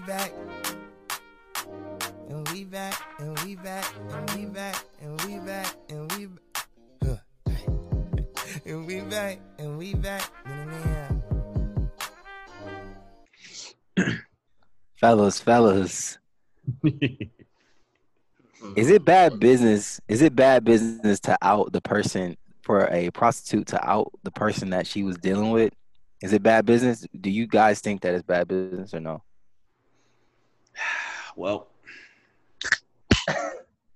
[0.00, 0.32] we back.
[2.28, 7.24] And we back, and we back, and we back, and we back, and we back.
[8.64, 10.22] and we back, and we back.
[14.96, 16.18] fellas, fellas.
[18.76, 20.00] Is it bad business?
[20.08, 24.70] Is it bad business to out the person for a prostitute to out the person
[24.70, 25.74] that she was dealing with?
[26.22, 27.04] Is it bad business?
[27.20, 29.22] Do you guys think that is bad business or no?
[31.36, 31.68] Well,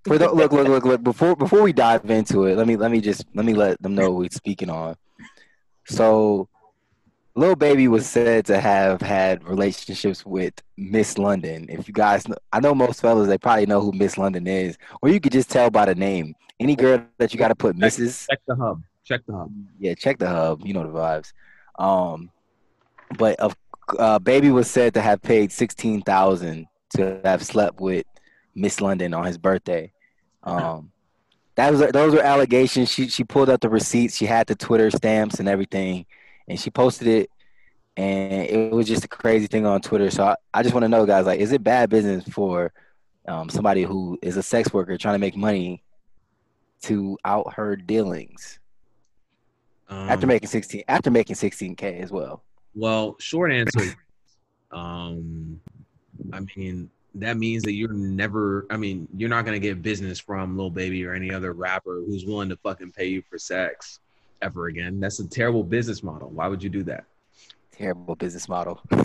[0.05, 1.03] For the, look, look, look, look.
[1.03, 3.95] Before before we dive into it, let me let me just let me let them
[3.95, 4.97] know what we're speaking on.
[5.87, 6.47] So,
[7.35, 11.67] Lil Baby was said to have had relationships with Miss London.
[11.71, 14.77] If you guys, know, I know most fellas, they probably know who Miss London is,
[15.01, 16.35] or you could just tell by the name.
[16.61, 18.27] Any girl that you got to put Mrs.
[18.29, 18.83] check the hub.
[19.05, 19.53] Check the hub.
[19.79, 20.61] Yeah, check the hub.
[20.67, 21.33] You know the vibes.
[21.79, 22.31] Um,
[23.17, 23.57] but of
[23.99, 28.07] uh, Baby was said to have paid sixteen thousand to have slept with
[28.55, 29.93] Miss London on his birthday.
[30.43, 30.91] Um,
[31.57, 32.91] that was those were allegations.
[32.91, 34.17] She she pulled up the receipts.
[34.17, 36.07] She had the Twitter stamps and everything,
[36.49, 37.31] and she posted it.
[37.97, 40.11] And it was just a crazy thing on Twitter.
[40.11, 42.73] So I, I just want to know, guys, like, is it bad business for
[43.29, 45.85] um, somebody who is a sex worker trying to make money
[46.83, 48.59] to out her dealings
[49.89, 52.43] Um, after making sixteen after making sixteen k as well?
[52.75, 53.95] Well, short answer.
[54.73, 55.61] um,
[56.33, 58.67] I mean, that means that you're never.
[58.71, 62.25] I mean, you're not gonna get business from Lil Baby or any other rapper who's
[62.25, 64.01] willing to fucking pay you for sex
[64.43, 65.01] ever again.
[65.01, 66.29] That's a terrible business model.
[66.31, 67.05] Why would you do that?
[67.73, 68.81] Terrible business model.
[68.91, 69.05] what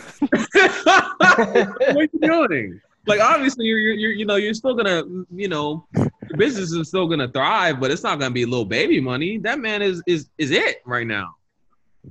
[0.56, 2.82] are you doing?
[3.08, 6.90] Like, obviously, you're, you're, you're, you know, you're still gonna, you know, your business is
[6.90, 9.38] still gonna thrive, but it's not gonna be Lil Baby money.
[9.38, 11.36] That man is is is it right now.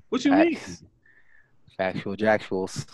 [0.09, 0.57] What you mean?
[0.57, 0.83] Facts.
[1.77, 2.87] Factual jactuals.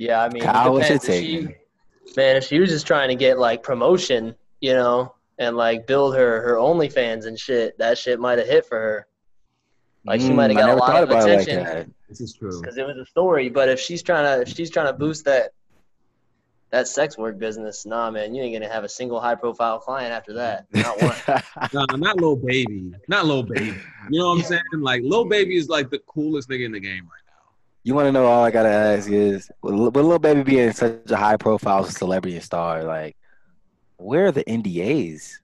[0.00, 1.08] Yeah, I mean, it Kyle, what's your depends.
[1.10, 5.58] If she, man, if she was just trying to get like promotion, you know, and
[5.58, 9.06] like build her her OnlyFans and shit, that shit might have hit for her.
[10.06, 11.86] Like she Mm, might have I got a lot of about it like attention that.
[12.08, 12.62] This is true.
[12.62, 13.50] because it was a story.
[13.50, 15.50] But if she's trying to if she's trying to boost that
[16.70, 20.12] that sex work business, nah, man, you ain't gonna have a single high profile client
[20.12, 20.64] after that.
[20.72, 21.18] Not one.
[21.74, 22.94] No, not Lil Baby.
[23.06, 23.76] Not little Baby.
[24.08, 24.62] You know what I'm saying?
[24.78, 27.29] Like little Baby is like the coolest nigga in the game right now.
[27.82, 28.26] You want to know?
[28.26, 32.36] All I gotta ask is, with Lil- with Baby being such a high profile celebrity
[32.36, 33.16] and star, like,
[33.96, 35.38] where are the NDAs?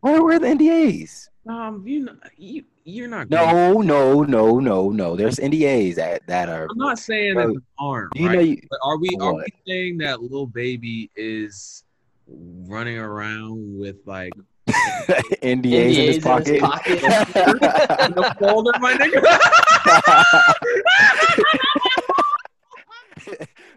[0.00, 1.28] Where where are the NDAs?
[1.48, 3.30] Um, you know, you you're not.
[3.30, 5.16] No, no, no, no, no.
[5.16, 6.66] There's NDAs that that are.
[6.68, 8.10] I'm not saying Bro, that the arm.
[8.14, 8.34] You right?
[8.34, 8.40] know?
[8.40, 11.84] You, But are we are we saying that little Baby is
[12.26, 14.32] running around with like
[14.68, 16.46] NDAs, in NDAs his in pocket.
[16.46, 17.00] his pocket.
[18.14, 19.20] the folder, my nigga?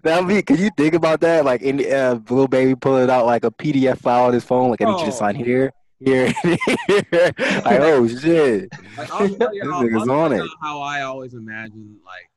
[0.04, 0.42] that would be.
[0.42, 1.46] Can you think about that?
[1.46, 4.82] Like, in uh, little baby pulling out like a PDF file on his phone, like,
[4.82, 7.32] I need you to sign here, here, here.
[7.64, 8.70] like, oh shit.
[8.98, 10.50] Like, I'll tell you This how, nigga's I'll tell on it.
[10.62, 12.30] how I always imagine like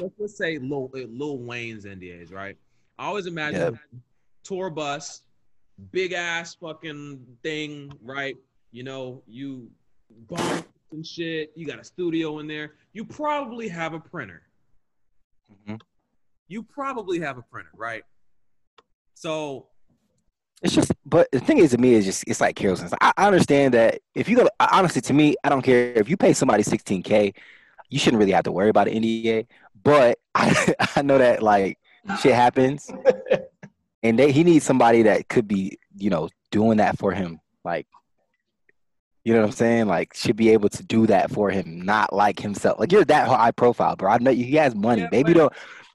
[0.00, 2.56] let's just say Lil, Lil Wayne's NDAs, right?
[2.98, 3.78] I always imagine
[4.42, 5.22] tour bus,
[5.92, 8.36] big ass fucking thing, right?
[8.72, 9.70] You know, you
[10.28, 11.52] bump and shit.
[11.54, 12.74] You got a studio in there.
[12.92, 14.42] You probably have a printer.
[15.66, 15.80] Mhm.
[16.48, 18.04] You probably have a printer, right?
[19.14, 19.66] So
[20.62, 22.92] It's just, but the thing is, to me, is just it's like Carol says.
[23.00, 26.16] I, I understand that if you go, honestly, to me, I don't care if you
[26.16, 27.34] pay somebody 16k,
[27.88, 29.46] you shouldn't really have to worry about an NDA.
[29.82, 31.78] But I, I know that like
[32.20, 32.90] shit happens,
[34.02, 37.40] and they he needs somebody that could be, you know, doing that for him.
[37.64, 37.86] Like,
[39.24, 39.86] you know what I'm saying?
[39.86, 42.80] Like, should be able to do that for him, not like himself.
[42.80, 44.10] Like you're that high profile, bro.
[44.10, 45.02] I know he has money.
[45.02, 45.52] Yeah, Baby don't.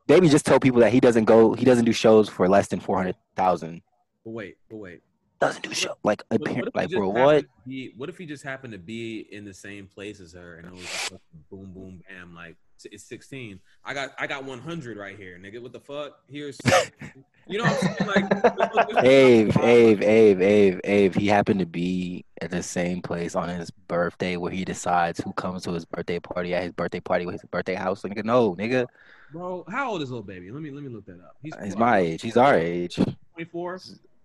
[0.07, 1.53] Baby just told people that he doesn't go.
[1.53, 3.81] He doesn't do shows for less than four hundred thousand.
[4.23, 5.01] but wait, but wait.
[5.41, 7.09] Doesn't do show like what like bro.
[7.09, 7.45] What?
[7.67, 10.67] be- what if he just happened to be in the same place as her and
[10.67, 12.55] it was like boom, boom, bam, like
[12.85, 13.59] it's 16.
[13.84, 15.61] I got I got 100 right here, nigga.
[15.61, 16.19] What the fuck?
[16.29, 16.58] Here's
[17.47, 18.09] you know what I'm saying?
[18.09, 21.20] Like there's- Ave, Ave, Ave, Ave, Ave.
[21.20, 25.32] He happened to be at the same place on his birthday where he decides who
[25.34, 28.03] comes to his birthday party at his birthday party with his birthday house.
[28.03, 28.86] Like, nigga, no, nigga.
[29.32, 30.52] Bro, how old is little baby?
[30.52, 31.36] Let me let me look that up.
[31.42, 32.22] He's uh, what, my age.
[32.22, 32.96] He's our age.
[33.34, 33.80] 24.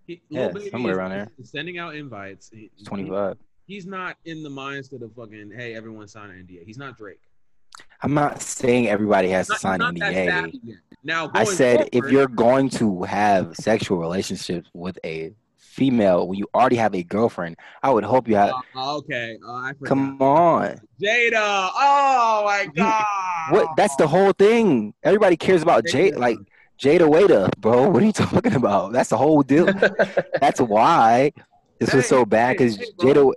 [0.07, 1.29] He, Yeah, Baby somewhere is around there.
[1.43, 2.51] Sending out invites.
[2.53, 3.37] He- He's 25.
[3.67, 6.65] He's not in the mindset of fucking hey, everyone sign an NDA.
[6.67, 7.21] He's not Drake.
[8.03, 10.79] I'm not saying everybody has to sign not an NDA.
[11.03, 16.47] Now I said if you're going to have sexual relationships with a female when you
[16.55, 18.53] already have a girlfriend, I would hope you have.
[18.75, 19.73] Uh, okay, uh.
[19.85, 20.81] Come on.
[21.00, 21.71] Jayda.
[21.75, 23.05] Oh my god.
[23.50, 23.77] What?
[23.77, 24.94] That's the whole thing.
[25.03, 25.85] Everybody cares about.
[25.85, 26.19] Jayda.
[26.19, 26.38] Like
[26.79, 27.88] Jayda Wayda, bro.
[27.91, 28.93] What are you talking about?
[28.93, 29.67] That's the whole deal.
[30.41, 31.33] That's why
[31.79, 32.85] this was so bad because hey.
[32.99, 33.33] Jayda.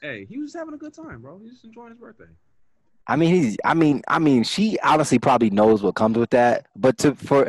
[0.00, 1.38] Hey, he was having a good time, bro.
[1.38, 2.26] He's just enjoying his birthday.
[3.06, 3.56] I mean, he's.
[3.64, 7.48] I mean, I mean, she honestly probably knows what comes with that, but to for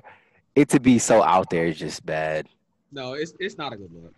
[0.56, 2.48] it to be so out there is just bad.
[2.92, 4.14] No, it's it's not a good look.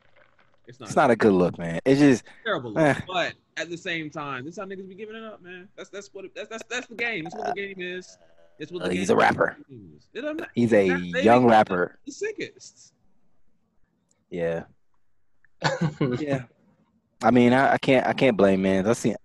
[0.68, 0.90] It's not.
[0.90, 1.80] It's not a good look, man.
[1.86, 2.82] It's just a terrible look.
[2.84, 3.00] Eh.
[3.08, 5.68] But at the same time, this is how niggas be giving it up, man.
[5.78, 7.24] That's that's what it, that's that's that's the game.
[7.26, 8.18] That's what the game is.
[8.60, 9.56] It's what the Uh, he's a rapper.
[9.70, 10.08] is.
[10.14, 12.00] It doesn't he's a That- they young rapper.
[12.06, 12.94] The sickest.
[14.32, 14.64] Yeah,
[16.20, 16.44] yeah.
[17.24, 18.06] I mean, I, I can't.
[18.06, 18.88] I can't blame man.
[18.88, 19.16] I see.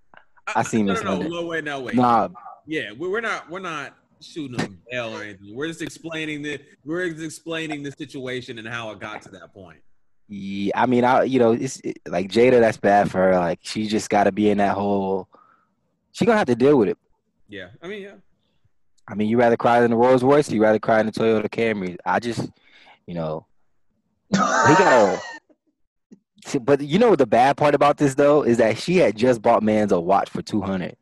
[0.55, 1.95] I seen no, Miss no, no, no, wait, no, wait.
[1.95, 2.29] Nah,
[2.67, 5.55] Yeah, we- we're not we're not shooting them hell or anything.
[5.55, 9.53] We're just explaining the we're just explaining the situation and how it got to that
[9.53, 9.81] point.
[10.29, 12.61] Yeah, I mean, I you know, it's it, like Jayda.
[12.61, 13.33] That's bad for her.
[13.39, 15.29] Like she just got to be in that whole.
[16.13, 16.99] She gonna have to deal with it.
[17.49, 18.15] Yeah, I mean, yeah.
[19.09, 21.49] I mean, you rather cry in the Rolls Royce, you rather cry in the Toyota
[21.49, 21.97] Camry.
[22.07, 22.49] I just,
[23.07, 23.47] you know,
[24.31, 25.21] he got to.
[26.61, 29.43] But you know what the bad part about this though is that she had just
[29.43, 30.97] bought Man's a watch for two hundred.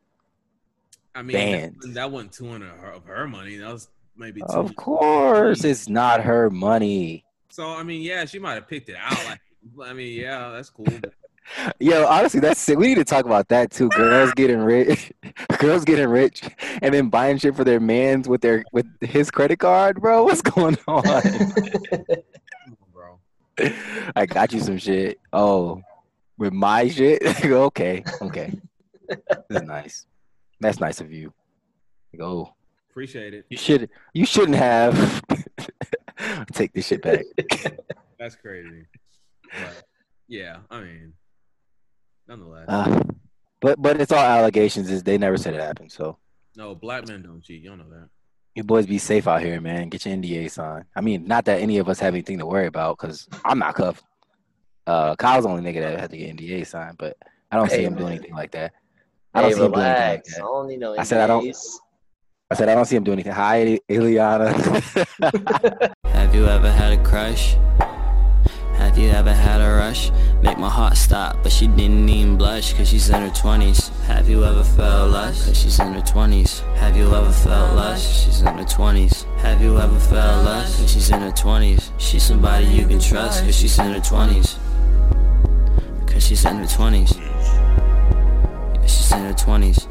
[1.15, 1.87] I mean, Bands.
[1.87, 3.57] that, that wasn't two hundred of her money.
[3.57, 4.47] That was maybe two.
[4.59, 7.25] Of course, it's not her money.
[7.49, 9.25] So I mean, yeah, she might have picked it out.
[9.25, 9.41] Like,
[9.89, 10.87] I mean, yeah, that's cool.
[11.81, 12.79] Yo, honestly, that's sick.
[12.79, 13.89] We need to talk about that too.
[13.89, 15.13] Girls getting rich,
[15.59, 16.43] girls getting rich,
[16.81, 20.23] and then buying shit for their mans with their with his credit card, bro.
[20.23, 21.03] What's going on?
[23.61, 24.11] Come on, bro.
[24.17, 25.21] I got you some shit.
[25.33, 25.81] Oh,
[26.39, 27.23] with my shit?
[27.45, 28.53] okay, okay.
[29.49, 30.07] That's nice.
[30.61, 31.33] That's nice of you.
[32.13, 32.55] Like, oh,
[32.91, 33.47] Appreciate it.
[33.51, 35.23] you should you shouldn't have.
[36.53, 37.25] Take this shit back.
[38.19, 38.87] That's crazy.
[39.53, 39.83] But
[40.29, 41.13] yeah, I mean,
[42.29, 43.03] nonetheless, Uh,
[43.61, 44.91] but but it's all allegations.
[44.91, 45.93] Is they never said it happened.
[45.93, 46.19] So
[46.57, 47.63] no, black men don't cheat.
[47.63, 48.09] You don't know that.
[48.55, 49.89] You boys be safe out here, man.
[49.89, 50.85] Get your NDA signed.
[50.97, 53.75] I mean, not that any of us have anything to worry about because I'm not
[53.75, 54.05] cuffed.
[54.87, 57.17] Uh, Kyle's the only nigga that had to get NDA signed, but
[57.51, 58.73] I don't see Hey, him doing anything like that.
[59.35, 60.35] I don't hey, see him doing anything like relax.
[60.35, 60.45] I that.
[60.45, 61.57] don't need no I said I don't-
[62.53, 63.33] I said I don't see him doing anything.
[63.33, 64.51] Hi, Ileana.
[66.07, 67.55] Have you ever had a crush?
[68.81, 70.11] Have you ever had a rush?
[70.43, 74.29] Make my heart stop, but she didn't even blush Cause she's in her 20s Have
[74.31, 75.45] you ever felt lust?
[75.45, 78.25] Cause she's in her 20s Have you ever felt lust?
[78.25, 80.79] She's in her 20s Have you ever felt lust?
[80.79, 84.57] Cause she's in her 20s She's somebody you can trust Cause she's in her 20s
[86.07, 89.90] Cause she's in her 20s Yeah, she's in her 20s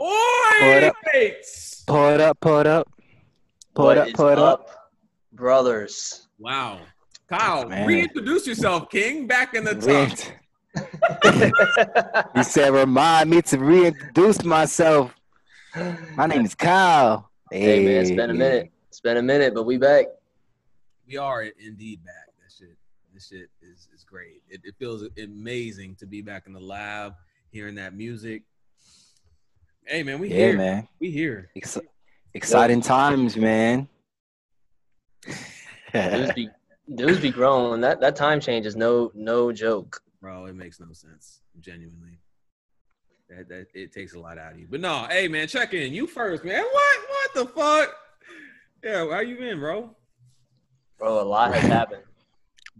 [0.00, 0.94] Oi, up.
[1.12, 1.82] mates!
[1.86, 2.88] pull it up, pull it up.
[3.74, 4.70] Pull What it up, is pull it up.
[5.32, 6.28] brothers?
[6.38, 6.80] Wow,
[7.28, 7.86] Kyle, Man.
[7.86, 9.26] reintroduce yourself, King.
[9.26, 10.16] Back in the top.
[12.34, 15.12] He said, remind me to reintroduce myself.
[16.14, 17.30] My name is Kyle.
[17.50, 18.70] hey man, it's been a minute.
[18.88, 20.06] It's been a minute, but we back.
[21.06, 22.26] We are indeed back.
[22.40, 22.76] That shit,
[23.12, 24.42] this shit is is great.
[24.48, 27.14] It, it feels amazing to be back in the lab,
[27.50, 28.42] hearing that music.
[29.88, 30.56] Hey man, we Yeah, here.
[30.56, 30.88] man.
[31.00, 31.50] We here.
[31.56, 31.78] Ex-
[32.34, 33.88] exciting times, man.
[35.94, 36.48] Dudes be
[36.94, 37.80] dudes be growing.
[37.80, 40.02] That that time change is no no joke.
[40.20, 40.44] bro.
[40.46, 42.18] It makes no sense, genuinely.
[43.30, 44.66] That, that it takes a lot out of you.
[44.70, 45.92] But no, hey man, check in.
[45.94, 46.62] You first, man.
[46.62, 46.98] What?
[47.08, 47.94] What the fuck?
[48.84, 49.94] Yeah, how you been, bro?
[50.98, 52.02] Bro, a lot has happened.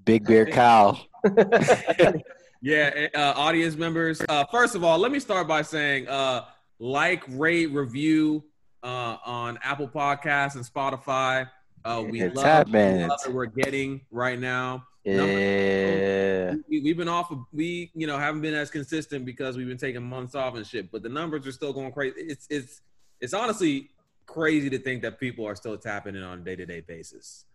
[0.04, 1.00] Big Bear Kyle.
[2.60, 4.20] Yeah, uh, audience members.
[4.28, 6.44] Uh, first of all, let me start by saying, uh,
[6.78, 8.44] like, rate, review
[8.82, 11.48] uh, on Apple Podcasts and Spotify.
[11.84, 13.02] Uh, we It's love, happening.
[13.02, 14.84] the love that we're getting right now.
[15.04, 16.54] Yeah.
[16.68, 19.78] we, we've been off of we you know haven't been as consistent because we've been
[19.78, 22.82] taking months off and shit but the numbers are still going crazy it's it's
[23.22, 23.88] it's honestly
[24.26, 27.46] crazy to think that people are still tapping in on a day-to-day basis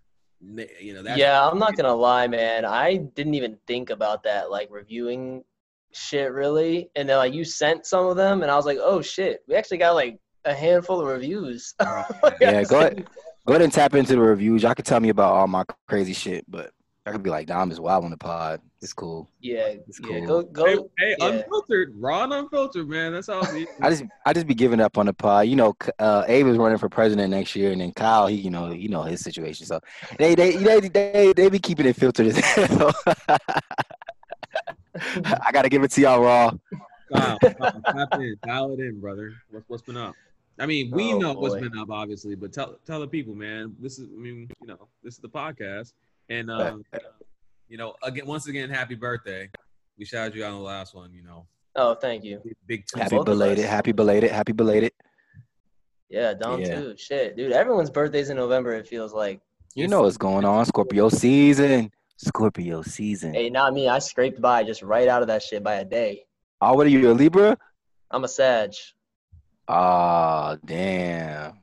[0.80, 2.66] you know that's yeah, I'm not gonna lie, man.
[2.66, 5.44] I didn't even think about that, like reviewing
[5.96, 6.90] shit really.
[6.96, 9.56] And then like you sent some of them, and I was like, oh shit, we
[9.56, 11.74] actually got like a handful of reviews.
[12.24, 13.08] Like, Yeah, go ahead.
[13.46, 14.64] Go ahead and tap into the reviews.
[14.64, 16.72] Y'all can tell me about all my crazy shit, but
[17.06, 18.62] I could be like, Dom is wild on the pod.
[18.82, 19.30] It's cool.
[19.42, 20.20] Yeah, It's yeah.
[20.20, 20.26] cool.
[20.26, 20.66] Go go.
[20.66, 21.26] hey, hey yeah.
[21.26, 23.68] unfiltered raw and unfiltered man that's all it is.
[23.82, 25.48] I just I just be giving up on the pod.
[25.48, 28.50] You know, uh, Abe is running for president next year, and then Kyle, he you
[28.50, 29.66] know you know his situation.
[29.66, 29.82] So
[30.18, 32.94] they they they they, they be keeping it filtered as hell.
[35.26, 36.52] I gotta give it to y'all raw.
[37.10, 39.34] Wow, wow, tap in, dial it in, brother.
[39.52, 40.16] What's, what's been up?
[40.60, 43.76] I mean, we Oh, know what's been up, obviously, but tell tell the people, man.
[43.80, 45.94] This is, I mean, you know, this is the podcast,
[46.30, 46.84] and um,
[47.70, 49.50] you know, again, once again, happy birthday.
[49.98, 51.14] We shouted you out on the last one.
[51.14, 51.46] You know,
[51.76, 52.40] Oh, thank you.
[52.44, 53.00] Big, big two.
[53.00, 53.70] Happy of belated, us.
[53.72, 54.92] happy belated, happy belated.
[56.10, 56.80] Yeah, Dom Yeah.
[56.80, 56.96] too.
[56.98, 57.52] Shit, dude.
[57.52, 58.74] Everyone's birthdays in November.
[58.74, 59.42] It feels like.
[59.76, 60.66] You know what's going on.
[60.68, 61.92] Scorpio season.
[62.18, 63.34] Scorpio season.
[63.34, 63.88] Hey, not me.
[63.88, 66.26] I scraped by just right out of that shit by a day.
[66.62, 67.58] Oh, what are you, a Libra?
[68.12, 68.74] I'm a Sag.
[69.68, 71.60] Oh, damn.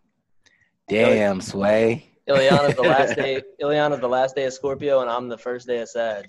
[0.89, 2.07] Damn, Sway.
[2.29, 3.43] Ileana's the last day.
[3.63, 6.27] Ileana's the last day of Scorpio, and I'm the first day of Sag.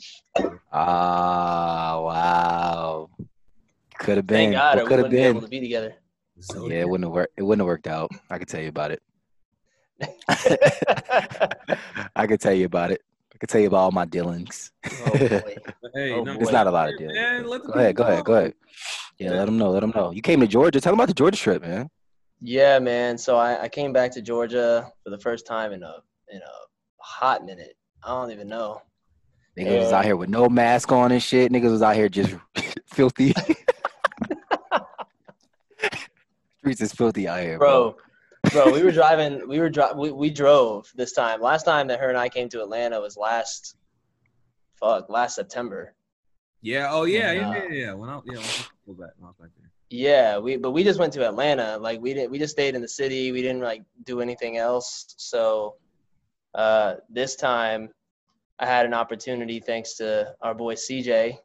[0.72, 3.10] Ah, wow.
[4.00, 4.36] Could have been.
[4.38, 4.60] Thank been.
[4.60, 5.50] God, or What we could have wouldn't be able been?
[5.50, 5.96] to be together.
[6.56, 7.34] Yeah, it wouldn't have worked.
[7.38, 8.10] It wouldn't have worked out.
[8.30, 9.02] I can tell you about it.
[12.16, 13.02] I can tell you about it.
[13.42, 14.72] I can tell you about all my dealings.
[14.86, 15.56] oh boy.
[15.96, 16.38] Hey, Oh, boy.
[16.40, 17.16] It's not a lot of hey, deals.
[17.16, 18.54] man, let Go ahead, go ahead, go ahead.
[19.18, 19.72] Yeah, let them know.
[19.72, 20.12] Let them know.
[20.12, 20.80] You came to Georgia.
[20.80, 21.90] Tell them about the Georgia trip, man.
[22.40, 23.18] Yeah, man.
[23.18, 25.96] So I, I came back to Georgia for the first time in a
[26.30, 26.52] in a
[27.00, 27.74] hot minute.
[28.04, 28.84] I don't even know.
[29.58, 31.52] Niggas was out here with no mask on and shit.
[31.52, 32.36] Niggas was out here just
[32.94, 33.34] filthy.
[36.60, 37.94] Streets is filthy out here, bro.
[37.94, 38.02] bro
[38.52, 42.00] bro we were driving we were dri- we, we drove this time last time that
[42.00, 43.76] her and i came to atlanta was last
[44.80, 45.94] fuck last september
[46.62, 46.90] Yeah.
[46.92, 47.32] Oh yeah.
[47.32, 47.54] Yeah.
[47.54, 47.86] And, uh, Yeah.
[47.86, 47.94] Yeah.
[47.94, 49.72] When I yeah, when I was back, when I was back there.
[49.90, 52.82] yeah we but we just went to atlanta like we didn't we just stayed in
[52.82, 55.76] the city we didn't like do anything else so
[56.56, 57.90] uh this time
[58.60, 60.08] i had an opportunity thanks to
[60.42, 61.38] our boy cj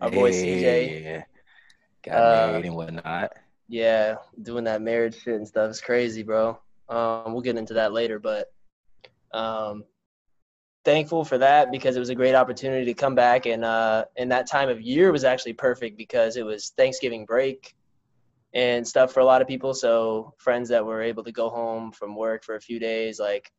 [0.00, 1.22] our boy cj Yeah.
[2.04, 3.30] Got Uh, married and whatnot.
[3.68, 6.58] Yeah, doing that marriage shit and stuff is crazy, bro.
[6.88, 8.52] Um, we'll get into that later, but
[9.32, 9.84] um,
[10.84, 14.30] thankful for that because it was a great opportunity to come back, and uh, and
[14.32, 17.74] that time of year was actually perfect because it was Thanksgiving break
[18.54, 19.72] and stuff for a lot of people.
[19.74, 23.50] So friends that were able to go home from work for a few days, like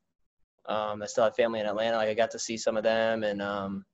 [0.67, 3.24] um, I still have family in Atlanta, like I got to see some of them,
[3.24, 3.86] and um,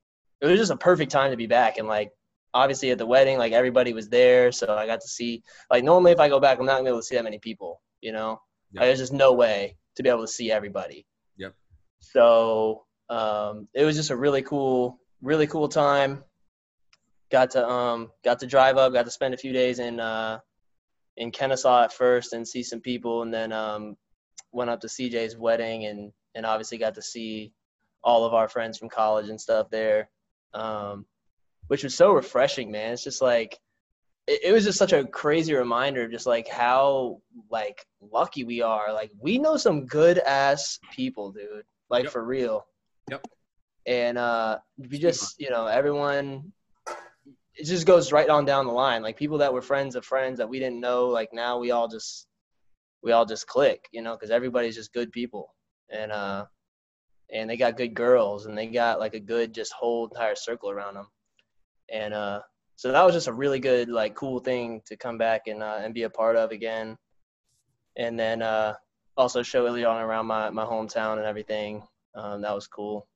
[0.41, 2.11] it was just a perfect time to be back, and like
[2.53, 6.11] obviously at the wedding, like everybody was there, so I got to see like normally
[6.11, 7.81] if I go back, I'm not gonna be able to see that many people.
[8.01, 8.41] You know,
[8.71, 8.81] Yeah.
[8.81, 11.05] Like, there's just no way to be able to see everybody.
[11.37, 11.53] Yep.
[11.99, 16.23] So um, it was just a really cool, really cool time.
[17.31, 20.39] Got to um, got to drive up, got to spend a few days in uh,
[21.17, 23.97] in Kennesaw at first and see some people, and then um,
[24.51, 27.51] went up to CJ's wedding and and obviously got to see
[28.03, 30.09] all of our friends from college and stuff there.
[30.53, 31.05] Um,
[31.69, 32.93] which was so refreshing, man.
[32.93, 33.57] It's just like
[34.25, 38.61] it, it was just such a crazy reminder of just like how like lucky we
[38.61, 38.91] are.
[38.91, 41.63] Like we know some good ass people, dude.
[41.89, 42.11] Like Yep.
[42.11, 42.65] for real.
[43.11, 43.25] Yep.
[43.85, 46.51] And uh we just, you know, everyone
[47.55, 49.03] it just goes right on down the line.
[49.03, 51.87] Like people that were friends of friends that we didn't know, like now we all
[51.87, 52.27] just
[53.03, 55.53] we all just click, you know, because everybody's just good people.
[55.91, 56.45] And uh
[57.31, 60.71] and they got good girls and they got like a good just whole entire circle
[60.71, 61.05] around them
[61.91, 62.41] and uh,
[62.75, 65.79] so that was just a really good like cool thing to come back and uh,
[65.81, 66.97] and be a part of again
[67.97, 68.73] and then uh,
[69.17, 71.83] also show Ileana around my, my hometown and everything
[72.15, 73.07] um, that was cool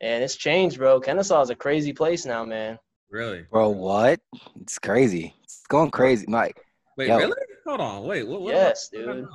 [0.00, 3.46] and it's changed bro Kennesaw is a crazy place now man Really?
[3.50, 4.20] Bro, what?
[4.60, 5.32] It's crazy.
[5.44, 6.26] It's going crazy.
[6.28, 6.60] Mike.
[6.96, 7.18] Wait, Yo.
[7.18, 7.36] really?
[7.66, 8.04] Hold on.
[8.04, 8.26] Wait.
[8.26, 8.42] What?
[8.42, 9.28] what Yes, what- what- dude.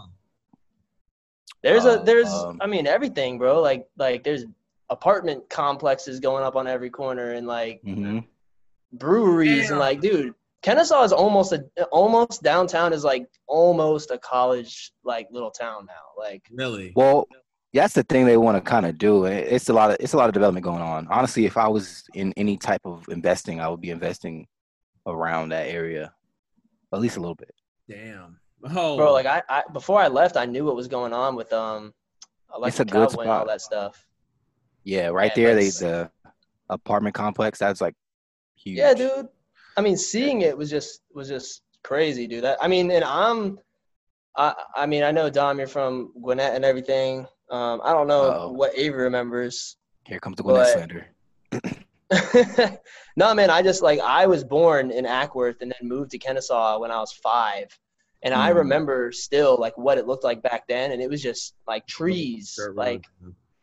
[1.63, 4.45] there's a Uh, there's um, I mean everything bro like like there's
[4.89, 8.25] apartment complexes going up on every corner and like mhm.
[8.93, 9.71] Breweries Damn.
[9.73, 15.27] and like dude kennesaw is almost a almost downtown is like almost a college like
[15.31, 16.93] little town now like Really?
[16.95, 17.27] well,
[17.73, 19.23] that's the thing they want to kind of do.
[19.25, 21.07] It's a lot of it's a lot of development going on.
[21.09, 24.45] Honestly, if I was in any type of investing, I would be investing
[25.07, 26.13] around that area,
[26.93, 27.55] at least a little bit.
[27.89, 28.37] Damn.
[28.75, 31.51] Oh, bro like I, I before i left i knew what was going on with
[31.53, 31.93] um
[32.65, 34.05] It's a electric good cowboy and all that stuff
[34.83, 36.11] Yeah, right Yeah, there, they that's- the
[36.69, 37.57] apartment complex.
[37.57, 37.95] That's like
[38.63, 38.77] huge.
[38.77, 39.27] yeah dude
[39.77, 43.59] i mean seeing it was just was just crazy dude that i mean and i'm
[44.37, 48.23] i i mean i know dom you're from gwinnett and everything um i don't know
[48.31, 48.51] Uh-oh.
[48.51, 51.07] what avery remembers Here comes the Gwinnett But- slander.
[53.15, 56.79] no, man, I just like I was born in Acworth and then moved to Kennesaw
[56.79, 57.67] when I was five.
[58.23, 58.55] And I Mm.
[58.55, 62.53] remember still like what it looked like back then, and it was just like trees,
[62.57, 62.77] Dirt road.
[62.77, 63.05] like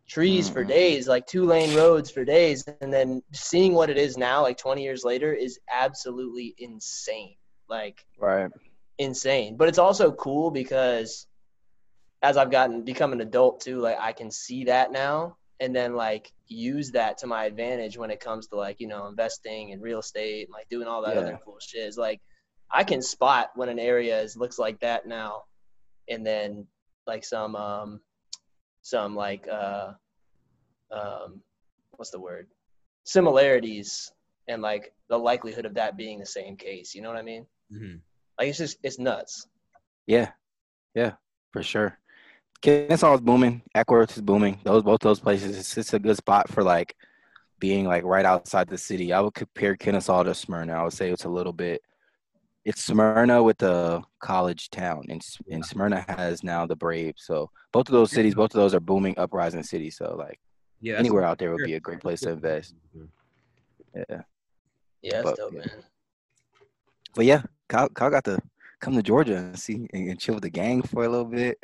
[0.09, 0.69] trees for Mhm.
[0.69, 2.65] days, like two lane roads for days.
[2.81, 7.37] And then seeing what it is now, like 20 years later, is absolutely insane.
[7.69, 8.51] Like Right.
[8.99, 9.57] insane.
[9.57, 11.27] But it's also cool because
[12.23, 15.95] as I've gotten become an adult too, like I can see that now and then
[15.95, 19.81] like use that to my advantage when it comes to like, you know, investing in
[19.81, 21.21] real estate and like doing all that Yeah.
[21.21, 21.87] other cool shit.
[21.87, 22.21] It's like
[22.71, 25.43] I can spot when an area is looks like that now
[26.09, 26.67] and then
[27.07, 28.01] like some um
[28.89, 29.93] some like uh
[30.91, 31.43] um
[31.97, 32.47] what's the word?
[33.05, 34.13] similarities
[34.49, 36.95] and like the likelihood of that being the same case.
[36.95, 37.47] You know what I mean?
[37.73, 38.01] Mhm.
[38.39, 39.47] Like it's just it's nuts.
[40.07, 40.31] Yeah,
[40.95, 41.13] yeah,
[41.53, 41.99] for sure.
[42.61, 43.63] Kennesaw is booming.
[43.75, 44.61] Acworth is booming.
[44.65, 45.57] Those both those places.
[45.59, 46.95] It's, it's a good spot for like
[47.59, 49.13] being like right outside the city.
[49.13, 50.75] I would compare Kennesaw to Smyrna.
[50.75, 51.83] I would say it's a little bit.
[52.69, 57.23] It's Smyrna with the college town, and and Smyrna has now the Braves.
[57.25, 59.97] So both of those cities, both of those are booming, uprising cities.
[59.97, 60.39] So like
[60.83, 62.75] Yeah, anywhere out there would be a great place to invest.
[63.97, 64.03] Yeah,
[65.01, 65.71] Yeah, that's But- dope, man.
[67.15, 68.39] but yeah, Kyle, Kyle got to
[68.81, 71.57] come to Georgia and see and, and chill with the gang for a little bit.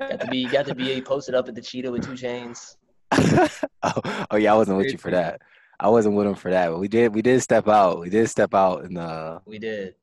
[0.00, 2.76] Got to be got to be posted up at the cheetah with two chains.
[3.12, 5.40] oh, oh yeah, I wasn't with you for that.
[5.78, 8.00] I wasn't with him for that, but we did we did step out.
[8.00, 9.94] We did step out and uh We did.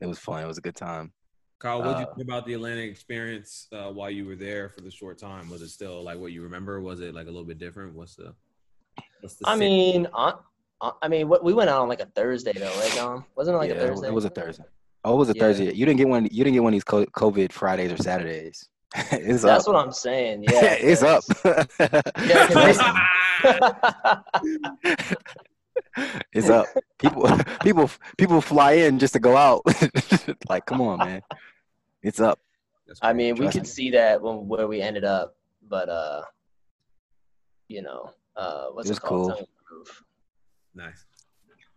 [0.00, 0.42] it was fun.
[0.42, 1.12] It was a good time.
[1.58, 4.68] Kyle, what did you Uh, think about the Atlanta experience uh, while you were there
[4.68, 5.48] for the short time?
[5.48, 6.80] Was it still like what you remember?
[6.80, 7.94] Was it like a little bit different?
[7.94, 8.34] What's the
[9.20, 10.34] what's the I sit- mean, I,
[10.80, 13.24] I I mean, what we went out on like a Thursday though, right, Dom?
[13.36, 14.08] Wasn't it like yeah, a Thursday?
[14.08, 14.64] it was a Thursday.
[15.04, 15.42] Oh, it was a Yeah.
[15.42, 15.72] Thursday.
[15.72, 16.24] You didn't get one.
[16.24, 18.68] You didn't get one of these COVID Fridays or Saturdays.
[19.12, 19.74] it's That's up.
[19.74, 20.44] what I'm saying.
[20.50, 21.22] Yeah, it's up.
[21.28, 22.78] 'cause- Yeah, 'cause
[26.32, 26.66] it's up.
[26.98, 27.28] People,
[27.62, 29.62] people, people fly in just to go out.
[30.48, 31.22] like, come on, man.
[32.02, 32.38] It's up.
[33.00, 33.16] I crazy.
[33.16, 33.68] mean, we Trust could me.
[33.68, 35.36] see that when where we ended up,
[35.68, 36.22] but uh,
[37.68, 39.28] you know, uh, what's It it, called?
[39.28, 39.28] cool.
[39.28, 40.02] Tell me the proof.
[40.74, 41.04] nice.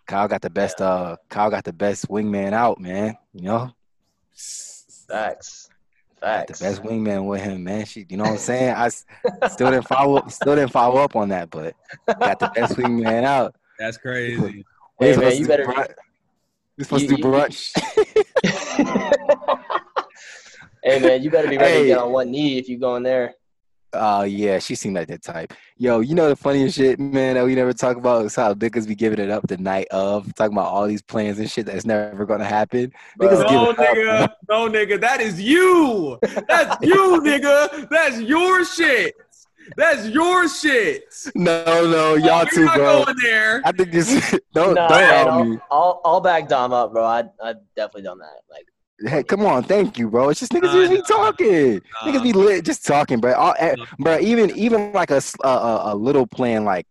[0.08, 0.82] Kyle got the best.
[0.82, 3.18] Uh, Kyle got the best wingman out, man.
[3.34, 3.72] You know,
[5.08, 5.70] Facts.
[6.26, 7.86] Got the best wingman with him, man.
[7.86, 8.74] She, you know what I'm saying?
[8.76, 10.32] I still didn't follow up.
[10.32, 11.76] Still didn't follow up on that, but
[12.20, 13.56] got the best wingman out.
[13.80, 14.66] That's crazy.
[15.00, 15.94] We Hey, supposed man, you do better- brunch-
[16.78, 17.72] We supposed You- to do brunch.
[20.84, 23.04] hey man, you better be ready to get on one knee if you go in
[23.04, 23.34] there.
[23.98, 25.54] Oh yeah, she seemed like that type.
[25.78, 28.88] Yo, you know the funniest shit, man, that we never talk about is how niggas
[28.88, 31.86] be giving it up the night of, talking about all these plans and shit that's
[31.86, 32.92] never gonna happen.
[33.18, 33.30] Bro.
[33.30, 34.30] Niggas give No, it up, nigga.
[34.50, 35.02] No, nigga.
[35.02, 36.20] That is you.
[36.48, 37.90] That's you, nigga.
[37.90, 39.16] That's your shit.
[39.78, 41.04] That's your shit.
[41.34, 43.04] No, no, y'all You're too, bro.
[43.06, 43.62] going there.
[43.66, 45.58] I think it's don't Nah, don't man, me.
[45.72, 47.04] I'll, I'll I'll back Dom up, bro.
[47.04, 48.42] I I definitely done that.
[48.50, 48.68] Like
[49.00, 50.30] Hey, come on, thank you, bro.
[50.30, 51.04] It's just niggas Nah, usually nah.
[51.04, 51.74] talking.
[51.74, 52.12] Nah.
[52.12, 53.34] Niggas be lit, just talking, bro.
[53.34, 56.88] All, eh, bro, even even like a a little plan like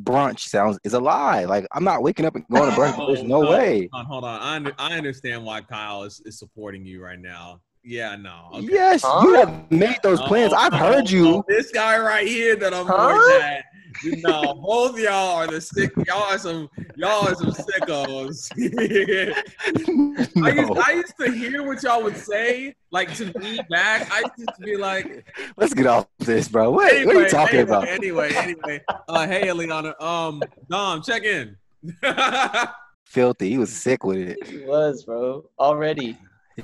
[0.00, 1.44] brunch sounds is a lie.
[1.44, 3.06] Like I'm not waking up and going to brunch.
[3.08, 3.88] There's no Oh, way.
[3.92, 4.40] Hold on, hold on.
[4.40, 7.60] I, under, I understand why Kyle is, is supporting you right now.
[7.82, 8.50] Yeah, no.
[8.54, 8.66] Okay.
[8.70, 9.20] Yes, Huh?
[9.24, 10.52] you have made those plans.
[10.52, 11.26] Oh, I've oh, heard you.
[11.36, 13.14] oh, this guy right here that I'm Huh?
[13.14, 13.62] looking
[14.04, 14.18] at.
[14.18, 15.92] No, both y'all are the sick.
[16.06, 16.68] Y'all are some.
[16.96, 18.50] Y'all are some sickos.
[20.42, 24.08] I, used, I used to hear what y'all would say, like to me back.
[24.10, 26.70] I used to be like, Let's get off this, bro.
[26.70, 27.88] What, anyway, what are you talking anyway, about?
[27.88, 28.84] Anyway, anyway.
[29.08, 30.00] Uh, hey, Eliana.
[30.00, 31.56] Um, Dom, check in.
[33.04, 33.50] Filthy.
[33.50, 34.46] He was sick with it.
[34.46, 35.48] he was, bro.
[35.58, 36.16] Already.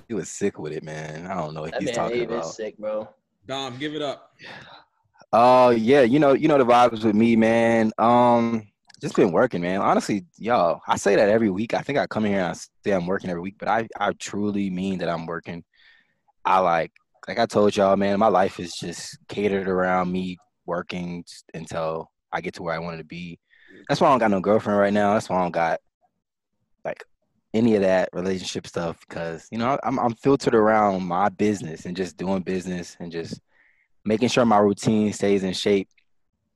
[0.08, 1.26] He was sick with it, man.
[1.26, 2.44] I don't know what That he's man talking Abe about.
[2.46, 3.08] is sick, bro.
[3.46, 4.32] Dom, give it up.
[5.36, 7.90] Oh yeah, you know, you know the vibes with me, man.
[7.98, 8.68] Um,
[9.00, 9.80] just been working, man.
[9.80, 11.74] Honestly, y'all, I say that every week.
[11.74, 14.12] I think I come here and I say I'm working every week, but I, I
[14.12, 15.64] truly mean that I'm working.
[16.44, 16.92] I like,
[17.26, 22.40] like I told y'all, man, my life is just catered around me working until I
[22.40, 23.40] get to where I wanted to be.
[23.88, 25.14] That's why I don't got no girlfriend right now.
[25.14, 25.80] That's why I don't got
[26.84, 27.02] like
[27.52, 31.96] any of that relationship stuff because you know I'm I'm filtered around my business and
[31.96, 33.40] just doing business and just
[34.04, 35.88] making sure my routine stays in shape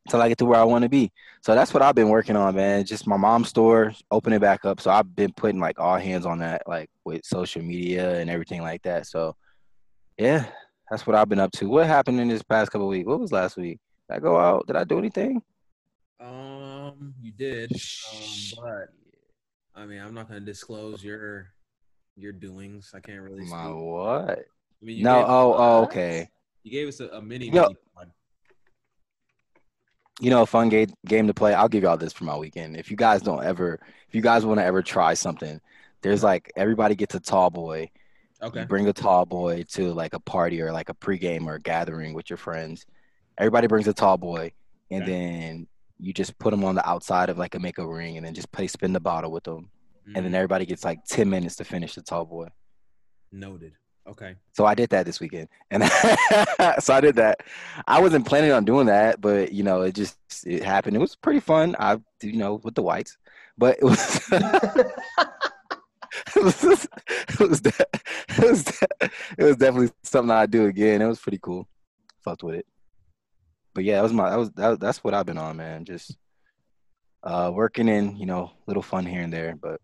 [0.07, 1.13] until I get to where I want to be.
[1.43, 2.85] So that's what I've been working on, man.
[2.85, 4.81] Just my mom's store, opening back up.
[4.81, 8.63] So I've been putting like all hands on that, like with social media and everything
[8.63, 9.07] like that.
[9.07, 9.37] So
[10.19, 10.47] yeah,
[10.91, 11.69] that's what I've been up to.
[11.69, 13.07] What happened in this past couple weeks?
[13.07, 13.79] What was last week?
[14.09, 14.67] Did I go out?
[14.67, 15.43] Did I do anything?
[16.21, 17.71] Um, you did.
[17.73, 18.89] Um, but
[19.75, 21.51] I mean, I'm not gonna disclose your
[22.17, 22.93] your doings.
[22.95, 23.45] I can't really.
[23.45, 23.77] My speak.
[23.77, 24.39] what?
[24.39, 25.25] I mean, No.
[25.27, 26.31] Oh, oh, okay.
[26.63, 27.51] You gave us a, a mini.
[27.51, 27.63] No.
[27.63, 28.11] mini pod.
[30.21, 31.55] You know, a fun game game to play.
[31.55, 32.77] I'll give y'all this for my weekend.
[32.77, 35.61] If you guys don't ever, if you guys want to ever try something,
[36.03, 37.89] there's like everybody gets a tall boy.
[38.43, 38.61] Okay.
[38.61, 41.61] You bring a tall boy to like a party or like a pregame or a
[41.61, 42.85] gathering with your friends.
[43.39, 44.53] Everybody brings a tall boy,
[44.91, 45.13] and Okay.
[45.13, 45.67] then
[46.01, 48.35] you just put them on the outside of like a make a ring, and then
[48.35, 49.71] just play spin the bottle with them,
[50.07, 50.37] and then Mhm.
[50.37, 52.49] everybody gets like ten minutes to finish the tall boy.
[53.31, 53.75] noted.
[54.09, 54.35] Okay.
[54.53, 55.85] So I did that this weekend, and
[56.81, 57.41] so I did that.
[57.87, 60.17] I wasn't planning on doing that, but you know, it just
[60.47, 60.97] it happened.
[60.97, 61.77] It was pretty fun.
[61.79, 63.19] I you know with the whites,
[63.59, 64.33] but it was.
[66.37, 67.87] it was, it was, de-
[68.29, 71.03] it was, de- it was definitely something I'd do again.
[71.03, 71.69] It was pretty cool.
[72.25, 72.67] Fucked with it.
[73.75, 75.85] But yeah, that was my that was that, that's what I've been on, man.
[75.85, 76.17] Just
[77.23, 79.81] uh, working in you know little fun here and there, but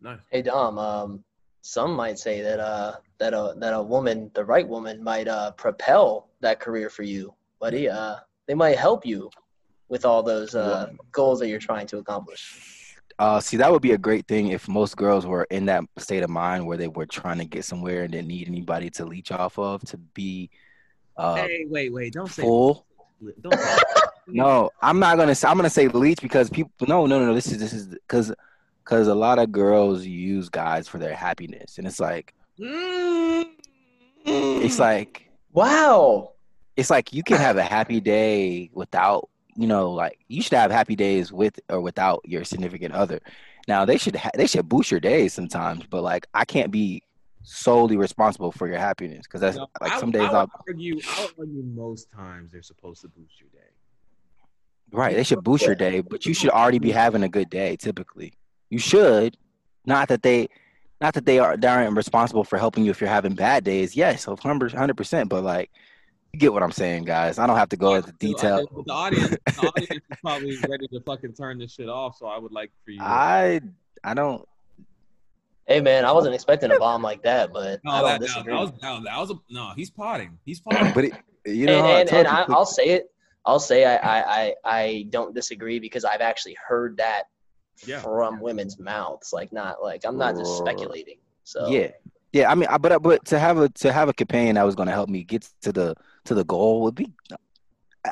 [0.00, 0.18] Nice.
[0.30, 1.24] Hey Dom, um,
[1.64, 5.50] some might say that uh that a that a woman, the right woman, might uh
[5.52, 7.88] propel that career for you, buddy.
[7.88, 9.30] Uh, they might help you
[9.88, 12.96] with all those uh goals that you're trying to accomplish.
[13.18, 16.22] uh, see that would be a great thing if most girls were in that state
[16.22, 19.32] of mind where they were trying to get somewhere and didn't need anybody to leech
[19.32, 20.50] off of to be
[21.16, 22.84] uh, hey, wait, wait, don't say full.
[23.40, 23.78] Don't say
[24.26, 25.34] No, I'm not gonna.
[25.34, 26.72] Say, I'm gonna say leech because people.
[26.86, 27.34] No, no, no, no.
[27.34, 28.34] This is this is because
[28.84, 33.46] because a lot of girls use guys for their happiness, and it's like Mm.
[34.26, 36.32] it's like Wow.
[36.76, 40.70] it's like you can have a happy day without you know like you should have
[40.70, 43.20] happy days with or without your significant other.
[43.66, 47.02] Now they should ha- they should boost your days sometimes, but like I can't be
[47.42, 50.50] solely responsible for your happiness because that's No, like I, some days I would I'll
[50.68, 51.00] argue.
[51.18, 53.68] I would argue most times they're supposed to boost your day.
[54.92, 55.16] Right.
[55.16, 58.34] They should boost your day, but you should already be having a good day typically.
[58.70, 59.36] You should.
[59.86, 60.48] Not that they
[61.00, 63.94] not that they are they aren't responsible for helping you if you're having bad days.
[63.96, 65.28] Yes, 100 percent.
[65.28, 65.70] But like
[66.32, 67.38] you get what I'm saying, guys.
[67.38, 68.66] I don't have to go into detail.
[68.86, 72.16] The audience, the audience is probably ready to fucking turn this shit off.
[72.16, 73.00] So I would like for you.
[73.02, 73.60] I
[74.02, 74.46] I don't
[75.66, 78.26] Hey man, I wasn't expecting a bomb like that, but no, I don't that, that,
[78.26, 78.52] disagree.
[78.52, 79.72] that was that, was- that was a no.
[79.76, 80.38] He's potting.
[80.44, 80.92] He's potting.
[80.92, 81.12] but it,
[81.46, 83.10] you know and I and, told and you I, quick- I'll say it.
[83.46, 87.24] I'll say I, I, I, I don't disagree because I've actually heard that
[87.86, 88.00] Yeah.
[88.00, 89.32] from women's mouths.
[89.32, 91.18] Like not like I'm not just speculating.
[91.44, 91.90] So Yeah,
[92.32, 92.50] yeah.
[92.50, 94.74] I mean, I- but uh, but to have a to have a companion that was
[94.74, 95.94] going to help me get to the
[96.26, 97.12] to the goal would be.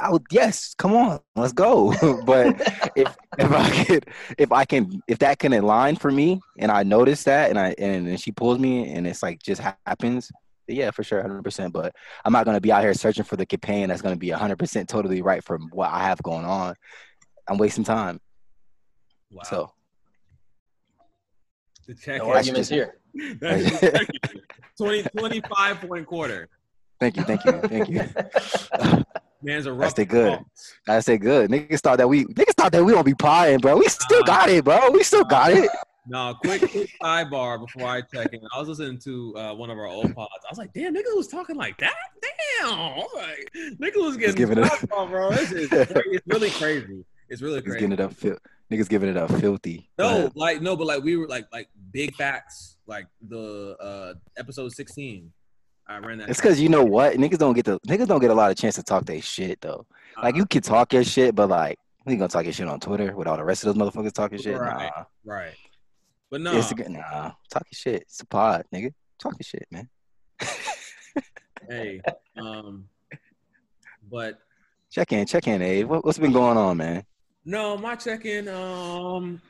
[0.01, 1.93] I would yes, come on, let's go.
[2.25, 2.57] but
[2.97, 4.07] if if I could
[4.39, 7.75] if I can if that can align for me and I notice that and I
[7.79, 10.31] and, and she pulls me and it's like just happens,
[10.67, 11.75] yeah, for sure, hundred percent.
[11.75, 11.95] But
[12.25, 14.31] I'm not going to be out here searching for the companion that's going to be
[14.31, 16.75] hundred percent totally right for what I have going on.
[17.47, 18.19] I'm wasting time.
[19.33, 19.43] Wow.
[19.45, 19.73] So
[21.87, 22.97] the check no is- arguments here.
[23.41, 23.81] That's
[24.79, 26.49] 20, 25 point quarter.
[27.01, 28.03] thank you, thank you, thank you.
[29.45, 29.95] Man's a rough.
[29.97, 30.39] the good.
[30.89, 31.51] I say good.
[31.51, 33.77] Niggas thought that we niggas thought that we don't be pieing, bro.
[33.77, 34.91] We still got it, bro.
[34.93, 35.69] We still got it.
[36.07, 38.41] No, quick, quick sidebar before I check in.
[38.55, 40.31] I was listening to uh, one of our old pods.
[40.45, 41.95] I was like, damn, nigga was talking like that?
[42.23, 42.73] Damn.
[42.73, 44.81] I like, nigga was getting giving it- up.
[45.11, 45.31] bro.
[45.33, 47.05] This is it's really crazy.
[47.29, 47.79] It's really Niggas crazy.
[47.81, 48.13] giving it up
[48.73, 49.91] niggas giving it up filthy.
[49.99, 54.73] No, like no, but like we were like like big facts, like the uh episode
[54.73, 55.33] sixteen.
[55.87, 56.31] I ran that.
[56.31, 57.17] It's cause you know what?
[57.17, 59.61] Niggas don't get the niggas don't get a lot of chance to talk their shit
[59.61, 59.87] though.
[60.17, 62.81] Like Uh, you can talk your shit, but like you gonna talk your shit on
[62.81, 64.59] Twitter with all the rest of those motherfuckers talking shit.
[64.59, 64.91] Right.
[64.97, 65.05] Nah.
[65.25, 65.55] right,
[66.31, 67.33] but no, Instagram, nah.
[67.51, 68.03] talking shit.
[68.03, 68.93] It's a pod, nigga.
[69.19, 69.89] Talking shit, man.
[71.69, 72.01] hey,
[72.37, 72.85] um,
[74.11, 74.39] but
[74.93, 75.89] Check in, check in, Abe.
[75.89, 77.03] What, what's been going on, man?
[77.45, 78.49] No, my check-in.
[78.49, 79.41] Um,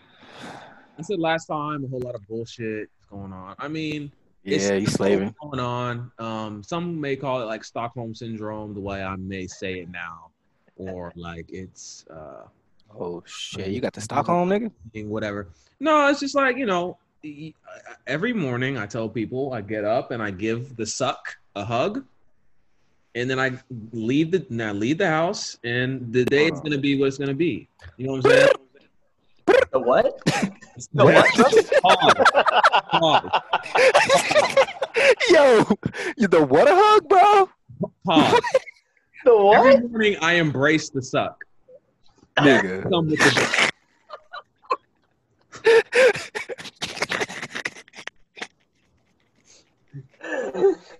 [0.98, 3.54] I said last time a whole lot of bullshit is going on.
[3.58, 4.10] I mean,
[4.44, 5.34] Yeah, still slaving.
[5.42, 6.10] going on.
[6.18, 10.30] Um, some may call it like Stockholm syndrome, the way I may say it now,
[10.76, 12.44] or like it's uh,
[12.98, 14.70] Oh shit, you got the Stockholm nigga?
[15.06, 15.48] whatever.
[15.80, 16.98] No, it's just like you know,
[18.06, 22.04] every morning I tell people I get up and I give the suck a hug,
[23.14, 23.58] and then I
[23.92, 27.34] leave the now leave the house, and the day is gonna be what it's gonna
[27.34, 27.68] be.
[27.96, 28.48] You know what I'm saying?
[29.72, 30.18] The what?
[30.94, 31.26] The what?
[31.82, 32.20] Pause.
[32.92, 33.28] Pause.
[35.28, 35.66] Yo,
[36.16, 37.50] you the what a hug, bro?
[38.06, 38.40] Pause.
[39.24, 41.44] The Every morning I embrace the suck.
[42.38, 42.82] Nigga.
[42.90, 43.62] Come with the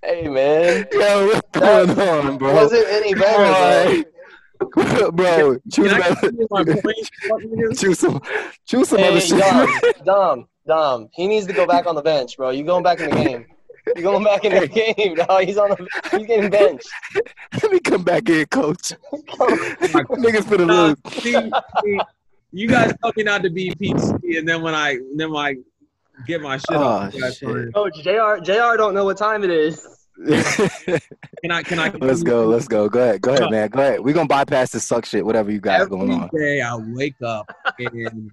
[0.02, 2.54] Hey man, Yo, what's going on, bro?
[2.54, 4.04] Was it any better.
[4.68, 5.10] Boy.
[5.12, 7.10] bro, choose, Can I another- continue my point?
[7.28, 7.80] Fuck niggas?
[7.80, 8.20] choose some,
[8.66, 9.38] choose some Hey, other shit.
[9.38, 11.08] Dom, Dom, Dom.
[11.12, 12.50] He needs to go back on the bench, bro.
[12.50, 13.46] You going back in the game?
[13.96, 15.16] You going back in the game?
[15.28, 15.88] No, he's on the.
[16.16, 16.88] He's getting benched.
[17.62, 18.92] Let me come back in, coach.
[19.12, 20.96] Niggas finna Nah, lose.
[21.22, 21.50] see,
[21.84, 22.00] see,
[22.52, 25.54] you guys tell me not to be PC, and then when I then when I
[26.26, 27.74] get my shit Oh, off, you guys shit.
[27.74, 28.42] Coach Jr.
[28.42, 28.76] Jr.
[28.76, 29.86] don't know what time it is.
[30.26, 32.88] can I can I let's go, let's go.
[32.88, 33.68] Go ahead, go ahead, man.
[33.70, 34.00] Go ahead.
[34.00, 36.28] We're gonna bypass this suck shit, whatever you got Every going on.
[36.34, 38.30] day I wake up and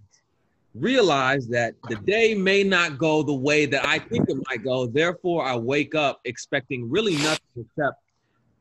[0.76, 4.88] realize that the day may not go the way that I think it might go.
[4.88, 8.02] Therefore, I wake up expecting really nothing except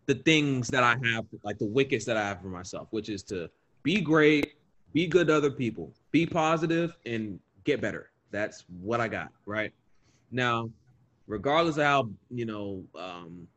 [0.07, 3.22] the things that I have, like the wickets that I have for myself, which is
[3.24, 3.50] to
[3.83, 4.54] be great,
[4.94, 8.11] be good to other people, be positive, and get better.
[8.31, 9.73] That's what I got, right?
[10.31, 10.71] Now,
[11.27, 13.49] regardless of how, you know, um,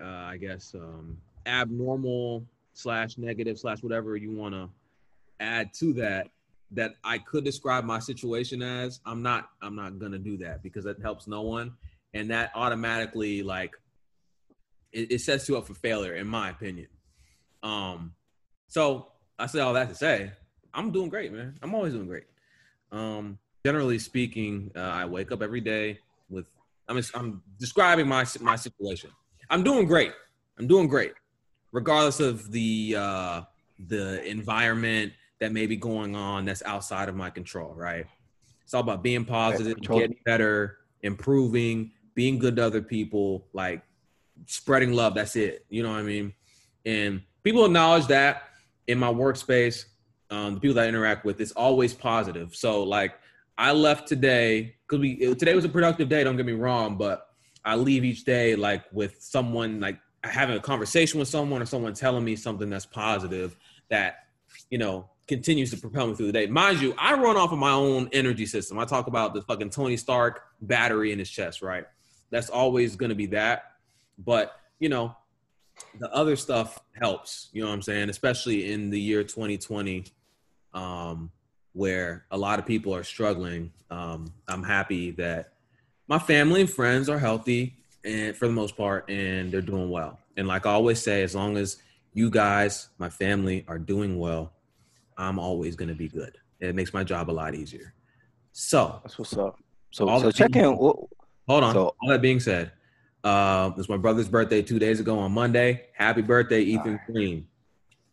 [0.00, 4.68] uh, I guess um, abnormal slash negative slash whatever you want to
[5.40, 6.28] add to that.
[6.70, 10.84] that I could describe my situation as, I'm not I'm not gonna do that because
[10.84, 11.72] that helps no one,
[12.12, 13.74] and that automatically like
[14.92, 16.88] it, it sets you up for failure, in my opinion.
[17.62, 18.12] Um,
[18.66, 20.32] so I say all that to say,
[20.74, 21.54] I'm doing great, man.
[21.62, 22.26] I'm always doing great.
[22.92, 26.46] Um, generally speaking, uh, I wake up every day with
[26.88, 29.10] I'm I'm describing my my situation.
[29.50, 30.12] I'm doing great.
[30.58, 31.12] I'm doing great,
[31.72, 33.42] regardless of the uh,
[33.86, 37.74] the environment that may be going on that's outside of my control.
[37.74, 38.06] Right?
[38.62, 43.82] It's all about being positive, getting better, improving, being good to other people, like
[44.46, 45.14] spreading love.
[45.14, 45.64] That's it.
[45.70, 46.34] You know what I mean?
[46.84, 48.42] And people acknowledge that
[48.86, 49.84] in my workspace,
[50.30, 52.54] um, the people that I interact with, it's always positive.
[52.54, 53.14] So like
[53.58, 56.22] I left today because we today was a productive day.
[56.22, 57.26] Don't get me wrong, but
[57.64, 61.92] I leave each day like with someone like having a conversation with someone or someone
[61.92, 63.56] telling me something that's positive
[63.90, 64.26] that
[64.70, 66.46] you know continues to propel me through the day.
[66.46, 68.78] Mind you, I run off of my own energy system.
[68.78, 71.84] I talk about the fucking Tony Stark battery in his chest, right?
[72.30, 73.72] That's always going to be that.
[74.18, 75.16] But you know,
[75.98, 77.48] the other stuff helps.
[77.52, 78.08] You know what I'm saying?
[78.08, 80.04] Especially in the year 2020,
[80.74, 81.32] um,
[81.82, 83.70] where a lot of people are struggling.
[83.88, 85.52] Um, I'm happy that
[86.08, 90.18] my family and friends are healthy and for the most part, and they're doing well.
[90.36, 91.76] And like I always say, as long as
[92.14, 94.52] you guys, my family, are doing well,
[95.16, 96.36] I'm always going to be good.
[96.58, 97.94] It makes my job a lot easier.
[98.52, 99.60] So, That's what's up.
[99.92, 100.64] So, All so check in.
[100.74, 101.08] hold
[101.48, 101.74] on.
[101.74, 102.72] So- All that being said,
[103.22, 105.86] uh, it was my brother's birthday two days ago on Monday.
[105.96, 107.46] Happy birthday, Ethan Green.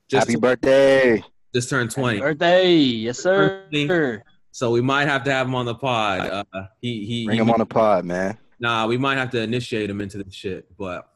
[0.08, 1.24] Just, happy birthday.
[1.56, 2.20] Just turned 20.
[2.20, 3.64] Birthday, yes sir.
[3.72, 4.22] Birthday.
[4.52, 6.20] So we might have to have him on the pod.
[6.54, 8.38] Uh, he he, Bring he him on the pod, man.
[8.60, 10.66] Nah, we might have to initiate him into the shit.
[10.78, 11.08] But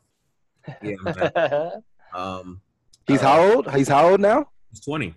[0.82, 1.72] yeah, man.
[2.14, 2.62] um,
[3.06, 3.72] He's Uh, how old?
[3.74, 4.50] He's how old now?
[4.72, 5.14] he's 20.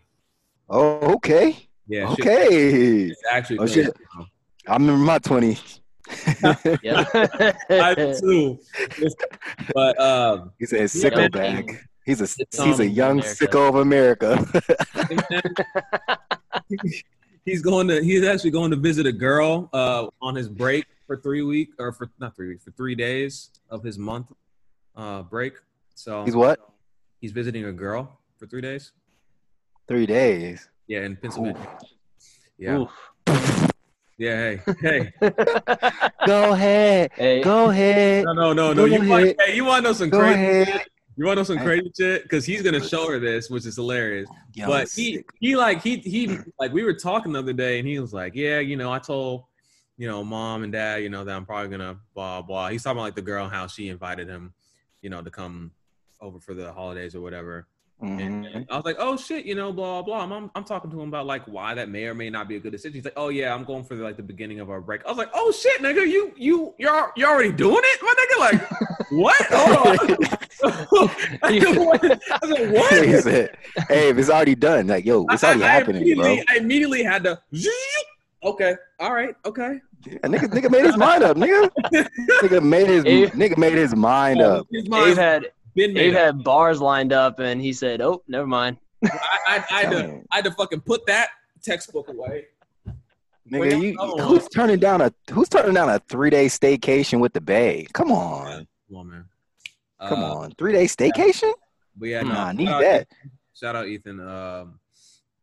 [0.69, 1.69] Oh, okay.
[1.87, 3.07] Yeah, Okay.
[3.11, 3.59] it's actually.
[3.59, 3.85] Oh, crazy.
[3.85, 3.97] shit.
[4.67, 5.59] I remember my 20.
[6.83, 7.05] yeah.
[7.71, 8.59] I do too.
[9.75, 11.79] But um, he a Yeah, sicko bag.
[12.05, 13.47] He's a It's, he's a young America.
[13.47, 14.45] sicko of America.
[17.45, 21.17] he's going to he's actually going to visit a girl uh, on his break for
[21.17, 24.27] three week or for not three weeks for three days of his month
[24.97, 25.55] uh, break.
[25.95, 26.61] So he's what?
[27.21, 28.93] he's visiting a girl for three days.
[29.89, 30.69] Three days.
[30.87, 31.67] Yeah, in Pennsylvania.
[32.59, 32.91] Yeah, Oof.
[34.19, 34.57] yeah.
[34.57, 35.13] Hey, hey.
[36.27, 37.11] Go ahead.
[37.15, 38.25] Hey, Go ahead.
[38.25, 38.75] No, no, no, no.
[38.75, 40.35] Go You want, hey, you want to know some Go crazy?
[40.35, 40.87] ahead.
[41.17, 42.23] You want to know some crazy shit?
[42.23, 44.29] Because he's gonna show her this, which is hilarious.
[44.55, 47.79] Young but he sick- he like he he like we were talking the other day
[47.79, 49.45] and he was like yeah you know i told
[49.97, 52.97] you know mom and dad you know that i'm probably gonna blah blah he's talking
[52.99, 54.53] about like the girl how she invited him
[55.01, 55.71] you know to come
[56.21, 57.67] over for the holidays or whatever
[58.01, 58.67] and Mhm.
[58.69, 61.25] i was like oh shit you know blah blah I'm, I'm talking to him about
[61.27, 63.55] like why that may or may not be a good decision he's like oh yeah
[63.55, 65.81] i'm going for the, like the beginning of our break i was like oh shit
[65.81, 68.71] nigga you you you're you're already doing it my nigga like
[69.13, 70.39] what Hold on.
[71.43, 72.61] I was like,
[73.05, 73.57] he what said,
[73.89, 76.57] "Hey, if it's already done, like yo, it's already I, I happening, bro." immediately, I
[76.59, 77.41] immediately had to.
[78.45, 79.81] Okay, all right, okay.
[80.25, 81.71] A nigga, nigga made his mind up, nigga.
[82.43, 84.67] nigga made his Abe- nigga made his mind oh, up.
[84.69, 86.21] His Abe had been made Abe up.
[86.21, 90.23] had bars lined up, and he said, "Oh, never mind." I, I, I, had to,
[90.33, 91.29] I had to fucking put that
[91.63, 92.47] textbook away.
[93.51, 97.41] Nigga, you, who's turning down a who's turning down a three day staycation with the
[97.41, 97.87] Bay?
[97.93, 99.25] Come on, Come on, man.
[100.09, 101.53] Come Uh, on, three day staycation?
[101.97, 103.01] But yeah, no, Nah, I need shout out that.
[103.01, 103.31] Ethan.
[103.55, 104.21] Shout out Ethan.
[104.21, 104.81] Um,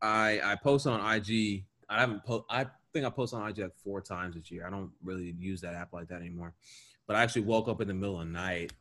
[0.02, 1.65] I I post on IG.
[1.89, 4.65] I haven't po- I think I post on IG like four times this year.
[4.65, 6.54] I don't really use that app like that anymore.
[7.08, 8.72] But I actually woke up in the middle of the night,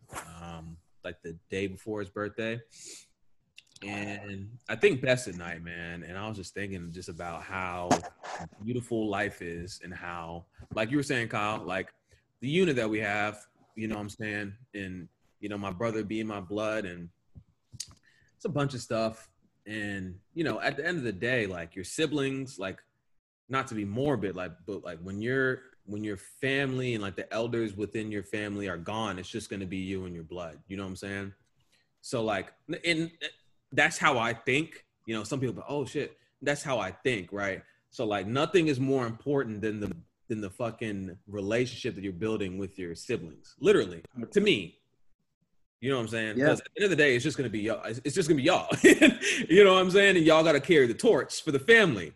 [0.43, 2.61] um, like the day before his birthday,
[3.83, 6.03] and I think best at night, man.
[6.03, 7.89] And I was just thinking just about how
[8.65, 11.89] beautiful life is, and how, like you were saying, Kyle, like
[12.41, 13.39] the unit that we have.
[13.77, 14.53] You know what I'm saying?
[14.75, 15.09] And
[15.41, 17.09] you know, my brother being my blood, and
[18.37, 19.29] it's a bunch of stuff.
[19.67, 22.79] And you know, at the end of the day, like your siblings, like
[23.49, 27.33] not to be morbid, like but like when you're when your family and like the
[27.33, 30.59] elders within your family are gone, it's just gonna be you and your blood.
[30.69, 31.33] You know what I'm saying?
[32.01, 32.53] So like,
[32.85, 33.11] and
[33.73, 34.85] that's how I think.
[35.07, 37.63] You know, some people go, "Oh shit," that's how I think, right?
[37.91, 39.95] So like, nothing is more important than the
[40.29, 43.57] than the fucking relationship that you're building with your siblings.
[43.61, 44.78] Literally, to me,
[45.81, 46.39] you know what I'm saying?
[46.39, 46.45] Yeah.
[46.47, 47.85] Because at the end of the day, it's just gonna be y'all.
[47.85, 48.69] It's it's just gonna be y'all.
[48.83, 50.17] you know what I'm saying?
[50.17, 52.13] And y'all gotta carry the torch for the family.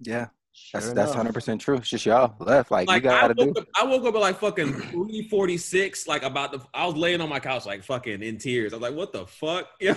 [0.00, 1.76] Yeah, Sure that's that's hundred percent true.
[1.76, 2.70] It's just y'all left.
[2.70, 3.46] Like, Like you I gotta do.
[3.46, 7.20] woke, up, I woke up at like fucking 346, like about the I was laying
[7.20, 8.72] on my couch like fucking in tears.
[8.72, 9.68] I was like, what the fuck?
[9.80, 9.94] Yo.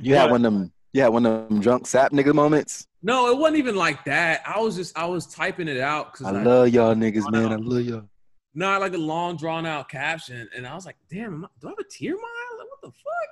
[0.00, 2.86] You had one of them Yeah, one of them drunk sap nigga moments.
[3.02, 4.42] No, it wasn't even like that.
[4.46, 7.52] I was just I was typing it out because I love y'all niggas, man.
[7.52, 8.08] I love y'all.
[8.54, 11.68] Not like a long drawn out caption, and I was like, damn, am I- do
[11.68, 12.56] I have a tear in my eye?
[12.58, 13.28] Like, what the fuck?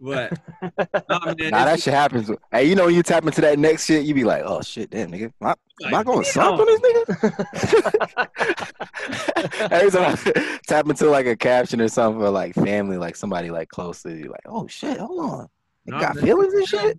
[0.00, 0.32] But
[1.08, 2.30] nah, man, Nah, that shit happens.
[2.50, 4.90] Hey, you know when you tap into that next shit, you be like, oh shit,
[4.90, 5.54] damn nigga, am I,
[5.86, 6.32] am I going damn.
[6.32, 7.04] soft on this nigga?
[9.70, 13.50] Every time I tap into like a caption or something for like family, like somebody
[13.50, 15.48] like close to you, like, oh shit, hold on,
[15.84, 16.24] you Nah, got man.
[16.24, 16.98] feelings and shit.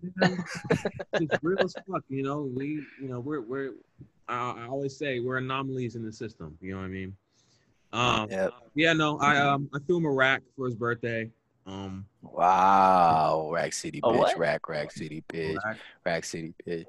[1.13, 2.49] It's real as fuck, you know.
[2.55, 3.71] We, you know, we're we're.
[4.27, 6.57] I, I always say we're anomalies in the system.
[6.61, 7.15] You know what I mean?
[7.95, 8.53] Um, Yep.
[8.75, 11.31] yeah, no, I um, I threw him a rack for his birthday.
[11.65, 14.37] Um, Wow, Rack City bitch, what?
[14.37, 15.77] Rack Rack City bitch, rack.
[16.05, 16.85] Rack City bitch.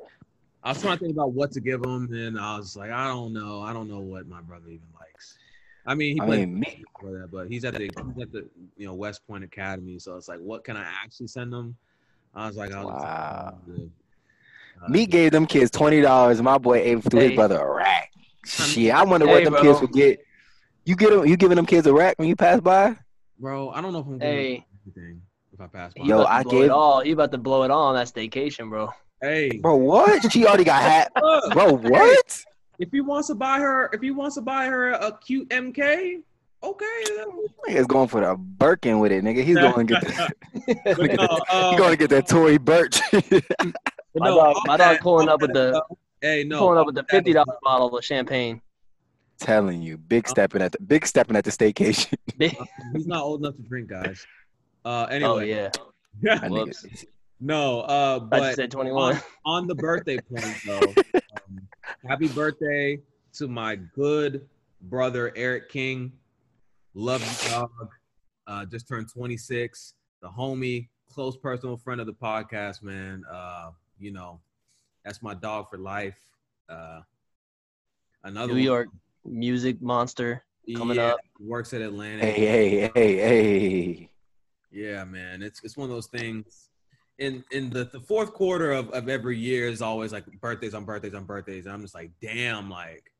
[0.64, 3.06] I was trying to think about what to give him, and I was like, I
[3.06, 5.38] don't know, I don't know what my brother even likes.
[5.86, 8.32] I mean, he I played mean, me, for that, but he's at the he's at
[8.32, 11.76] the you know West Point Academy, so it's like, what can I actually send him?
[12.34, 13.54] I was like, I'll just Wow.
[14.84, 16.42] Uh, me gave them kids twenty dollars.
[16.42, 18.10] My boy Abe threw his brother a rack.
[18.44, 19.62] Shit, I wonder what Hey, them bro.
[19.62, 20.25] kids would get.
[20.86, 22.96] You get them, you giving them kids a rack when you pass by?
[23.38, 23.68] bro.
[23.70, 24.64] I don't know if I'm Hey.
[24.86, 25.22] giving anything
[25.52, 26.04] if I pass by.
[26.04, 27.04] Yo, I blow gave- it all.
[27.04, 28.88] You about to blow it all on that staycation, bro.
[29.20, 30.30] hey, Bro, what?
[30.32, 31.12] She already got hat.
[31.52, 32.44] Bro, what?
[32.78, 36.22] if he wants to buy her, if he wants to buy her a cute MK,
[36.62, 37.02] okay.
[37.68, 39.42] Nigga's going for the Birkin with it, nigga.
[39.42, 40.30] He's going to get the,
[40.96, 43.00] But no, um, he's going to get that Tory Burch.
[43.12, 46.78] My no, dog- off my dog pulling off up with the- uh, Hey, no, Pulling
[46.78, 48.62] up with the fifty dollar bottle of champagne.
[49.38, 52.14] Telling you, big stepping at the big stepping at the staycation.
[52.94, 54.26] He's not old enough to drink, guys.
[54.84, 55.48] Uh, oh anyway,
[56.22, 56.86] yeah, Whoops.
[57.40, 59.16] no, uh, I just but said twenty one.
[59.16, 61.68] on, on the birthday point though, um,
[62.06, 62.98] happy birthday
[63.34, 64.48] to my good
[64.82, 66.12] brother Eric King.
[66.94, 67.70] Love you, dog.
[68.46, 69.92] Uh, just turned 26.
[70.22, 73.22] The homie, close personal friend of the podcast, man.
[73.30, 74.40] Uh, you know,
[75.04, 76.16] that's my dog for life.
[76.70, 77.00] Uh,
[78.24, 78.88] another New one- York
[79.28, 80.44] music monster.
[80.76, 81.20] coming yeah, up.
[81.40, 82.34] Works at Atlantic.
[82.34, 84.10] Hey, hey, hey, hey.
[84.70, 85.42] Yeah, man.
[85.42, 86.68] It's it's one of those things.
[87.18, 90.84] In in the, the fourth quarter of, of every year is always like birthdays on
[90.84, 91.64] birthdays on birthdays.
[91.64, 93.10] And I'm just like, damn, like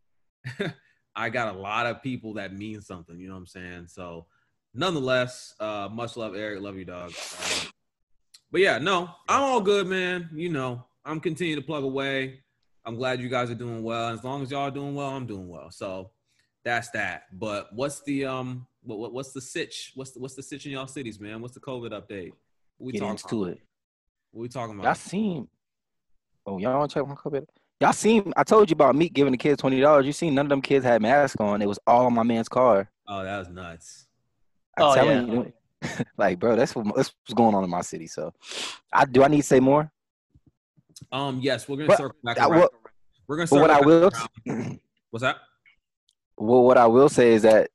[1.16, 3.86] I got a lot of people that mean something, you know what I'm saying?
[3.88, 4.26] So
[4.74, 6.60] nonetheless, uh much love, Eric.
[6.60, 7.10] Love you, dog.
[7.10, 7.68] Um,
[8.52, 10.28] but yeah, no, I'm all good, man.
[10.34, 12.40] You know, I'm continuing to plug away.
[12.86, 14.08] I'm glad you guys are doing well.
[14.14, 15.70] As long as y'all are doing well, I'm doing well.
[15.72, 16.10] So
[16.64, 17.24] that's that.
[17.32, 19.92] But what's the um what, what what's the sitch?
[19.96, 21.42] What's the what's the sitch in y'all cities, man?
[21.42, 22.30] What's the COVID update?
[22.78, 23.52] What we Get talking into about?
[23.54, 23.62] it.
[24.30, 24.84] What we talking about?
[24.84, 24.98] Y'all about?
[24.98, 25.48] seen?
[26.46, 27.46] Oh, y'all want to check my COVID?
[27.80, 28.32] Y'all seen?
[28.36, 30.06] I told you about me giving the kids twenty dollars.
[30.06, 30.34] You seen?
[30.34, 31.60] None of them kids had masks on.
[31.60, 32.88] It was all on my man's car.
[33.08, 34.06] Oh, that was nuts.
[34.78, 35.52] I'm Oh, telling you,
[36.16, 38.06] like, bro, that's what that's what's going on in my city.
[38.06, 38.32] So,
[38.92, 39.24] I do.
[39.24, 39.90] I need to say more.
[41.12, 42.60] Um, yes, we're gonna But circle back I around.
[42.60, 42.70] will-
[43.28, 44.10] we're gonna circle what I will,
[44.46, 44.80] around.
[45.10, 45.36] What's that?
[46.38, 47.70] well, what I will say is that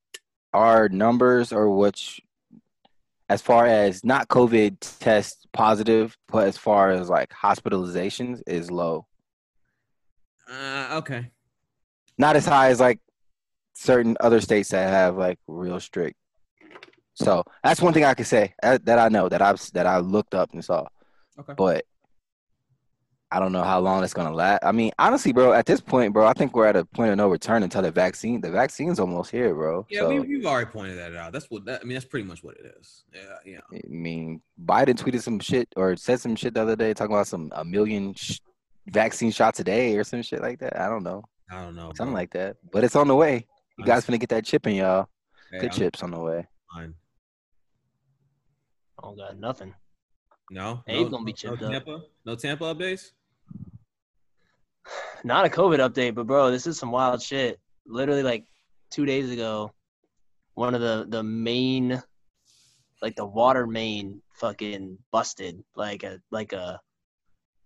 [0.53, 2.21] our numbers are which,
[3.29, 9.07] as far as not COVID test positive, but as far as like hospitalizations, is low.
[10.49, 11.31] Uh, okay.
[12.17, 12.99] Not as high as like
[13.73, 16.17] certain other states that have like real strict.
[17.13, 19.99] So that's one thing I can say that, that I know that I've that I
[19.99, 20.87] looked up and saw.
[21.39, 21.53] Okay.
[21.57, 21.85] But
[23.33, 24.59] I don't know how long it's gonna last.
[24.63, 27.17] I mean, honestly, bro, at this point, bro, I think we're at a point of
[27.17, 28.41] no return until the vaccine.
[28.41, 29.85] The vaccine's almost here, bro.
[29.89, 31.31] Yeah, so, we, we've already pointed that out.
[31.31, 31.93] That's what that, I mean.
[31.93, 33.05] That's pretty much what it is.
[33.13, 33.59] Yeah, yeah.
[33.73, 37.27] I mean, Biden tweeted some shit or said some shit the other day talking about
[37.27, 38.39] some a million sh-
[38.87, 40.77] vaccine shots a day or some shit like that.
[40.77, 41.93] I don't know, I don't know.
[41.95, 42.21] something bro.
[42.21, 42.57] like that.
[42.69, 43.47] But it's on the way.
[43.77, 45.07] You guys gonna get that chip in, y'all.
[45.51, 46.47] Hey, Good I'm chips on the way.
[49.01, 49.73] don't got nothing.
[50.49, 51.71] No, Abe no, gonna be no chipped up.
[51.71, 53.11] Tampa, no Tampa updates.
[55.23, 57.59] Not a COVID update, but bro, this is some wild shit.
[57.85, 58.45] Literally, like
[58.89, 59.71] two days ago,
[60.55, 62.01] one of the the main,
[63.01, 65.63] like the water main, fucking busted.
[65.75, 66.79] Like a like a,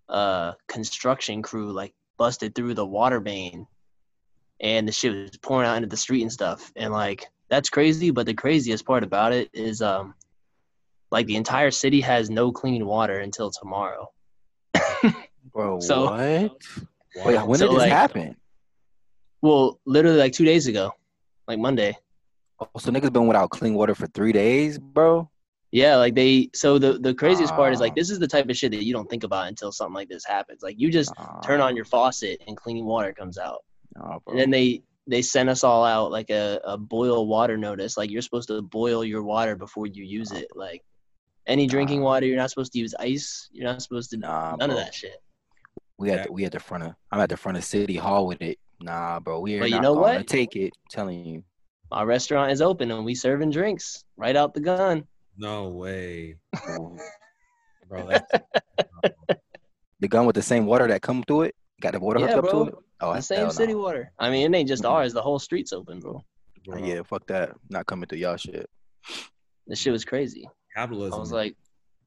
[0.10, 3.66] uh construction crew like busted through the water main,
[4.60, 6.72] and the shit was pouring out into the street and stuff.
[6.76, 8.12] And like that's crazy.
[8.12, 10.14] But the craziest part about it is, um,
[11.12, 14.12] like the entire city has no clean water until tomorrow.
[15.54, 16.62] Bro, So- what?
[17.24, 18.36] Wait, when So, did this like- happen?
[19.42, 20.92] Well, literally like two days ago,
[21.48, 21.98] like Monday.
[22.60, 25.30] Oh, so niggas been without clean water for three days, bro.
[25.72, 26.50] Yeah, like they.
[26.56, 27.84] So the the craziest part is Ah.
[27.84, 30.10] like this is the type of shit that you don't think about until something like
[30.10, 30.64] this happens.
[30.64, 31.14] Like you just
[31.44, 33.64] turn on your faucet and clean water comes out,
[33.94, 34.22] bro.
[34.28, 37.98] and then they they sent us all out like a, a boil water notice.
[37.98, 40.48] Like you're supposed to boil your water before you use it.
[40.56, 40.82] Like
[41.46, 43.50] Any drinking water, you're not supposed to use ice.
[43.52, 45.22] You're not supposed to Nah, none of that shit.
[45.98, 48.28] We at the, we at the front of I'm at the front of City Hall
[48.28, 48.58] with it.
[48.82, 50.28] Nah, bro, we are But you not know gonna what?
[50.28, 50.74] take it.
[50.76, 51.44] I'm telling you.
[51.92, 55.06] My restaurant is open and we serving drinks right out the gun.
[55.38, 56.36] No way,
[56.70, 56.98] Ooh.
[57.88, 58.08] bro.
[58.08, 58.32] That's,
[60.02, 61.56] The gun with the same water that come through it.
[61.80, 62.76] Got the water Yeah, hooked up to it.
[63.00, 63.80] Oh, the same city no.
[63.80, 64.12] water.
[64.20, 65.14] I mean, it ain't just ours.
[65.14, 66.22] The whole street's open, bro.
[66.66, 67.54] bro, Yeah, fuck that.
[67.70, 68.70] Not coming through y'all shit.
[69.68, 70.50] This shit was crazy.
[70.76, 71.16] capitalism.
[71.16, 71.56] I was like,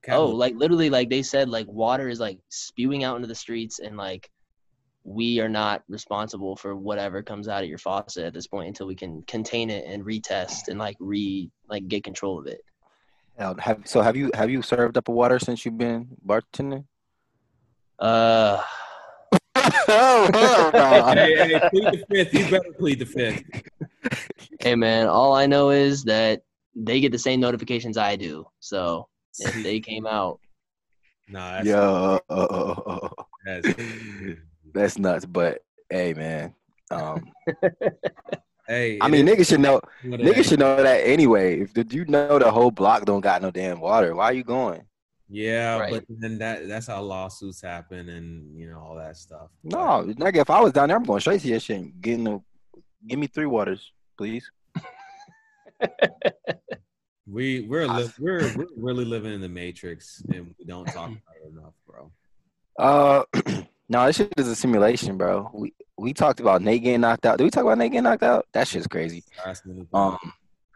[0.05, 0.39] oh, Capitalism.
[0.39, 3.97] like literally, like they said, like water is like spewing out into the streets, and
[3.97, 4.31] like
[5.05, 8.87] we are not responsible for whatever comes out of your faucet at this point until
[8.87, 12.61] we can contain it and retest and like re like get control of it.
[13.39, 16.85] Hell, have so have you have you served up a water since you've been bartending?
[17.99, 18.63] Uh,
[19.57, 20.31] oh,
[21.15, 22.35] hey, hey, plead the fifth.
[22.35, 23.43] You better plead the fifth.
[24.61, 26.43] hey man, all I know is that
[26.75, 28.47] they get the same notifications I do.
[28.61, 29.09] So
[29.41, 30.41] if they came out,
[31.31, 32.35] Nah, that's, Yo, uh, uh,
[32.87, 33.09] uh, uh,
[33.45, 33.69] that's
[34.73, 35.27] that's nuts.
[35.27, 35.61] But
[35.91, 36.55] hey, man.
[36.91, 37.31] Um,
[38.67, 38.99] hey.
[39.01, 39.75] I mean, is niggas should know.
[40.05, 41.61] what Niggas should know that anyway.
[41.61, 44.15] If did you know the whole block don't got no damn water?
[44.15, 44.85] Why are you going?
[45.29, 45.91] Yeah, Right.
[45.93, 49.51] but then that that's how lawsuits happen and you know all that stuff.
[49.63, 50.37] No, nigga.
[50.37, 51.77] If I was down there, I'm going straight to your shit.
[51.81, 52.41] and Getting the,
[53.07, 54.51] give me three waters, please.
[57.31, 61.37] We we're li- we're we're really living in the matrix and we don't talk about
[61.45, 62.11] it enough, bro.
[62.79, 63.25] Uh,
[63.89, 65.51] no, this shit is a simulation, bro.
[65.53, 67.39] We we talked about Nate getting knocked out.
[67.39, 68.47] Did we talk about Nate getting knocked out?
[68.53, 69.25] That shit's crazy.
[69.93, 70.17] Um,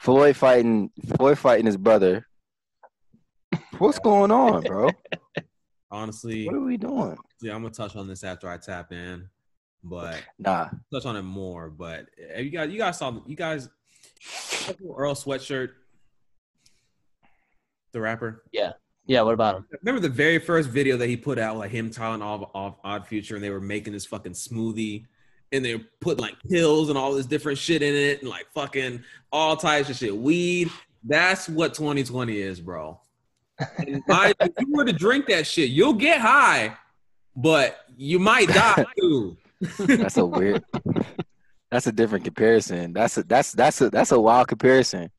[0.01, 2.27] Floyd fighting Floyd fighting his brother.
[3.79, 4.91] What's going on, bro?
[5.91, 7.17] honestly, What are we doing?
[7.41, 9.29] yeah, I'm gonna touch on this after I tap in,
[9.85, 11.71] but Nah, touch on it more.
[11.71, 13.69] But eh, you guys, you guys saw you guys
[14.97, 15.71] Earl sweatshirt,
[17.93, 18.43] the rapper.
[18.53, 18.73] yeah.
[19.05, 19.67] Yeah, what about him?
[19.83, 23.05] Remember the very first video that he put out, like him telling all off Odd
[23.05, 25.07] Future, and they were making this fucking smoothie,
[25.51, 29.03] and they put like pills and all this different shit in it, and like fucking
[29.33, 30.71] all types of shit, weed.
[31.03, 33.01] That's what 2020 is, bro.
[33.79, 36.77] And I, if you were to drink that shit, you'll get high,
[37.35, 39.37] but you might die too.
[39.79, 40.63] that's a weird.
[41.73, 42.93] That's a different comparison.
[42.93, 45.11] That's a that's that's a that's a wild comparison.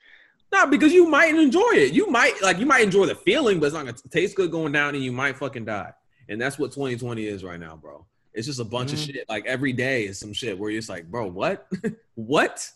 [0.54, 1.94] Not because you might enjoy it.
[1.94, 4.72] You might like you might enjoy the feeling, but it's not gonna taste good going
[4.72, 5.92] down, and you might fucking die.
[6.30, 8.06] And that's what 2020 is right now, bro.
[8.36, 8.94] It's just a bunch Mhm.
[8.94, 9.26] of shit.
[9.28, 11.68] Like every day is some shit where you're just like, bro, what,
[12.16, 12.70] what?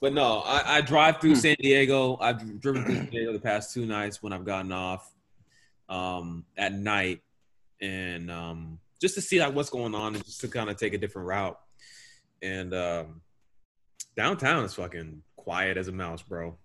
[0.00, 1.40] But no, I, I drive through Hmm.
[1.40, 2.18] San Diego.
[2.20, 5.10] I've driven through San Diego the past two nights when I've gotten off
[5.88, 7.22] um, at night,
[7.80, 10.92] and um, just to see like what's going on, and just to kind of take
[10.94, 11.58] a different route.
[12.42, 13.20] And um,
[14.16, 16.56] downtown is fucking quiet as a mouse, bro.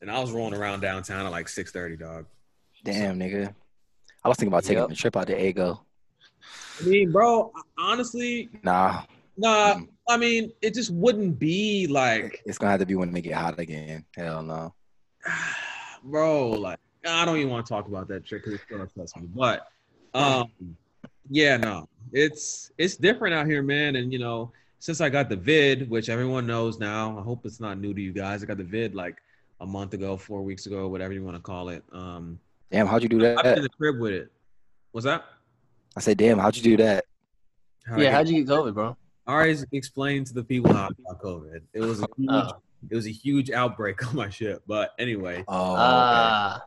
[0.00, 2.26] And I was rolling around downtown at like six thirty, dog.
[2.84, 3.54] Damn, nigga.
[4.22, 4.90] I was thinking about taking Yep.
[4.90, 5.84] a trip out to Ego.
[6.80, 9.02] I mean, bro, honestly, Nah,
[9.36, 9.74] nah.
[9.74, 9.88] Mm.
[10.08, 13.34] I mean, it just wouldn't be like, it's gonna have to be when they get
[13.34, 14.04] hot again.
[14.14, 14.74] Hell no.
[16.04, 19.16] bro, like I don't even want to talk about that trick because it's gonna upsets
[19.16, 19.28] me.
[19.34, 19.66] But,
[20.12, 20.50] um,
[21.30, 23.96] yeah, no, it's it's different out here, man.
[23.96, 24.52] And you know,
[24.84, 28.00] since I got the vid, which everyone knows now, I hope it's not new to
[28.02, 28.42] you guys.
[28.42, 29.16] I got the vid like
[29.62, 31.82] a month ago, four weeks ago, whatever you want to call it.
[31.90, 32.38] Um,
[32.70, 33.38] Damn, how'd you do that?
[33.38, 34.30] I've been in the crib with it.
[34.92, 35.24] What's that?
[35.96, 37.06] I said, damn, how'd you do that?
[37.86, 38.94] How I Yeah, get- how'd you get COVID, bro?
[39.26, 41.62] I already explained to the people how I got COVID.
[41.72, 42.50] It was a huge, Oh.
[42.90, 44.60] it was a huge outbreak on my shit.
[44.66, 45.80] But anyway, Oh, okay.
[45.80, 46.62] Ah,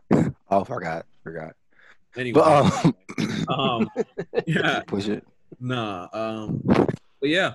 [0.49, 1.53] oh, forgot, forgot.
[2.15, 2.87] anyway, But
[3.47, 3.89] um, um,
[4.47, 5.23] yeah, push it.
[5.59, 6.63] nah, um,
[7.19, 7.53] but yeah,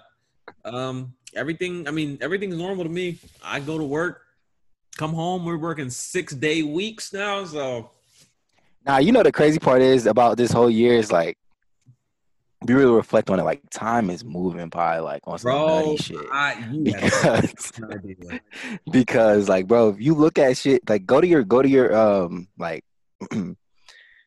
[0.64, 1.88] um, everything.
[1.88, 3.18] I mean, everything's normal to me.
[3.44, 4.22] I go to work,
[4.96, 5.44] come home.
[5.44, 7.90] We're working six day weeks now, so
[8.84, 11.36] Now you know the crazy part is about this whole year is like,
[12.66, 15.96] you really reflect on it, like time is moving by like on some bro, nutty
[15.96, 16.18] shit.
[16.30, 18.38] I Because, no
[18.92, 21.96] because like, bro, if you look at shit, like, go to your go to your
[21.96, 22.84] um like.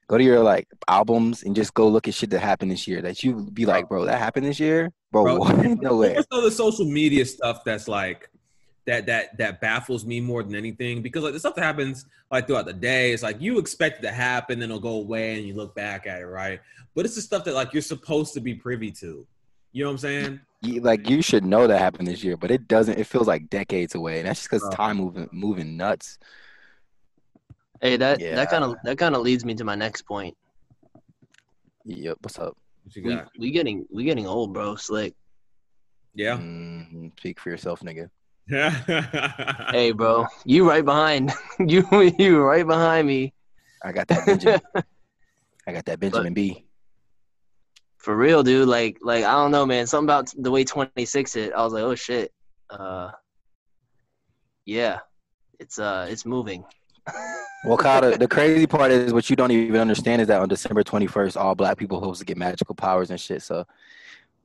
[0.08, 3.02] Go to your like albums and just go look at shit that happened this year.
[3.02, 5.24] That you be like, bro, that happened this year, bro.
[5.24, 5.66] Bro, what?
[5.82, 6.16] no way.
[6.16, 8.30] It's all the social media stuff that's like
[8.86, 12.46] that that that baffles me more than anything because like the stuff that happens like
[12.46, 15.48] throughout the day it's like you expect it to happen then it'll go away and
[15.48, 16.60] you look back at it right
[16.94, 19.26] but it's the stuff that like you're supposed to be privy to
[19.72, 22.52] you know what i'm saying You- like you should know that happened this year, but
[22.52, 23.00] it doesn't.
[23.00, 26.20] It feels like decades away, and that's just because time moving moving nuts.
[27.82, 28.36] Hey, that Yeah.
[28.36, 30.36] that kind of that kind of leads me to my next point.
[31.86, 32.18] Yep.
[32.22, 32.58] What's up?
[32.84, 34.76] what We, got we getting we getting old, bro.
[34.76, 35.14] Slick.
[36.14, 38.10] yeah Mm, speak for yourself, nigga.
[38.48, 39.68] Yeah.
[39.72, 41.84] Hey, bro, you right behind you.
[42.20, 43.34] You right behind me.
[43.84, 44.62] I got that Benjamin.
[45.68, 46.66] I got that Benjamin B.
[47.98, 48.68] For real, dude.
[48.68, 49.88] Like, like I don't know, man.
[49.88, 51.54] Something about the way 26 hit.
[51.54, 52.32] I was like, oh shit.
[52.70, 53.10] Uh,
[54.66, 55.00] yeah,
[55.60, 56.64] it's uh, it's moving.
[57.66, 60.48] Well, Kyle, the, the crazy part is what you don't even understand is that on
[60.48, 63.42] December 21st, all black people supposed to get magical powers and shit.
[63.42, 63.66] So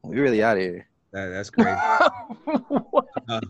[0.03, 0.89] we really out of here.
[1.13, 1.79] That, that's crazy.
[3.29, 3.41] Uh,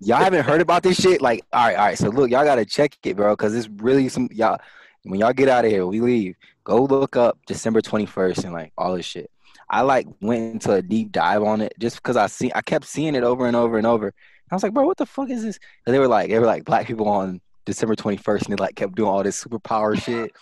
[0.00, 1.22] y'all haven't heard about this shit?
[1.22, 1.96] Like, all right, all right.
[1.96, 4.58] So look, y'all gotta check it, bro, because it's really some y'all.
[5.04, 6.36] When y'all get out of here, we leave.
[6.64, 9.30] Go look up December 21st and like all this shit.
[9.70, 12.84] I like went into a deep dive on it just because I see I kept
[12.84, 14.12] seeing it over and over and over.
[14.50, 15.58] I was like, bro, what the fuck is this?
[15.86, 18.76] And they were like, they were like black people on December 21st, and they like
[18.76, 20.32] kept doing all this superpower shit.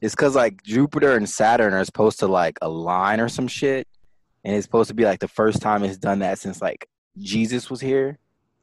[0.00, 3.86] It's because like Jupiter and Saturn are supposed to like align or some shit,
[4.44, 6.88] and it's supposed to be like the first time it's done that since like
[7.18, 8.18] Jesus was here.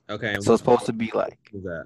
[0.10, 0.34] Okay.
[0.42, 1.86] So it's supposed to be like, what's that?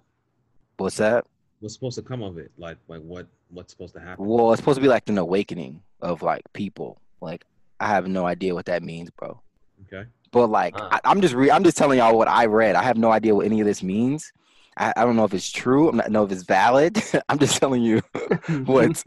[0.78, 1.26] what's that?
[1.60, 2.52] What's supposed to come of it?
[2.58, 3.28] Like, like what?
[3.50, 4.26] What's supposed to happen?
[4.26, 7.00] Well, it's supposed to be like an awakening of like people.
[7.22, 7.46] Like
[7.80, 9.40] I have no idea what that means, bro.
[9.86, 10.08] Okay.
[10.32, 10.90] But like, Uh.
[10.92, 12.76] I, I'm just re- I'm just telling y'all what I read.
[12.76, 14.34] I have no idea what any of this means.
[14.78, 15.90] I, I don't know if it's true.
[15.90, 17.02] I'm not know if it's valid.
[17.30, 18.02] I'm just telling you
[18.66, 19.04] what's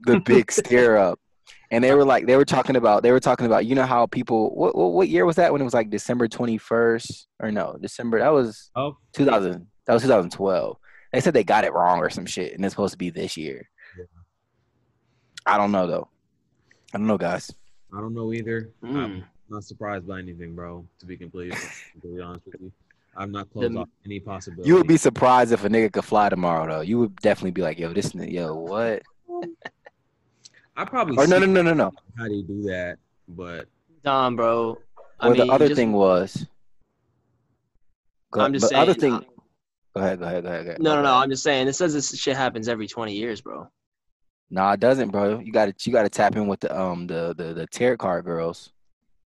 [0.00, 1.20] the big stare up.
[1.70, 4.06] And they were like, they were talking about, they were talking about, you know how
[4.06, 7.76] people, what what, what year was that when it was like December 21st or no,
[7.80, 9.66] December that was Oh, 2000.
[9.86, 10.76] That was 2012.
[11.12, 13.36] They said they got it wrong or some shit, and it's supposed to be this
[13.36, 13.68] year.
[13.98, 14.04] Yeah.
[15.46, 16.08] I don't know though.
[16.92, 17.52] I don't know, guys.
[17.92, 18.70] I don't know either.
[18.82, 18.96] Mm.
[18.96, 20.86] I'm not surprised by anything, bro.
[21.00, 21.56] To be completely,
[21.92, 22.72] completely honest with you,
[23.16, 24.68] I'm not closed The- off any possibility.
[24.68, 26.80] You would be surprised if a nigga could fly tomorrow, though.
[26.80, 29.02] You would definitely be like, "Yo, this, ni- yo, what?"
[30.76, 31.16] I probably.
[31.16, 31.92] Or no, no, no, no, no.
[32.18, 32.98] How do you do that?
[33.28, 33.66] But
[34.04, 34.78] Tom, bro.
[35.20, 36.46] I Or mean, the other just- thing was.
[38.32, 39.28] Go, I'm just but other saying- thing.
[39.96, 40.64] Go ahead, go ahead, go ahead.
[40.64, 40.82] Go ahead.
[40.82, 41.14] No, no, no.
[41.14, 41.68] I'm just saying.
[41.68, 43.68] It says this shit happens every 20 years, bro.
[44.50, 45.38] Nah, it doesn't, bro.
[45.38, 47.98] You got to, you got to tap in with the um the the the tarot
[47.98, 48.72] card girls.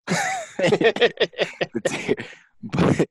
[0.59, 2.27] The tar-
[2.63, 3.09] but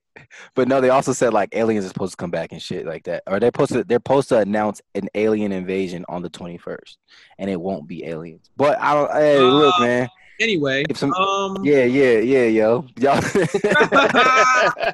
[0.55, 3.03] but no, they also said like aliens are supposed to come back and shit like
[3.05, 6.57] that, or they're supposed to they're supposed to announce an alien invasion on the twenty
[6.57, 6.97] first,
[7.37, 8.49] and it won't be aliens.
[8.57, 9.11] But I don't.
[9.11, 10.09] Hey, look, Uh, man.
[10.39, 13.21] anyway, If some, um, yeah, yeah, yeah, yo, y'all.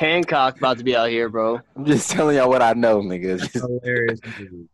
[0.00, 1.60] Hancock about to be out here, bro.
[1.76, 3.52] I'm just telling y'all what I know, niggas.
[3.52, 4.20] hilarious.
[4.38, 4.68] movie.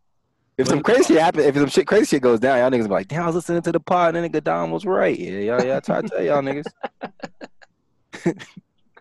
[0.57, 2.89] If some crazy shit happen, if some shit crazy shit goes down, y'all niggas be
[2.89, 5.17] like, damn, I was listening to the pod, and nigga Dom was right.
[5.17, 6.65] Yeah, y'all, yeah, I try to tell y'all niggas.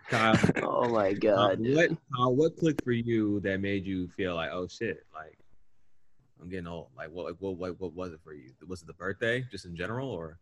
[0.09, 1.63] Kyle, Oh my uh, god.
[1.63, 1.77] dude.
[1.77, 5.39] what uh, what clicked for you that made you feel like, oh shit, like
[6.41, 6.89] I'm getting old?
[6.97, 8.53] Like, what, what, what, what was it for you?
[8.67, 10.39] Was it the birthday, just in general, or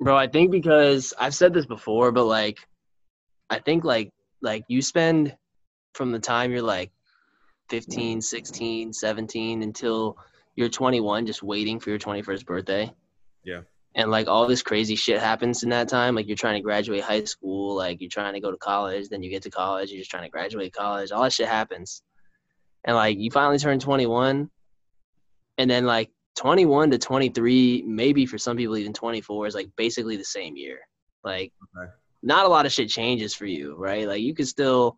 [0.00, 2.58] Bro, I think because I've said this before, but like
[3.50, 4.10] I think like
[4.40, 5.36] like you spend
[5.92, 6.90] from the time you're like
[7.68, 10.16] 15, 16, 17 until
[10.56, 12.92] you're 21 just waiting for your 21st birthday.
[13.44, 13.60] Yeah.
[13.96, 16.14] And like all this crazy shit happens in that time.
[16.14, 19.22] Like you're trying to graduate high school, like you're trying to go to college, then
[19.22, 21.10] you get to college, you're just trying to graduate college.
[21.10, 22.02] All that shit happens.
[22.84, 24.48] And like you finally turn 21
[25.58, 30.16] and then like 21 to 23 maybe for some people even 24 is like basically
[30.16, 30.78] the same year
[31.22, 31.90] like Okay.
[32.22, 34.96] not a lot of shit changes for you right like you can still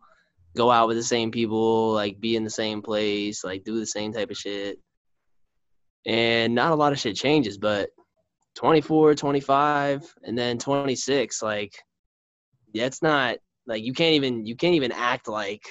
[0.55, 3.85] go out with the same people like be in the same place like do the
[3.85, 4.79] same type of shit
[6.05, 7.89] and not a lot of shit changes but
[8.55, 11.73] 24 25 and then 26 like
[12.73, 15.63] that's not like you can't even you can't even act like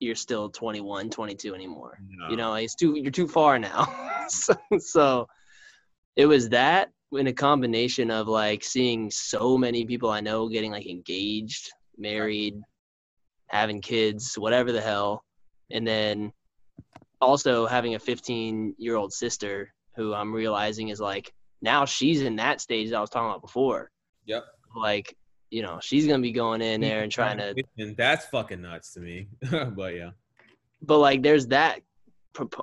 [0.00, 1.98] you're still 21 22 anymore.
[2.30, 3.86] You know it's too you're too far now.
[4.26, 5.28] So, so
[6.16, 10.72] it was that in a combination of like seeing so many people i know getting
[10.72, 12.60] like engaged married
[13.48, 15.22] having kids whatever the hell
[15.70, 16.32] and then
[17.20, 21.32] also having a 15 year old sister who i'm realizing is like
[21.64, 23.90] now she's in that stage that i was talking about before.
[24.26, 24.44] Yep.
[24.76, 25.16] like
[25.50, 28.92] you know she's gonna be going in there and trying to And that's fucking nuts
[28.94, 29.28] to me.
[29.50, 30.10] but yeah,
[30.82, 31.80] but like there's that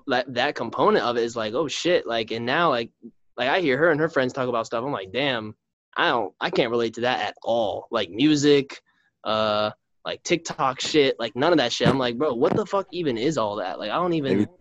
[0.08, 2.06] that that component of it is like oh shit.
[2.06, 2.92] Like and now like
[3.38, 4.84] like I hear her and her friends talk about stuff.
[4.84, 5.56] I'm like damn
[5.96, 7.88] I don't I can't relate to that at all.
[7.92, 8.82] Like music
[9.24, 9.72] uh
[10.04, 11.88] like TikTok shit like none of that shit.
[11.88, 13.80] I'm like bro what the fuck even is all that?
[13.80, 14.52] Like I don't even Maybe-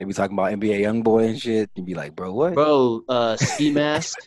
[0.00, 1.68] They be talking about NBA YoungBoy and shit.
[1.76, 2.54] You'd be like, bro, what?
[2.54, 4.18] bro uh ski mask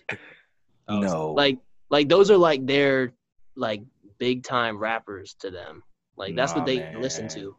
[0.87, 1.57] Oh, no, like
[1.89, 3.11] like those are like their
[3.55, 3.81] like
[4.19, 5.81] big time rappers to them
[6.15, 7.01] like that's Nah, what they man.
[7.01, 7.55] listen to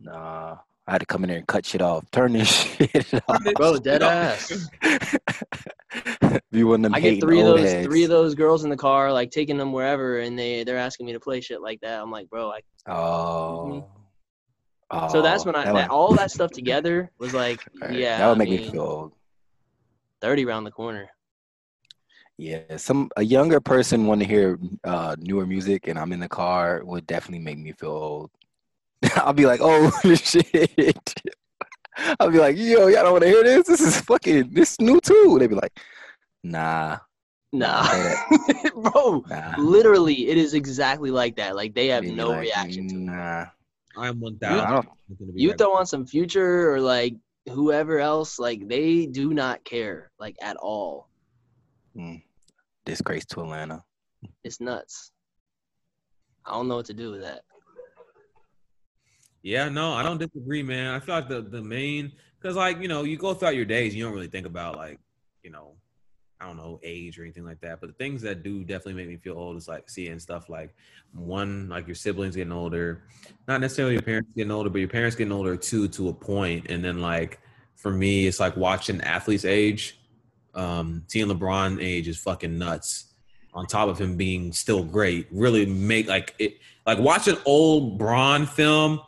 [0.00, 0.56] nah.
[0.86, 2.10] I had to come in there and cut shit off.
[2.12, 3.42] Turn this shit off.
[3.56, 4.66] bro dead ass
[6.50, 7.86] Be one of them I get three of those heads.
[7.86, 11.04] three of those girls in the car, like taking them wherever, and they they're asking
[11.06, 12.00] me to play shit like that.
[12.00, 12.60] I'm like, bro, I
[12.90, 13.86] Oh.
[14.90, 15.08] Oh.
[15.08, 18.26] So that's when I that that, all that stuff together was like, Right, yeah, that
[18.28, 19.12] would I make me feel old.
[20.20, 21.08] thirty round the corner.
[22.36, 26.28] Yeah, some a younger person want to hear uh, newer music, and I'm in the
[26.28, 28.30] car would definitely make me feel old.
[29.16, 31.14] I'll be like, oh shit.
[32.20, 33.66] I'll be like, yo, y'all don't want to hear this?
[33.66, 35.36] This is fucking this new too.
[35.40, 35.76] They'd be like,
[36.44, 36.98] nah,
[37.52, 37.82] Nah,
[38.74, 39.24] bro.
[39.26, 39.54] nah.
[39.56, 41.56] Literally, it is exactly like that.
[41.56, 42.98] Like they have no like, reaction to it.
[42.98, 43.46] Nah,
[43.98, 44.88] I'm one I thousand.
[45.18, 45.34] don't.
[45.34, 47.14] You throw on some future or like
[47.48, 51.08] whoever else, like they do not care, like at all.
[51.96, 52.22] Mm,
[52.84, 53.82] disgrace to Atlanta.
[54.44, 55.12] It's nuts.
[56.44, 57.42] I don't know what to do with that.
[59.42, 60.94] Yeah, no, I don't disagree, man.
[60.94, 63.94] I feel like the the main because like you know you go throughout your days,
[63.94, 64.98] you don't really think about like
[65.42, 65.74] you know
[66.40, 67.80] I don't know age or anything like that.
[67.80, 70.74] But the things that do definitely make me feel old is like seeing stuff like
[71.12, 73.02] one like your siblings getting older,
[73.46, 76.70] not necessarily your parents getting older, but your parents getting older too to a point.
[76.70, 77.40] and then like
[77.78, 80.00] for me, it's like watching athletes age.
[80.54, 83.14] Um, seeing LeBron age is fucking nuts.
[83.54, 88.46] On top of him being still great, really make like it like watching old Bron
[88.46, 89.00] film.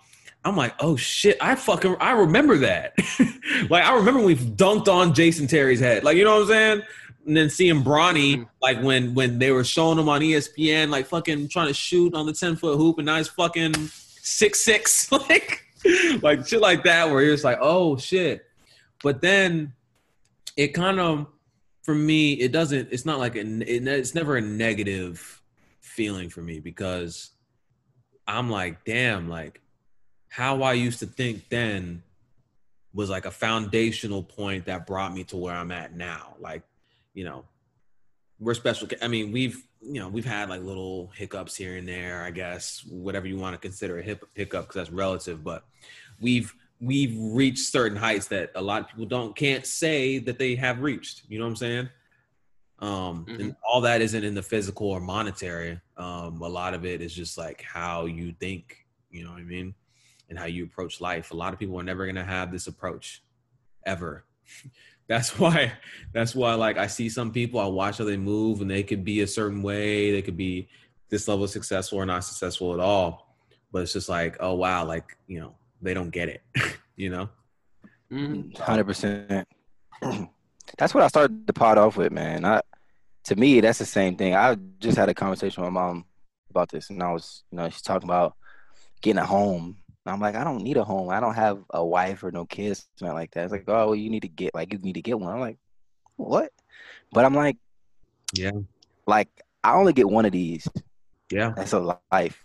[0.45, 2.95] I'm like, oh shit, I fucking I remember that.
[3.70, 6.03] like I remember we dunked on Jason Terry's head.
[6.03, 6.83] Like you know what I'm saying?
[7.26, 8.48] And then seeing Bronny, Mhm.
[8.62, 12.26] like when when they were showing him on ESPN, like fucking trying to shoot on
[12.26, 13.74] the 10 foot hoop, and now he's fucking
[14.22, 15.62] six six, like
[16.22, 18.44] like shit like that, where you're just like, oh shit.
[19.02, 19.72] But then
[20.56, 21.26] it kind of
[21.82, 22.88] for me, it doesn't.
[22.90, 25.42] It's not like a, it, it's never a negative
[25.80, 27.30] feeling for me because
[28.26, 29.60] I'm like, damn, like
[30.28, 32.02] how I used to think then
[32.92, 36.34] was like a foundational point that brought me to where I'm at now.
[36.40, 36.62] Like,
[37.14, 37.44] you know,
[38.38, 38.88] we're special.
[39.02, 42.22] I mean, we've you know we've had like little hiccups here and there.
[42.22, 45.64] I guess whatever you want to consider a hip, hiccup because that's relative, but
[46.20, 50.54] we've we've reached certain heights that a lot of people don't can't say that they
[50.54, 51.22] have reached.
[51.28, 51.88] You know what I'm saying?
[52.78, 55.78] Um, and all that isn't in the physical or monetary.
[55.98, 58.86] Um, a lot of it is just like how you think.
[59.11, 59.74] You know what I mean?
[60.30, 61.32] And how you approach life.
[61.32, 63.22] A lot of people are never gonna have this approach,
[63.84, 64.24] ever.
[65.09, 65.72] that's why.
[66.12, 66.55] That's why.
[66.55, 69.26] Like I see some people, I watch how they move, and they could be a
[69.26, 70.12] certain way.
[70.12, 70.68] They could be
[71.09, 73.36] this level of successful or not successful at all.
[73.72, 76.42] But it's just like, oh wow, like you know, they don't get it.
[76.96, 77.28] you know?
[78.12, 78.57] Mhm.
[78.59, 79.48] Hundred percent.
[80.78, 82.44] That's what I started the pod off with, man.
[82.44, 82.62] I,
[83.24, 84.34] to me, that's the same thing.
[84.34, 86.07] I just had a conversation with my mom
[86.48, 88.34] about this, and I was, you know, she's talking about
[89.03, 89.76] getting a home.
[90.07, 91.11] I'm like, I don't need a home.
[91.11, 93.44] I don't have a wife or no kids, something like that.
[93.44, 95.32] It's like, oh, well, you need to get, like, you need to get one.
[95.32, 95.59] I'm like,
[96.16, 96.51] what?
[97.12, 97.57] But I'm like,
[98.34, 98.53] Yeah.
[99.07, 99.28] like,
[99.62, 100.66] I only get one of these.
[101.30, 101.53] Yeah.
[101.55, 102.44] That's a life.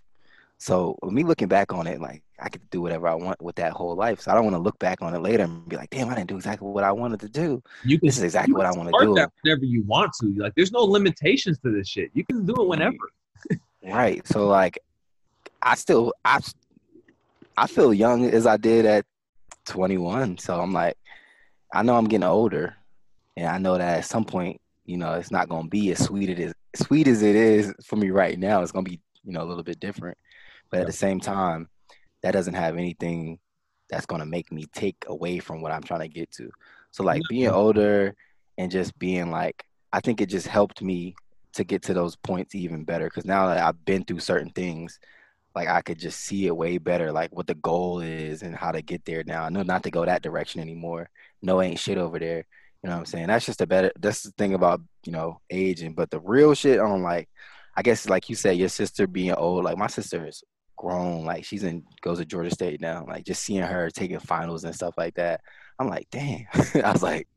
[0.58, 3.74] So me looking back on it, like I could do whatever I want with that
[3.74, 4.22] whole life.
[4.22, 6.16] So I don't want to look back on it later and be like, damn, I
[6.16, 7.62] didn't do exactly what I wanted to do.
[7.84, 9.14] You can This is exactly what I want to do.
[9.16, 10.34] that whenever you want to.
[10.38, 12.10] Like, there's no limitations to this shit.
[12.14, 12.96] You can do it whenever.
[13.84, 14.26] Right.
[14.28, 14.80] So like
[15.62, 16.40] I still I
[17.58, 19.06] I feel young as I did at
[19.66, 20.38] 21.
[20.38, 20.98] So I'm like
[21.74, 22.76] I know I'm getting older
[23.36, 26.04] and I know that at some point, you know, it's not going to be as
[26.04, 28.62] sweet it is sweet as it is for me right now.
[28.62, 30.18] It's going to be, you know, a little bit different.
[30.70, 31.70] But at the same time,
[32.22, 33.40] that doesn't have anything
[33.90, 36.50] that's going to make me take away from what I'm trying to get to.
[36.92, 38.16] So like being older
[38.58, 41.16] and just being like I think it just helped me
[41.54, 45.00] to get to those points even better because now that I've been through certain things,
[45.56, 48.72] like I could just see it way better, like what the goal is and how
[48.72, 49.24] to get there.
[49.26, 51.10] Now I know not to go that direction anymore.
[51.42, 52.46] No, ain't shit over there.
[52.84, 53.28] You know what I'm saying?
[53.28, 53.92] That's just a better.
[54.00, 55.94] That's the thing about you know aging.
[55.96, 57.30] But the real shit on like,
[57.76, 59.64] I guess like you said, your sister being old.
[59.66, 60.44] Like my sister is
[60.78, 61.26] grown.
[61.26, 63.06] Like she's in goes to Georgia State now.
[63.08, 65.42] Like just seeing her taking finals and stuff like that.
[65.80, 66.46] I'm like, damn.
[66.84, 67.28] I was like,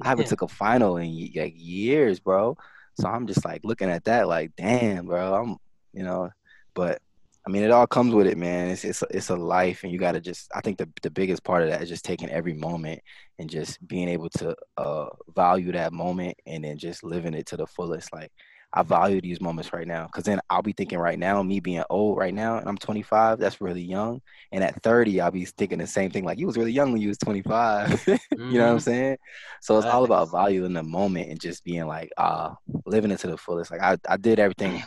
[0.00, 0.28] I haven't Yeah.
[0.28, 2.56] took a final in like years, bro.
[3.00, 5.34] So I'm just like looking at that, like, damn, bro.
[5.34, 5.56] I'm,
[5.92, 6.30] you know,
[6.74, 7.00] but
[7.46, 8.68] I mean, it all comes with it, man.
[8.70, 10.48] It's it's it's a life, and you got to just.
[10.54, 13.00] I think the the biggest part of that is just taking every moment
[13.38, 17.56] and just being able to uh value that moment and then just living it to
[17.56, 18.12] the fullest.
[18.12, 18.30] Like
[18.72, 21.82] I value these moments right now, because then I'll be thinking right now, me being
[21.90, 23.38] old right now, and I'm 25.
[23.40, 24.20] That's really young.
[24.52, 26.24] And at 30, I'll be thinking the same thing.
[26.24, 28.04] Like you was really young when you was 25.
[28.46, 28.80] you know what I'm Mhm.
[28.80, 29.16] saying?
[29.60, 32.54] So it's all about valuing the moment and just being like, uh,
[32.86, 33.70] living it to the fullest.
[33.72, 34.82] Like I, I did everything,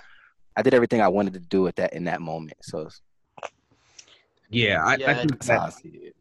[0.55, 2.57] I did everything I wanted to do at that in that moment.
[2.61, 2.89] So
[4.49, 6.15] Yeah, I, I Yeah, think that's how I see it.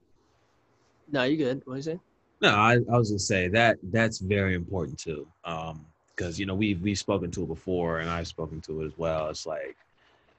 [1.11, 1.63] No, you good.
[1.65, 2.01] What you say?
[2.41, 5.27] No, I, I was gonna say that that's very important too.
[5.45, 8.87] Um, because you know we've we've spoken to it before, and I've spoken to it
[8.87, 9.29] as well.
[9.29, 9.77] It's like,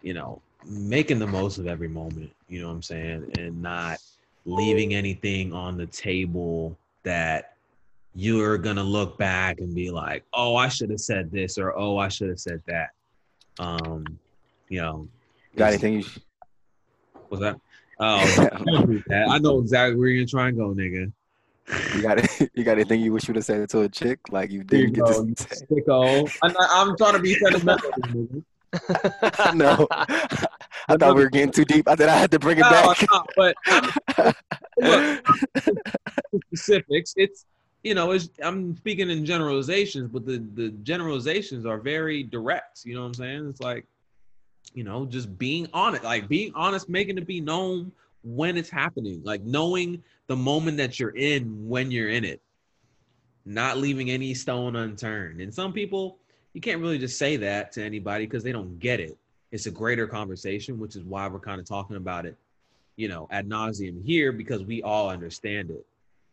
[0.02, 2.32] you know, making the most of every moment.
[2.48, 4.00] You know what I'm saying, and not
[4.46, 7.56] leaving anything on the table that
[8.14, 11.98] you're gonna look back and be like, oh, I should have said this, or oh,
[11.98, 12.90] I should have said that.
[13.60, 14.06] Um,
[14.70, 15.08] you know,
[15.56, 15.94] Got anything?
[15.94, 16.18] You sh-
[17.30, 17.56] was that?
[18.00, 19.28] Oh, don't that.
[19.30, 21.12] I know exactly where you're trying to go, nigga.
[21.96, 22.50] you got it?
[22.56, 24.94] You got anything you wish you would have said to a chick like you didn't
[24.94, 25.66] get go, to say?
[25.72, 26.30] sicko.
[26.44, 27.92] I'm, not, I'm trying to be sentimental.
[29.56, 31.88] no, I thought we were getting too deep.
[31.88, 32.98] I thought I had to bring it No, back.
[33.10, 33.56] no, but
[34.78, 35.28] look,
[36.54, 37.14] specifics.
[37.16, 37.46] It's
[37.86, 42.84] you know, I'm speaking in generalizations, but the the generalizations are very direct.
[42.84, 43.48] You know what I'm saying?
[43.48, 43.86] It's like,
[44.74, 47.92] you know, just being honest, like being honest, making it be known
[48.24, 52.42] when it's happening, like knowing the moment that you're in when you're in it,
[53.46, 55.40] not leaving any stone unturned.
[55.40, 56.18] And some people,
[56.54, 59.16] you can't really just say that to anybody because they don't get it.
[59.52, 62.36] It's a greater conversation, which is why we're kind of talking about it
[62.98, 65.86] you know, ad nauseum here because we all understand it.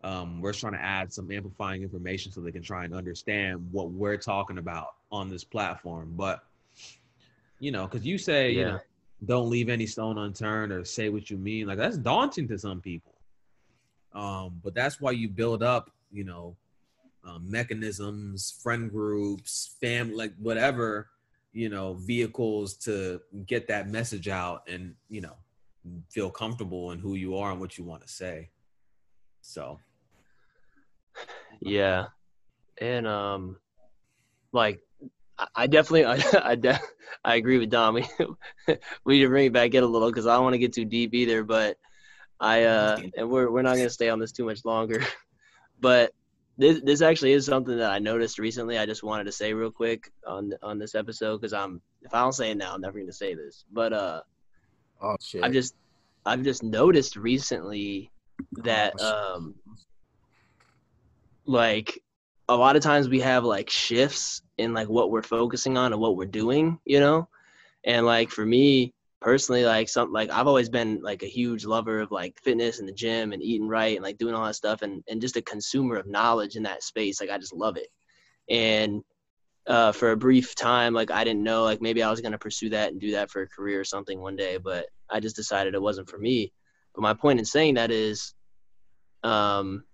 [0.05, 3.91] Um, we're trying to add some amplifying information so they can try and understand what
[3.91, 6.15] we're talking about on this platform.
[6.17, 6.45] But
[7.61, 8.81] you know, because you say, you know,
[9.25, 12.81] don't leave any stone unturned or say what you mean, like that's daunting to some
[12.81, 13.15] people.
[14.13, 16.57] Um, but that's why you build up, you know,
[17.25, 21.09] um, mechanisms, friend groups, family, like whatever,
[21.53, 25.37] you know, vehicles to get that message out and, you know,
[26.11, 28.51] feel comfortable in who you are and what you want to say.
[29.41, 29.79] So,
[31.61, 32.07] Yeah,
[32.81, 33.57] and um,
[34.53, 34.81] like
[35.55, 36.81] I- definitely I I, de-
[37.25, 37.95] I agree with Dom.
[38.67, 40.59] We we need to bring it back in a little because I don't want to
[40.59, 41.43] get too deep either.
[41.43, 41.77] But
[42.41, 45.03] I uh, and we're we're not gonna stay on this too much longer.
[45.81, 46.13] But
[46.59, 48.79] this this actually is something that I noticed recently.
[48.79, 52.21] I just wanted to say real quick on on this episode because I'm if I
[52.21, 53.65] don't say it now, I'm never gonna say this.
[53.73, 54.21] But uh,
[55.01, 55.43] Oh shit!
[55.43, 55.75] I've just
[56.25, 58.13] I've just noticed recently
[58.59, 59.55] that Oh, um
[61.53, 62.03] like
[62.49, 66.01] a lot of times we have like shifts in like what we're focusing on and
[66.01, 67.29] what we're doing, you know?
[67.85, 72.01] And like for me personally, like some like I've always been like a huge lover
[72.01, 74.83] of like fitness and the gym and eating right and like doing all that stuff
[74.83, 77.21] and, and just a consumer of knowledge in that space.
[77.21, 77.89] Like I just love it.
[78.51, 79.03] And
[79.67, 82.71] uh, for a brief time, like I didn't know, like maybe I was gonna pursue
[82.71, 85.75] that and do that for a career or something one day, but I just decided
[85.75, 86.53] it wasn't for me.
[86.95, 88.35] But my point in saying that is,
[89.23, 89.85] um,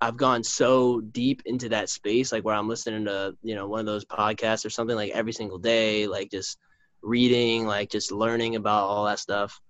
[0.00, 3.80] I've gone so deep into that space, like where I'm listening to, you know, one
[3.80, 6.58] of those podcasts or something like every single day, like just
[7.02, 9.60] reading, like just learning about all that stuff.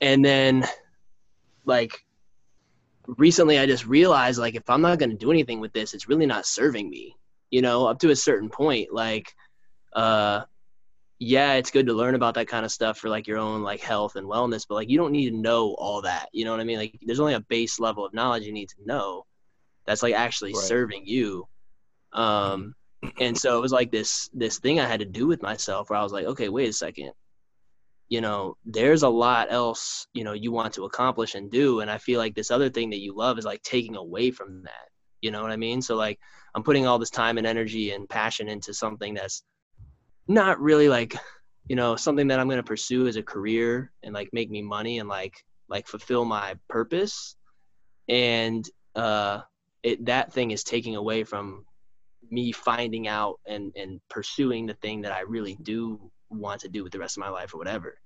[0.00, 0.66] And then,
[1.64, 2.04] like,
[3.06, 6.08] recently I just realized, like, if I'm not going to do anything with this, it's
[6.08, 7.16] really not serving me,
[7.50, 8.92] you know, up to a certain point.
[8.92, 9.32] Like,
[9.92, 10.42] uh,
[11.20, 13.80] yeah, it's good to learn about that kind of stuff for like your own like
[13.80, 16.28] health and wellness, but like you don't need to know all that.
[16.32, 16.78] You know what I mean?
[16.78, 19.24] Like there's only a base level of knowledge you need to know
[19.86, 20.64] that's like actually Right.
[20.64, 21.46] serving you.
[22.12, 22.74] Um
[23.20, 25.98] and so it was like this this thing I had to do with myself where
[25.98, 27.12] I was like, okay, wait a second.
[28.08, 31.80] You know, there's a lot else, you know, you want to accomplish and do.
[31.80, 34.62] And I feel like this other thing that you love is like taking away from
[34.64, 34.88] that.
[35.22, 35.80] You know what I mean?
[35.82, 36.18] So like
[36.54, 39.42] I'm putting all this time and energy and passion into something that's
[40.28, 41.14] not really like
[41.68, 44.62] you know something that i'm going to pursue as a career and like make me
[44.62, 45.34] money and like
[45.68, 47.36] like fulfill my purpose
[48.08, 49.40] and uh
[49.84, 51.64] it that thing is taking away from
[52.30, 56.82] me finding out and and pursuing the thing that i really do want to do
[56.82, 57.96] with the rest of my life or whatever.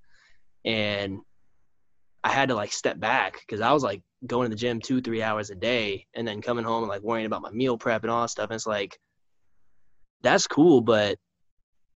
[0.64, 1.20] And
[2.24, 5.00] i had to like step back because i was like going to the gym two
[5.00, 8.02] three hours a day and then coming home and like worrying about my meal prep
[8.02, 8.50] and all that stuff.
[8.50, 8.98] And it's like
[10.22, 11.16] that's cool but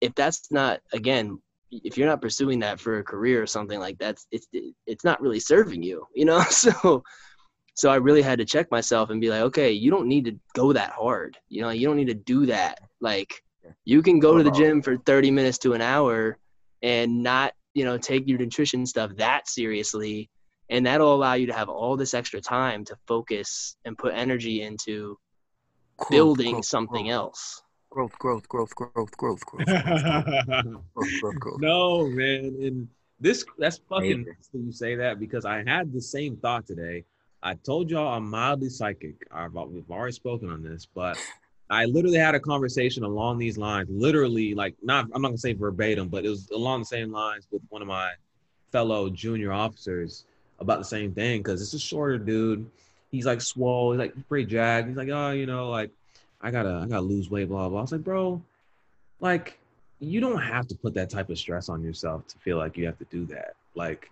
[0.02, 1.40] if that's not again
[1.72, 4.46] if you're not pursuing that for a career or something like that's it's
[4.86, 6.42] it's not really serving you you know?
[6.50, 7.02] So
[7.80, 10.38] so I really had to check myself and be like, okay, you don't need to
[10.52, 11.38] go that hard.
[11.48, 12.78] You know, you don't need to do that.
[13.00, 13.42] Like,
[13.86, 16.36] you can go to the gym for 30 minutes to an hour
[16.82, 20.28] and not, you know, take your nutrition stuff that seriously.
[20.68, 24.60] And that'll allow you to have all this extra time to focus and put energy
[24.60, 25.18] into
[25.96, 27.14] growth, building growth, something growth.
[27.14, 27.62] else.
[27.88, 29.70] Growth, growth, growth, growth, growth, growth,
[31.40, 32.58] growth, No, man.
[32.60, 32.88] And
[33.20, 37.06] this, that's fucking, you say that because I had the same thought today.
[37.42, 39.26] I told y'all I'm mildly psychic.
[39.30, 41.18] I've, we've already spoken on this, but
[41.70, 43.88] I literally had a conversation along these lines.
[43.90, 47.46] Literally, like not I'm not gonna say verbatim, but it was along the same lines
[47.50, 48.10] with one of my
[48.72, 50.24] fellow junior officers
[50.58, 52.68] about the same thing because it's a shorter dude.
[53.10, 54.88] he's like swole, he's like pretty jagged.
[54.88, 55.90] He's like, oh, you know, like
[56.40, 57.78] I gotta I gotta lose weight, blah blah.
[57.78, 58.42] I was like, bro,
[59.20, 59.58] like
[60.00, 62.86] you don't have to put that type of stress on yourself to feel like you
[62.86, 63.54] have to do that.
[63.74, 64.10] Like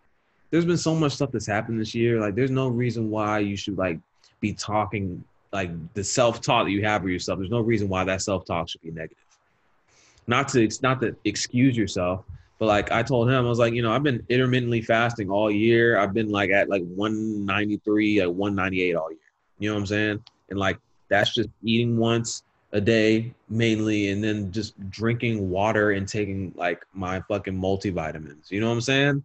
[0.51, 2.21] there's been so much stuff that's happened this year.
[2.21, 3.99] Like there's no reason why you should like
[4.41, 5.23] be talking
[5.53, 7.39] like the self-talk that you have of yourself.
[7.39, 9.17] There's no reason why that self-talk should be negative.
[10.27, 12.25] Not to it's not to excuse yourself,
[12.59, 15.51] but like I told him, I was like, you know, I've been intermittently fasting all
[15.51, 15.99] year.
[15.99, 19.19] I've been like at like 193, like 198 all year.
[19.59, 20.25] You know what I'm saying?
[20.51, 20.79] And like
[21.09, 22.43] that's just eating once
[22.73, 28.51] a day mainly, and then just drinking water and taking like my fucking multivitamins.
[28.51, 29.25] You know what I'm saying?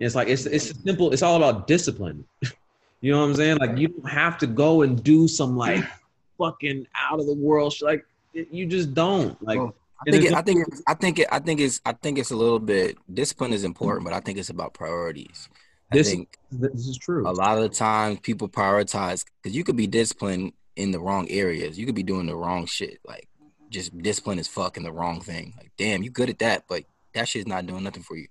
[0.00, 1.12] And it's like it's it's simple.
[1.12, 2.24] It's all about discipline.
[3.00, 3.58] you know what I'm saying?
[3.58, 5.84] Like you don't have to go and do some like
[6.38, 7.72] fucking out of the world.
[7.72, 9.40] sh- Like you just don't.
[9.42, 9.74] Like Well,
[10.06, 12.30] I think it, I think it, I think it, I think it's I think it's
[12.30, 15.48] a little bit discipline is important, but I think it's about priorities.
[15.90, 17.26] I This- think this is true.
[17.28, 21.28] a lot of the times people prioritize because you could be disciplined in the wrong
[21.30, 21.76] areas.
[21.78, 23.26] You could be doing the wrong shit, like
[23.70, 25.54] just discipline is fucking the wrong thing.
[25.58, 26.84] Like, damn, you good at that, but
[27.14, 28.28] that shit's not doing nothing for you.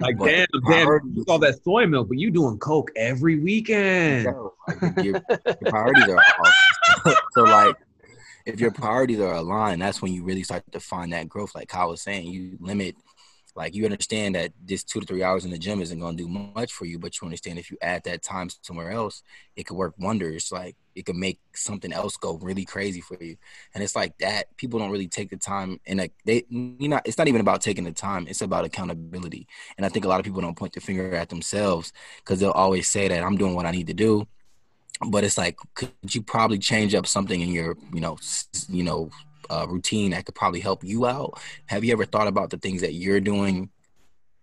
[0.00, 3.38] Like But damn, damn, priorities- you all that soy milk, but you doing coke every
[3.38, 4.26] weekend.
[4.26, 6.18] Like, your, your priorities are
[7.06, 7.16] off.
[7.32, 7.76] so like
[8.46, 11.54] if your priorities are aligned, that's when you really start to find that growth.
[11.54, 12.96] Like Kyle was saying, you limit
[13.56, 16.28] like you understand that this two to three hours in the gym isn't gonna do
[16.28, 19.22] much for you, but you understand if you add that time somewhere else,
[19.56, 20.50] it could work wonders.
[20.52, 23.36] Like it could make something else go really crazy for you.
[23.74, 24.56] And it's like that.
[24.56, 27.60] People don't really take the time and like they you know, it's not even about
[27.60, 29.46] taking the time, it's about accountability.
[29.76, 32.50] And I think a lot of people don't point the finger at themselves because they'll
[32.50, 34.26] always say that I'm doing what I need to do
[35.08, 38.18] but it's like could you probably change up something in your you know
[38.68, 39.10] you know
[39.50, 41.38] uh, routine that could probably help you out.
[41.66, 43.68] Have you ever thought about the things that you're doing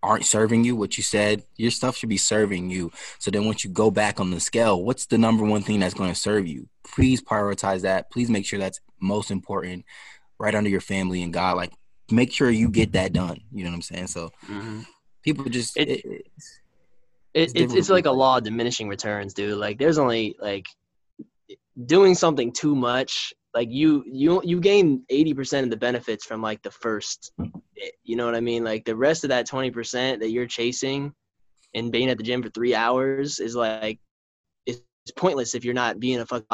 [0.02, 0.76] aren't serving you?
[0.76, 2.92] What you said your stuff should be serving you.
[3.18, 5.94] So then once you go back on the scale what's the number one thing that's
[5.94, 6.68] going to serve you?
[6.94, 8.10] Please prioritize that.
[8.12, 9.84] Please make sure that's most important
[10.38, 11.56] right under your family and god.
[11.56, 11.72] Like
[12.10, 13.40] make sure you get that done.
[13.52, 14.06] You know what i'm saying?
[14.08, 14.30] So
[15.24, 16.26] people just It- it, it-
[17.34, 19.58] It, It's it's it's like a law of diminishing returns, dude.
[19.58, 20.66] Like there's only like
[21.84, 23.32] doing something too much.
[23.54, 27.32] Like you you you gain eighty percent of the benefits from like the first.
[27.74, 28.64] bit, You know what I mean?
[28.64, 31.12] Like the rest of that twenty percent that you're chasing,
[31.74, 33.98] and being at the gym for three hours is like
[34.66, 34.80] it's
[35.16, 36.46] pointless if you're not being a fucking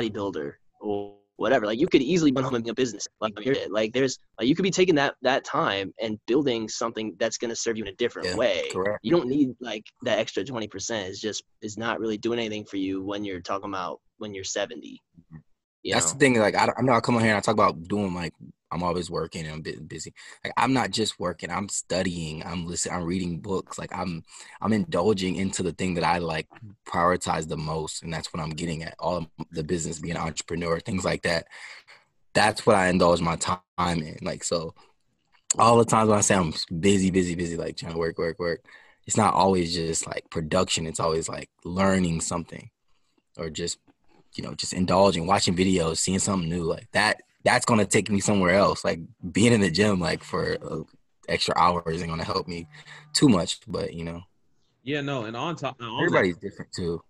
[0.00, 1.66] bodybuilder or whatever.
[1.66, 3.06] Like you could easily run home and be a business.
[3.20, 3.34] Like
[3.68, 7.56] like there's like you could be taking that that time and building something that's gonna
[7.56, 11.08] serve you in a different Yeah, way correct you don't need like that extra 20%
[11.08, 14.44] is just is not really doing anything for you when you're talking about when you're
[14.44, 15.38] 70 mm-hmm.
[15.82, 16.12] You That's know?
[16.12, 16.38] the thing.
[16.38, 18.34] Like I, I come on here and I talk about doing like
[18.70, 20.12] I'm always working and I'm bu- busy.
[20.44, 21.50] Like I'm not just working.
[21.50, 22.44] I'm studying.
[22.44, 22.96] I'm listening.
[22.96, 23.78] I'm reading books.
[23.78, 24.22] Like I'm
[24.60, 26.46] I'm indulging into the thing that I like
[26.86, 28.94] prioritize the most, and that's what I'm getting at.
[28.98, 31.46] All the business, being an entrepreneur, things like that.
[32.34, 34.18] That's what I indulge my time in.
[34.22, 34.74] Like so,
[35.58, 38.38] all the times when I say I'm busy, busy, busy, like trying to work, work,
[38.38, 38.64] work.
[39.06, 40.86] It's not always just like production.
[40.86, 42.68] It's always like learning something,
[43.38, 43.78] or just
[44.34, 47.22] you know, just indulging, watching videos, seeing something new like that.
[47.44, 48.84] That's gonna take me somewhere else.
[48.84, 49.00] Like
[49.32, 50.82] being in the gym, like for uh,
[51.28, 52.66] extra hours, isn't gonna help me
[53.12, 53.60] too much.
[53.66, 54.22] But you know,
[54.82, 57.00] Yeah, no, and on top, on that- everybody's different too.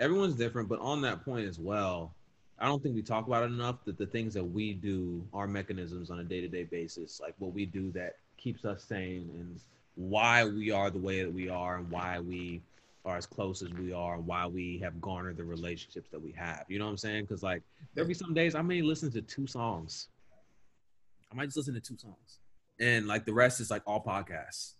[0.00, 2.14] everyone's different, but on that point as well,
[2.58, 5.46] I don't think we talk about it enough that the things that we do are
[5.46, 9.30] mechanisms on a day to day basis, like what we do that keeps us sane
[9.34, 9.60] and
[9.94, 12.60] why we are the way that we are and why we
[13.08, 16.32] are as close as we are and why we have garnered the relationships that we
[16.32, 16.64] have.
[16.68, 17.24] You know what I'm saying?
[17.24, 17.62] Because like
[17.94, 20.08] there'll be some days I may listen to two songs.
[21.32, 22.40] I might just listen to two songs.
[22.80, 24.74] And like the rest is like all podcasts.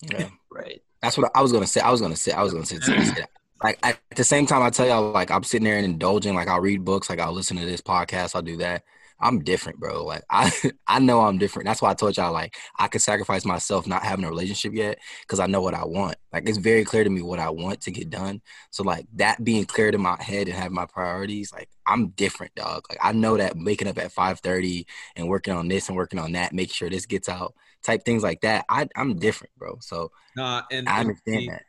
[0.00, 0.28] Yeah.
[0.50, 1.80] right That's what I was gonna say.
[1.80, 2.32] I was gonna say.
[2.32, 2.78] I was gonna say.
[2.78, 3.30] say that.
[3.62, 6.34] Like at the same time, I tell y'all, like I'm sitting there and indulging.
[6.34, 7.08] Like I'll read books.
[7.08, 8.34] Like I'll listen to this podcast.
[8.34, 8.82] I'll do that.
[9.22, 10.04] I'm different, bro.
[10.04, 10.52] Like I,
[10.86, 11.66] I know I'm different.
[11.66, 14.98] That's why I told y'all, like I could sacrifice myself not having a relationship yet
[15.22, 16.16] because I know what I want.
[16.32, 18.42] Like it's very clear to me what I want to get done.
[18.70, 22.54] So like that being clear to my head and having my priorities, like I'm different,
[22.54, 22.84] dog.
[22.90, 24.84] Like I know that waking up at 5:30
[25.16, 28.22] and working on this and working on that, make sure this gets out, type things
[28.22, 28.64] like that.
[28.68, 29.78] I, I'm different, bro.
[29.80, 31.62] So Nah, and I understand see, that.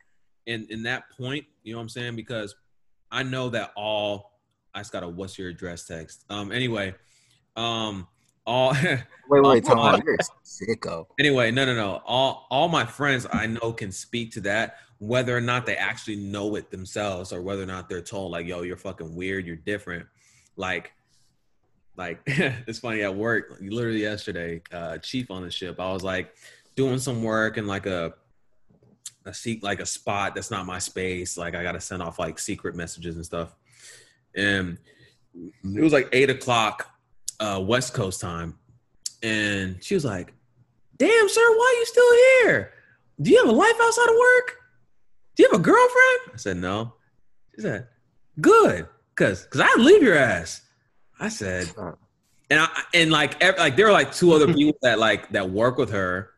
[0.46, 2.16] in in that point, you know what I'm saying?
[2.16, 2.56] Because
[3.12, 4.40] I know that all
[4.74, 6.26] I just got a what's your address text.
[6.30, 6.96] Um anyway,
[7.56, 8.08] um
[8.46, 8.74] all
[9.30, 11.08] Wait, wait, Tom, uh, you're sicko.
[11.18, 12.02] anyway, no no no.
[12.06, 16.18] All all my friends I know can speak to that, whether or not they actually
[16.18, 19.56] know it themselves or whether or not they're told like, yo, you're fucking weird, you're
[19.56, 20.06] different.
[20.58, 20.92] Like
[21.96, 26.36] like it's funny at work, literally yesterday, uh chief on the ship, I was like
[26.76, 28.14] doing some work and like a
[29.26, 31.38] a seat like a spot that's not my space.
[31.38, 33.56] Like I gotta send off like secret messages and stuff.
[34.36, 34.78] and
[35.64, 36.93] it was like eight o'clock
[37.40, 38.58] uh, West Coast time,
[39.22, 40.34] and she was like,
[40.98, 42.74] "Damn, sir, why are you still here?
[43.22, 44.58] Do you have a life outside of work?
[45.36, 46.94] Do you have a girlfriend?" I said, "No."
[47.56, 47.88] She said,
[48.42, 50.62] "Good, cause cause I'd leave your ass."
[51.20, 51.72] I said,
[52.50, 55.78] and I and like like there were like two other people that like that work
[55.78, 56.32] with her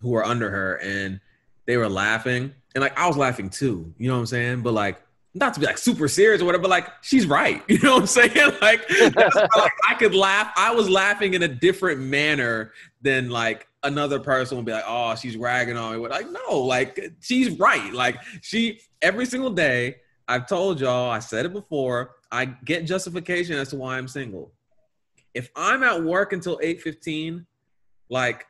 [0.00, 1.20] who were under her, and
[1.66, 3.92] they were laughing, and like I was laughing too.
[3.98, 4.62] You know what I'm saying?
[4.62, 5.00] But like
[5.34, 7.62] not to be like super serious or whatever, but like she's right.
[7.68, 8.52] You know what I'm saying?
[8.60, 10.52] Like, like, I could laugh.
[10.56, 15.14] I was laughing in a different manner than like another person would be like, oh,
[15.14, 16.08] she's ragging on me.
[16.08, 17.92] Like, no, like she's right.
[17.92, 19.96] Like she every single day,
[20.28, 24.52] I've told y'all, I said it before, I get justification as to why I'm single.
[25.34, 27.46] If I'm at work until 8:15,
[28.08, 28.46] like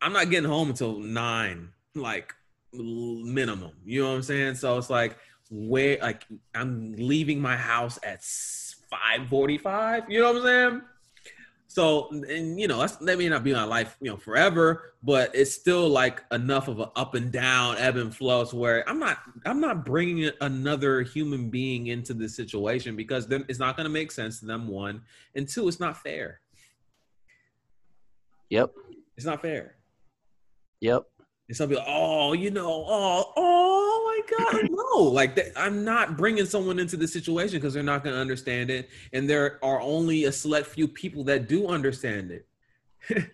[0.00, 2.34] I'm not getting home until nine, like
[2.72, 3.72] minimum.
[3.84, 4.56] You know what I'm saying?
[4.56, 5.18] So it's like
[5.50, 10.08] where like I'm leaving my house at 5:45.
[10.08, 10.82] You know what I'm saying?
[11.68, 15.34] So and you know that's that may not be my life you know forever, but
[15.34, 18.98] it's still like enough of an up and down, ebb and flow to where I'm
[18.98, 23.84] not I'm not bringing another human being into this situation because then it's not going
[23.84, 24.68] to make sense to them.
[24.68, 25.02] One
[25.34, 26.40] and two, it's not fair.
[28.48, 28.72] Yep.
[29.16, 29.74] It's not fair.
[30.80, 31.02] Yep.
[31.48, 33.65] And some people, oh, you know, oh, oh
[34.26, 35.02] God, no!
[35.02, 38.70] Like that, I'm not bringing someone into the situation because they're not going to understand
[38.70, 42.46] it, and there are only a select few people that do understand it,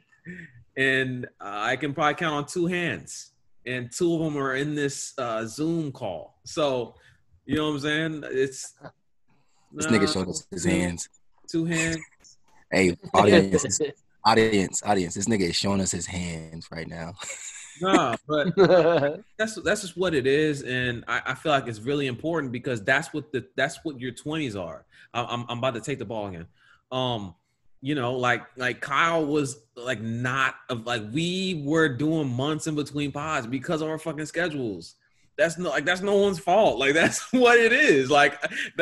[0.76, 3.32] and uh, I can probably count on two hands,
[3.66, 6.38] and two of them are in this uh, Zoom call.
[6.44, 6.94] So,
[7.46, 8.24] you know what I'm saying?
[8.26, 8.74] It's
[9.72, 11.08] This nah, nigga showed us his hands.
[11.50, 11.98] two hands.
[12.70, 13.80] Hey, audience,
[14.24, 15.14] audience, audience.
[15.14, 17.14] This nigga is showing us his hands right now.
[17.80, 18.54] Nah, but
[19.38, 22.82] that's that's just what it is, and I, I feel like it's really important because
[22.82, 24.84] that's what the that's what your twenties are.
[25.14, 26.46] I, I'm I'm about to take the ball again.
[26.90, 27.34] Um,
[27.80, 32.74] you know, like like Kyle was like not of like we were doing months in
[32.74, 34.94] between pods because of our fucking schedules.
[35.36, 36.78] That's no like that's no one's fault.
[36.78, 38.10] Like that's what it is.
[38.10, 38.40] Like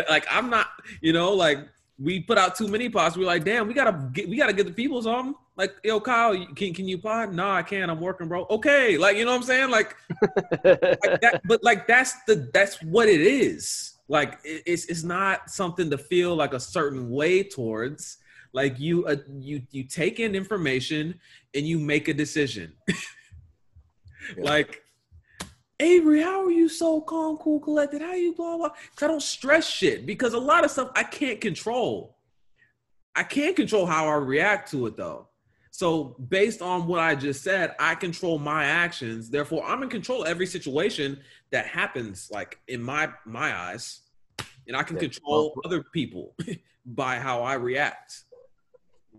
[0.09, 0.67] like I'm not
[1.01, 1.67] you know like
[1.99, 3.17] we put out too many pods.
[3.17, 5.35] We're like, damn, we gotta get we gotta get the people something.
[5.61, 7.35] Like, yo, Kyle, can can you pod?
[7.35, 7.91] No, I can't.
[7.91, 8.47] I'm working, bro.
[8.49, 9.69] Okay, like you know what I'm saying?
[9.69, 9.95] Like,
[10.65, 13.99] like that, but like that's the that's what it is.
[14.09, 18.17] Like it, it's it's not something to feel like a certain way towards.
[18.55, 21.21] Like you uh, you you take in information
[21.55, 22.73] and you make a decision.
[24.37, 24.45] Yeah.
[24.45, 24.85] Like
[25.81, 28.01] Avery, how are you so calm, cool, collected?
[28.01, 28.69] How you blah blah?
[28.69, 32.17] Cause I don't stress shit because a lot of stuff I can't control.
[33.17, 35.30] I can't control how I react to it though.
[35.71, 39.31] So based on what I just said, I control my actions.
[39.31, 41.21] Therefore, I'm in control of every situation
[41.53, 44.01] that happens, like in my my eyes,
[44.67, 45.03] and I can Yeah.
[45.03, 46.35] control other people
[46.87, 48.25] by how I react.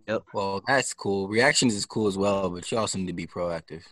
[0.07, 0.23] Yep.
[0.33, 1.27] Well, that's cool.
[1.27, 3.83] Reactions is cool as well, but you also need to be proactive.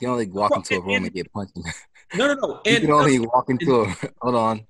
[0.00, 1.56] You can only walk into a room and get punched.
[1.56, 1.64] in-
[2.14, 2.60] No, no, no.
[2.64, 3.84] you can only walk into a
[4.22, 4.66] hold on.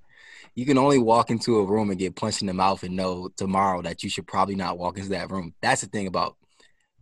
[0.57, 3.29] You can only walk into a room and get punched in the mouth and know
[3.37, 5.55] tomorrow that you should probably not walk into that room.
[5.63, 6.37] That's the thing about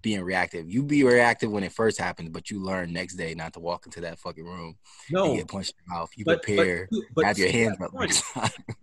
[0.07, 0.71] being reactive.
[0.71, 3.87] You be reactive when it first happens, but you learn next day not to walk
[3.87, 4.77] into that fucking room
[5.09, 6.11] and no, get punched in the mouth.
[6.15, 8.23] You but, prepare, but, but have your hands up point-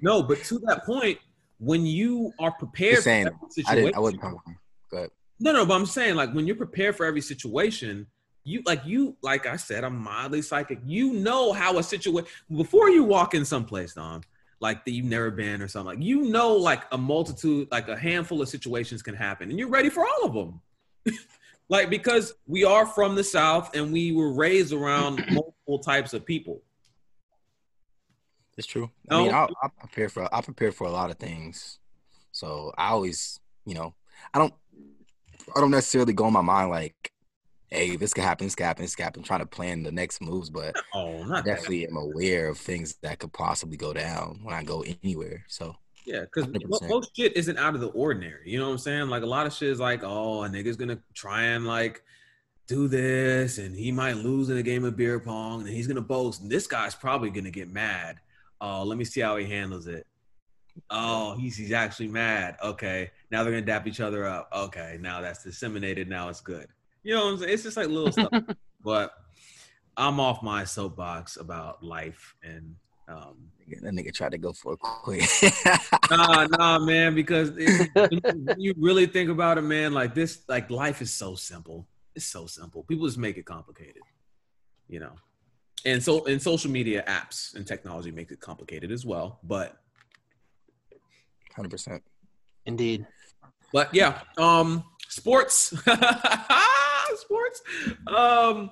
[0.02, 1.18] No, but to that point,
[1.60, 3.96] when you are prepared Just saying, for every I situation, didn't.
[3.96, 4.58] I wasn't talking.
[4.92, 5.10] Go ahead.
[5.40, 8.06] no, no, but I'm saying like when you're prepared for every situation,
[8.44, 10.80] you like you like I said, I'm mildly psychic.
[10.86, 14.24] You know how a situation before you walk in someplace, Dom,
[14.60, 16.00] like that you've never been or something.
[16.00, 19.70] Like you know, like a multitude, like a handful of situations can happen, and you're
[19.70, 20.60] ready for all of them.
[21.70, 26.26] like because we are from the South and we were raised around multiple types of
[26.26, 26.62] people.
[28.58, 28.92] It's true.
[29.10, 29.20] No.
[29.20, 31.80] I mean, I, I prepare for I prepare for a lot of things,
[32.32, 33.96] so I always, you know,
[34.34, 34.54] I don't,
[35.56, 37.12] I don't necessarily go in my mind like,
[37.70, 40.22] hey, this could happen, this could happen, this could happen, trying to plan the next
[40.22, 41.46] moves, but Oh, I not that.
[41.46, 45.44] definitely am aware of things that could possibly go down when I go anywhere.
[45.48, 45.76] So
[46.06, 46.90] Yeah, because 100%.
[46.90, 48.50] most shit isn't out of the ordinary.
[48.50, 49.08] You know what I'm saying?
[49.10, 52.04] Like a lot of shit is like, oh, a nigga's gonna try and like
[52.68, 56.02] do this, and he might lose in a game of beer pong, and he's gonna
[56.02, 56.42] boast.
[56.42, 58.18] And this guy's probably gonna get mad.
[58.60, 60.06] Oh, let me see how he handles it.
[60.90, 62.58] Oh, he's he's actually mad.
[62.64, 64.50] Okay, now they're gonna dap each other up.
[64.54, 66.10] Okay, now that's disseminated.
[66.10, 66.68] Now it's good.
[67.04, 67.54] You know what I'm saying?
[67.54, 68.32] It's just like little stuff.
[68.86, 69.14] But
[69.96, 72.76] I'm off my soapbox about life and
[73.08, 75.24] um, that nigga tried to go for a quick.
[76.10, 77.16] nah, nah, man.
[77.16, 77.90] Because it,
[78.24, 81.88] when you really think about it, man, like this, like life is so simple.
[82.16, 82.84] It's so simple.
[82.84, 84.04] People just make it complicated,
[84.88, 85.14] you know.
[85.86, 89.40] And so, and social media apps and technology make it complicated as well.
[89.44, 89.78] But
[91.56, 92.04] hundred percent.
[92.66, 93.06] Indeed.
[93.74, 95.74] But yeah, um, sports,
[97.16, 97.62] sports.
[98.08, 98.72] Um,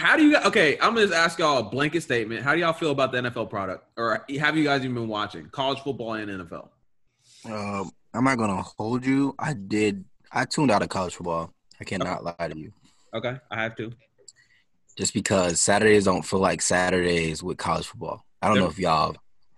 [0.00, 0.36] how do you?
[0.38, 2.42] Okay, I'm gonna just ask y'all a blanket statement.
[2.42, 5.46] How do y'all feel about the NFL product, or have you guys even been watching
[5.50, 6.68] college football and NFL?
[7.44, 9.34] Um, I'm not gonna hold you.
[9.38, 10.04] I did.
[10.32, 11.52] I tuned out of college football.
[11.80, 12.72] I cannot lie to you.
[13.14, 13.92] Okay, I have to.
[14.96, 18.24] Just because Saturdays don't feel like Saturdays with college football.
[18.42, 19.16] I don't know if y'all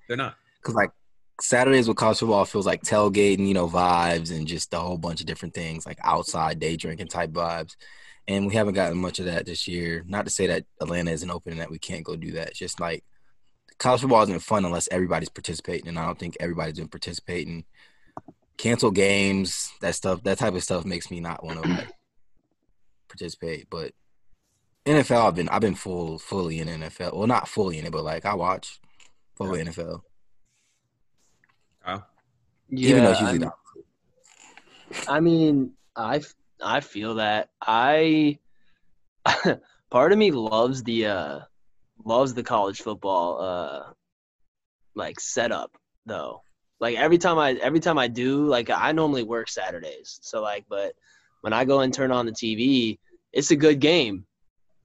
[0.08, 0.36] They're not.
[0.60, 0.90] because like
[1.40, 5.20] Saturdays with college football feels like tailgating, you know, vibes and just a whole bunch
[5.20, 7.76] of different things like outside day drinking type vibes.
[8.28, 10.04] And we haven't gotten much of that this year.
[10.06, 12.50] Not to say that Atlanta isn't open and that we can't go do that.
[12.50, 13.04] It's just like
[13.78, 17.64] college football isn't fun unless everybody's participating, and I don't think everybody's been participating.
[18.56, 21.88] Cancel games, that stuff, that type of stuff makes me not want to like
[23.08, 23.68] participate.
[23.68, 23.92] But
[24.86, 27.16] NFL, I've been I've been full fully in NFL.
[27.16, 28.80] Well, not fully in it, but like I watch
[29.34, 30.02] full NFL.
[32.70, 33.58] Even though it's usually I, not.
[35.08, 38.38] I mean, I f- I feel that I
[39.90, 41.40] part of me loves the uh
[42.04, 43.92] loves the college football uh
[44.94, 46.42] like setup though.
[46.80, 50.18] Like every time I every time I do, like I normally work Saturdays.
[50.22, 50.94] So like but
[51.42, 52.98] when I go and turn on the TV,
[53.32, 54.26] it's a good game.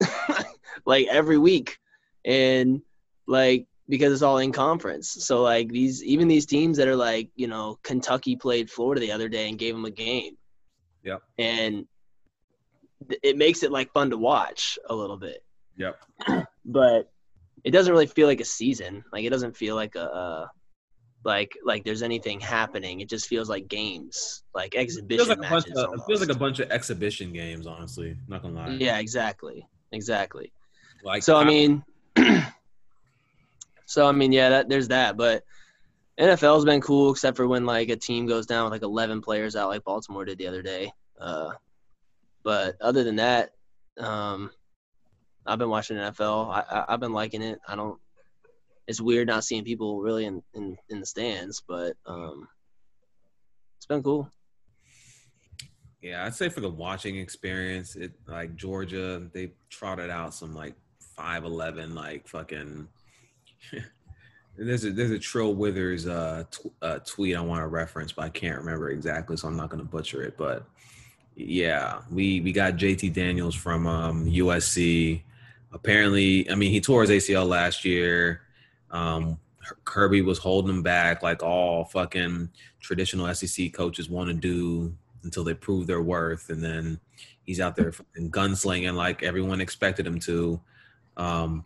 [0.86, 1.78] like every week.
[2.26, 2.82] And
[3.28, 5.10] like because it's all in conference.
[5.10, 9.12] So like these even these teams that are like, you know, Kentucky played Florida the
[9.12, 10.38] other day and gave them a game.
[11.08, 11.22] Yep.
[11.40, 11.86] And
[13.10, 15.44] th- it makes it like fun to watch a little bit.
[15.78, 15.96] Yep.
[16.70, 17.10] But
[17.64, 19.04] it doesn't really feel like a season.
[19.14, 20.48] Like it doesn't feel like a uh,
[21.24, 23.00] like like there's anything happening.
[23.00, 25.84] It just feels like games, like It exhibition feels like a bunch matches.
[25.84, 27.68] of, it feels like a bunch of exhibition games.
[27.68, 28.70] Honestly, not gonna lie.
[28.72, 29.66] Yeah, exactly.
[29.94, 30.52] Exactly.
[31.06, 31.84] Like So I mean,
[33.86, 35.16] so I mean, yeah, that there's that.
[35.16, 35.44] But
[36.20, 39.56] NFL's been cool, except for when like a team goes down with like 11 players
[39.56, 40.92] out, like Baltimore did the other day.
[41.20, 41.52] Uh,
[42.44, 43.52] but other than that,
[44.00, 44.50] um,
[45.46, 46.50] I've been watching NFL.
[46.50, 47.60] I, I I've been liking it.
[47.68, 48.00] I don't.
[48.88, 52.48] It's weird not seeing people really in in, in the stands, but um,
[53.78, 54.30] it's been cool.
[56.02, 60.76] Yeah, I'd say for the watching experience, it like Georgia, they trotted out some like
[61.00, 62.88] five eleven, like fucking.
[64.58, 66.44] There's a there's a Trill Withers uh,
[66.82, 69.84] uh tweet I want to reference, but I can't remember exactly, so I'm not gonna
[69.84, 70.38] butcher it.
[70.38, 70.66] But
[71.36, 75.22] yeah, we we got JT Daniels from um, USC.
[75.72, 78.42] Apparently, I mean he tore his ACL last year.
[78.90, 79.38] Um,
[79.84, 82.50] Kirby was holding him back, like all fucking
[82.80, 84.94] traditional SEC coaches want to do
[85.24, 87.00] until they prove their worth, and then
[87.44, 90.60] he's out there fucking gunslinging like everyone expected him to.
[91.18, 91.64] Um,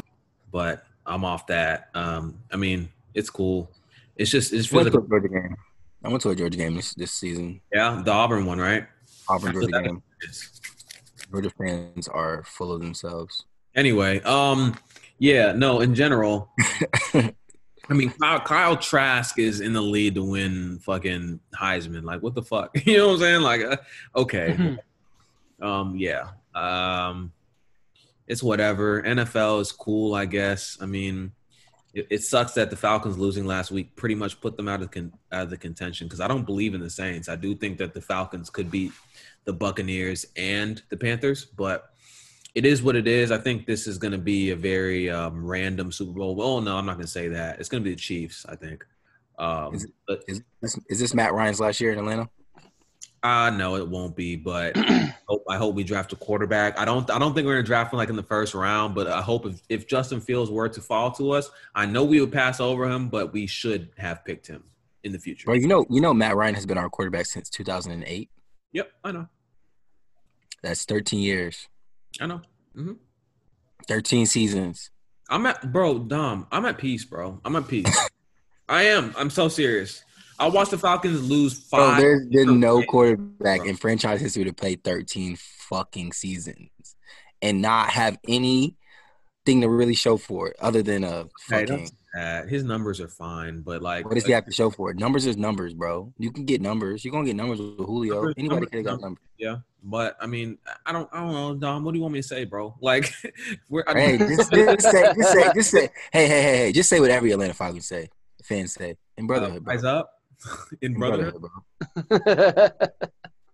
[0.51, 1.89] but I'm off that.
[1.93, 3.69] Um, I mean, it's cool.
[4.15, 5.55] It's just it's I went feels to like a Georgia game.
[6.03, 7.61] I went to a Georgia game this, this season.
[7.71, 8.87] yeah, the Auburn one, right?
[9.29, 10.03] Auburn Georgia game.
[11.31, 13.45] Georgia fans are full of themselves.
[13.75, 14.77] Anyway, um,
[15.19, 16.49] yeah, no, in general,
[17.13, 22.03] I mean, Kyle, Kyle Trask is in the lead to win fucking Heisman.
[22.03, 22.71] Like, what the fuck?
[22.85, 23.41] You know what I'm saying?
[23.41, 23.77] Like, uh,
[24.15, 24.77] okay,
[25.61, 27.31] um, yeah, um,
[28.31, 29.03] it's whatever.
[29.03, 30.77] NFL is cool, I guess.
[30.79, 31.33] I mean,
[31.93, 34.89] it, it sucks that the Falcons losing last week pretty much put them out of
[34.89, 37.27] con- out of the contention because I don't believe in the Saints.
[37.27, 38.93] I do think that the Falcons could beat
[39.43, 41.89] the Buccaneers and the Panthers, but
[42.55, 43.31] it is what it is.
[43.31, 46.33] I think this is going to be a very um, random Super Bowl.
[46.33, 47.59] Well, no, I'm not going to say that.
[47.59, 48.45] It's going to be the Chiefs.
[48.47, 48.85] I think.
[49.37, 52.29] Um, Is but Is this, is this Matt Ryan's last year in Atlanta?
[53.23, 54.35] Uh no, it won't be.
[54.35, 56.77] But I hope, I hope we draft a quarterback.
[56.77, 57.09] I don't.
[57.09, 58.95] I don't think we're going to draft him like in the first round.
[58.95, 62.19] But I hope if, if Justin Fields were to fall to us, I know we
[62.19, 64.63] would pass over him, but we should have picked him
[65.03, 65.45] in the future.
[65.45, 68.29] Bro, you know, you know, Matt Ryan has been our quarterback since 2008.
[68.73, 69.27] Yep, I know.
[70.63, 71.67] That's 13 years,
[72.19, 72.41] I know.
[72.75, 72.93] hmm
[73.87, 74.91] 13 seasons.
[75.29, 76.45] I'm at bro, Dom.
[76.51, 77.39] I'm at peace, bro.
[77.43, 78.09] I'm at peace.
[78.69, 79.13] I am.
[79.17, 80.03] I'm so serious.
[80.41, 82.01] I watched the Falcons lose Bro, five.
[82.01, 85.37] there's been no quarterback in franchise history to play 13
[85.69, 86.69] fucking seasons
[87.43, 88.75] and not have anything
[89.45, 91.89] to really show for it other than a fucking.
[92.17, 94.97] Uh, his numbers are fine, but like, What does he have to show for it?
[94.97, 96.11] Numbers is numbers, bro.
[96.17, 97.05] You can get numbers.
[97.05, 98.15] You're gonna get numbers with Julio.
[98.15, 99.23] Numbers- Anybody could have got numbers.
[99.37, 101.85] yeah, but I mean, I don't, I don't know, Dom.
[101.85, 102.75] What do you want me to say, bro?
[102.81, 103.13] Like,
[103.69, 105.89] we're I- Hey, just, just say, just say, just say.
[106.11, 106.71] Hey, hey, hey, hey.
[106.73, 108.09] Just say what every Atlanta Falcons say.
[108.43, 109.73] Fans say in uh, brotherhood, bro.
[109.73, 110.11] rise up
[110.81, 111.41] in In brotherhood.
[111.41, 112.87] brotherhood, bro.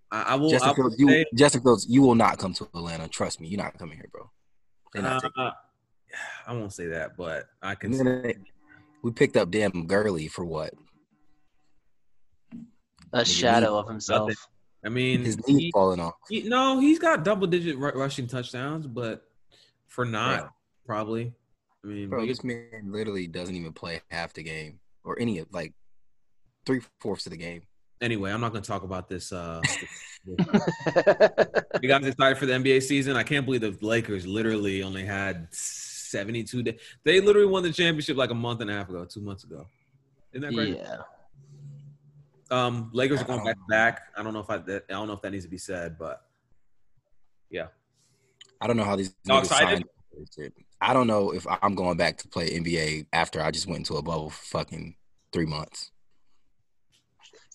[0.10, 0.54] I, I will.
[0.64, 3.08] I will you, say, Justin Fields, you will not come to Atlanta.
[3.10, 4.30] Trust me, you're not coming here, bro.
[4.94, 5.52] They're not taking uh,
[6.48, 7.94] I won't say that, but I can.
[7.94, 8.38] And then they-
[9.04, 10.74] we picked up damn Gurley for what?
[13.14, 14.32] A shadow of himself.
[14.86, 16.14] I mean, His knee he- falling off.
[16.30, 19.24] he- no, he's got double digit ru- rushing touchdowns, but
[19.88, 20.50] for not Bro.
[20.86, 21.34] probably.
[21.84, 25.48] I mean, Bro, this man literally doesn't even play half the game or any of
[25.52, 25.74] like
[26.68, 27.62] three fourths of the game.
[28.02, 29.32] anyway, I'm not going to talk about this.
[29.32, 29.62] Uh,
[30.28, 30.36] you
[31.88, 33.16] guys excited for the NBA season?
[33.16, 36.80] I can't believe the Lakers literally only had 72 days.
[37.04, 39.66] They literally won the championship like a month and a half ago, two months ago.
[40.34, 40.78] Isn't that crazy?
[40.78, 40.98] yeah.
[42.50, 44.02] Um, Lakers are going back back.
[44.16, 45.98] I don't know if I, that, I don't know if that needs to be said,
[45.98, 46.22] but
[47.50, 47.68] yeah.
[48.62, 49.86] I don't know how these Y'all excited?
[50.36, 50.54] signed.
[50.82, 53.96] I don't know if I'm going back to play NBA after I just went into
[53.96, 54.96] a bubble for fucking
[55.32, 55.92] three months.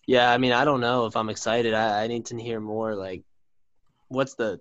[0.07, 1.75] Yeah, I mean, I don't know if I'm excited.
[1.75, 2.95] I, I need to hear more.
[2.95, 3.23] Like,
[4.09, 4.61] what's the?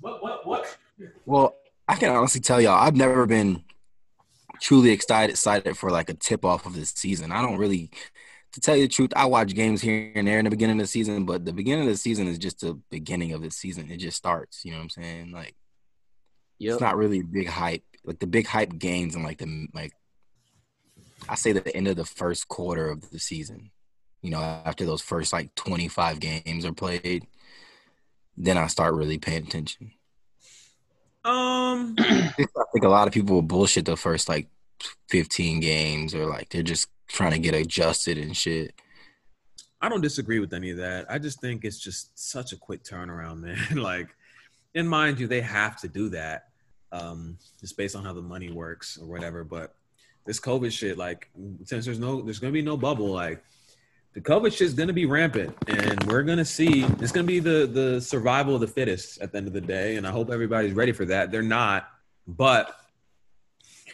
[0.00, 0.22] What?
[0.22, 0.46] What?
[0.46, 0.78] What?
[1.26, 1.54] Well,
[1.86, 3.64] I can honestly tell y'all, I've never been
[4.60, 7.30] truly excited excited for like a tip off of this season.
[7.32, 7.90] I don't really,
[8.52, 10.84] to tell you the truth, I watch games here and there in the beginning of
[10.84, 13.90] the season, but the beginning of the season is just the beginning of the season.
[13.90, 14.64] It just starts.
[14.64, 15.32] You know what I'm saying?
[15.32, 15.54] Like
[16.58, 16.72] Yep.
[16.72, 17.84] it's not really big hype.
[18.04, 19.92] Like the big hype gains in like the like,
[21.28, 23.70] I say the end of the first quarter of the season.
[24.22, 27.26] You know, after those first like 25 games are played,
[28.36, 29.92] then I start really paying attention.
[31.24, 34.48] Um, I think a lot of people will bullshit the first like
[35.08, 38.74] 15 games or like they're just trying to get adjusted and shit.
[39.80, 41.06] I don't disagree with any of that.
[41.08, 43.40] I just think it's just such a quick turnaround,
[43.70, 43.76] man.
[43.76, 44.08] like,
[44.74, 46.48] and mind you, they have to do that,
[46.92, 49.44] um, just based on how the money works or whatever.
[49.44, 49.74] But
[50.26, 51.30] this COVID shit, like,
[51.64, 53.42] since there's no, there's gonna be no bubble, like,
[54.18, 56.82] the COVID shit's gonna be rampant, and we're gonna see.
[56.98, 59.94] It's gonna be the the survival of the fittest at the end of the day,
[59.94, 61.30] and I hope everybody's ready for that.
[61.30, 61.88] They're not,
[62.26, 62.74] but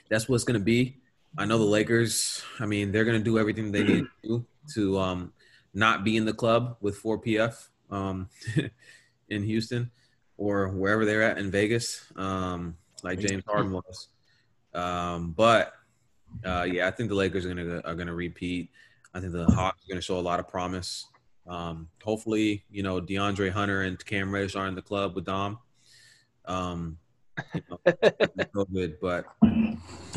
[0.09, 0.97] that's what's gonna be.
[1.37, 2.43] I know the Lakers.
[2.59, 5.33] I mean, they're gonna do everything they need to do to um,
[5.75, 8.31] not be in the club with 4PF um,
[9.29, 9.91] in Houston
[10.39, 14.09] or wherever they're at in Vegas, um, like James Harden was.
[14.73, 15.75] Um, but
[16.47, 18.71] uh, yeah, I think the Lakers are gonna are gonna repeat.
[19.15, 21.07] I think the Hawks are gonna show a lot of promise.
[21.47, 25.59] Um, hopefully, you know DeAndre Hunter and Cam Reddish are in the club with Dom.
[26.45, 26.99] Um,
[27.55, 29.27] you know, COVID, but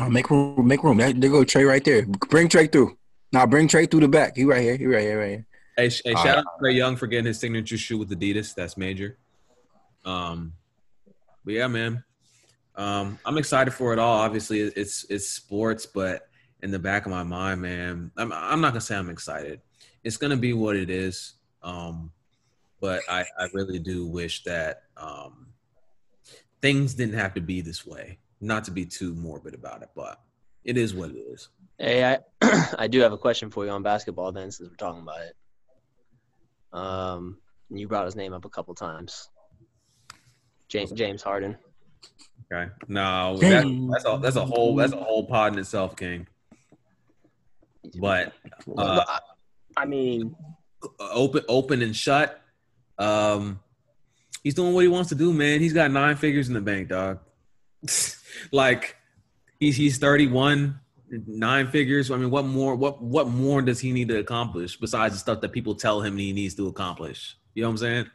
[0.00, 0.98] Oh, make room, make room.
[0.98, 2.06] There, there go Trae right there.
[2.06, 2.96] Bring Trae through.
[3.32, 4.36] Now bring Trae through the back.
[4.36, 4.76] He right here.
[4.76, 5.18] He right here.
[5.18, 5.46] Right here.
[5.76, 6.38] Hey, hey shout right.
[6.38, 8.54] out to Trae Young for getting his signature shoe with Adidas.
[8.54, 9.18] That's major.
[10.04, 10.52] Um,
[11.44, 12.04] but yeah, man,
[12.76, 14.18] um, I'm excited for it all.
[14.18, 16.27] Obviously, it's it's sports, but
[16.62, 19.60] in the back of my mind, man, I'm I'm not gonna say I'm excited.
[20.04, 21.34] It's gonna be what it is.
[21.62, 22.12] Um,
[22.80, 25.48] but I I really do wish that um
[26.60, 28.18] things didn't have to be this way.
[28.40, 30.20] Not to be too morbid about it, but
[30.64, 31.48] it is what it is.
[31.78, 32.18] Hey, I
[32.78, 34.32] I do have a question for you on basketball.
[34.32, 35.36] Then, since we're talking about it,
[36.72, 37.38] um,
[37.70, 39.28] you brought his name up a couple times.
[40.68, 41.56] James James Harden.
[42.50, 42.70] Okay.
[42.86, 46.26] No, that, that's a that's a whole that's a whole pod in itself, King.
[47.98, 48.32] But
[48.76, 49.18] uh, I-
[49.76, 50.34] I mean,
[50.98, 52.40] open open and shut.
[52.98, 53.60] Um,
[54.42, 55.60] he's doing what he wants to do, man.
[55.60, 57.20] He's got nine figures in the bank, dog.
[58.52, 58.96] like
[59.60, 62.10] he's he's thirty one, nine figures.
[62.10, 62.74] I mean, what more?
[62.74, 66.16] What what more does he need to accomplish besides the stuff that people tell him
[66.16, 67.36] he needs to accomplish?
[67.54, 68.06] You know what I'm saying?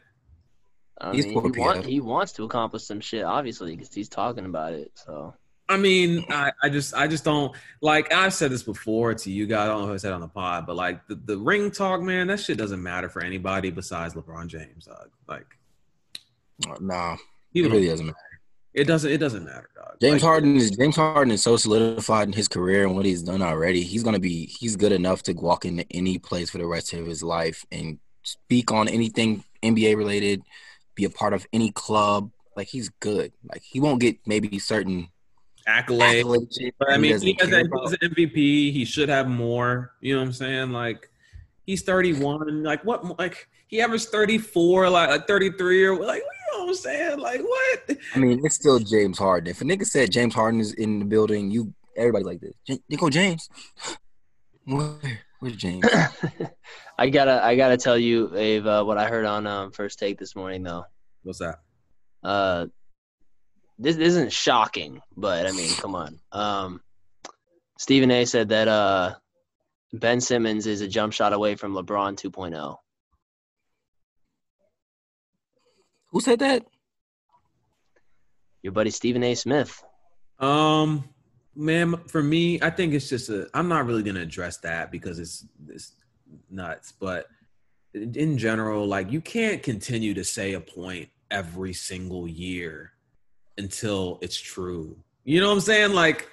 [1.00, 4.44] I He's mean, he, want, he wants to accomplish some shit, obviously, because he's talking
[4.44, 4.92] about it.
[4.94, 5.34] So
[5.68, 9.46] I mean, I, I just I just don't like I've said this before to you
[9.46, 9.64] guys.
[9.64, 12.02] I don't know if I said on the pod, but like the, the ring talk,
[12.02, 15.08] man, that shit doesn't matter for anybody besides LeBron James, dog.
[15.26, 15.46] Like
[16.68, 17.16] uh, Nah,
[17.54, 18.18] it really doesn't matter.
[18.74, 19.96] it doesn't it doesn't matter, dog.
[20.02, 23.22] James Like, Harden is James Harden is so solidified in his career and what he's
[23.22, 23.82] done already.
[23.82, 27.06] He's gonna be he's good enough to walk into any place for the rest of
[27.06, 30.42] his life and speak on anything NBA related,
[30.94, 32.30] be a part of any club.
[32.54, 33.32] Like he's good.
[33.50, 35.08] Like he won't get maybe certain
[35.66, 36.24] accolade.
[36.24, 36.72] accolades.
[36.78, 38.72] But I mean, doesn't he has, care he has an MVP.
[38.72, 39.92] He should have more.
[40.00, 40.72] You know what I'm saying?
[40.72, 41.10] Like
[41.64, 42.62] he's 31.
[42.62, 43.18] Like what?
[43.18, 47.18] Like he averaged 34, like, like 33 or like you know what I'm saying?
[47.18, 47.98] Like what?
[48.14, 49.50] I mean, it's still James Harden.
[49.50, 52.54] If a nigga said James Harden is in the building, you everybody like this.
[52.66, 53.48] J- Nico James.
[54.64, 54.94] Where,
[55.40, 55.84] where's James?
[56.98, 60.18] I gotta I gotta tell you, Abe, uh, what I heard on um, first take
[60.18, 60.84] this morning though.
[61.22, 61.60] What's that?
[62.22, 62.66] Uh,
[63.78, 66.20] this isn't shocking, but I mean, come on.
[66.32, 66.80] Um,
[67.78, 68.24] Stephen A.
[68.24, 69.14] said that uh,
[69.92, 72.30] Ben Simmons is a jump shot away from LeBron oh.
[72.30, 72.76] 2.0.
[76.12, 76.64] Who said that?
[78.62, 79.34] Your buddy Stephen A.
[79.34, 79.82] Smith.
[80.38, 81.08] Um,
[81.56, 83.48] man, for me, I think it's just a.
[83.52, 85.92] I'm not really gonna address that because it's it's
[86.50, 86.92] nuts.
[86.92, 87.26] But
[87.92, 92.93] in in general, like you can't continue to say a point every single year
[93.58, 94.96] until it's true.
[95.24, 95.92] You know what I'm saying?
[95.92, 96.28] Like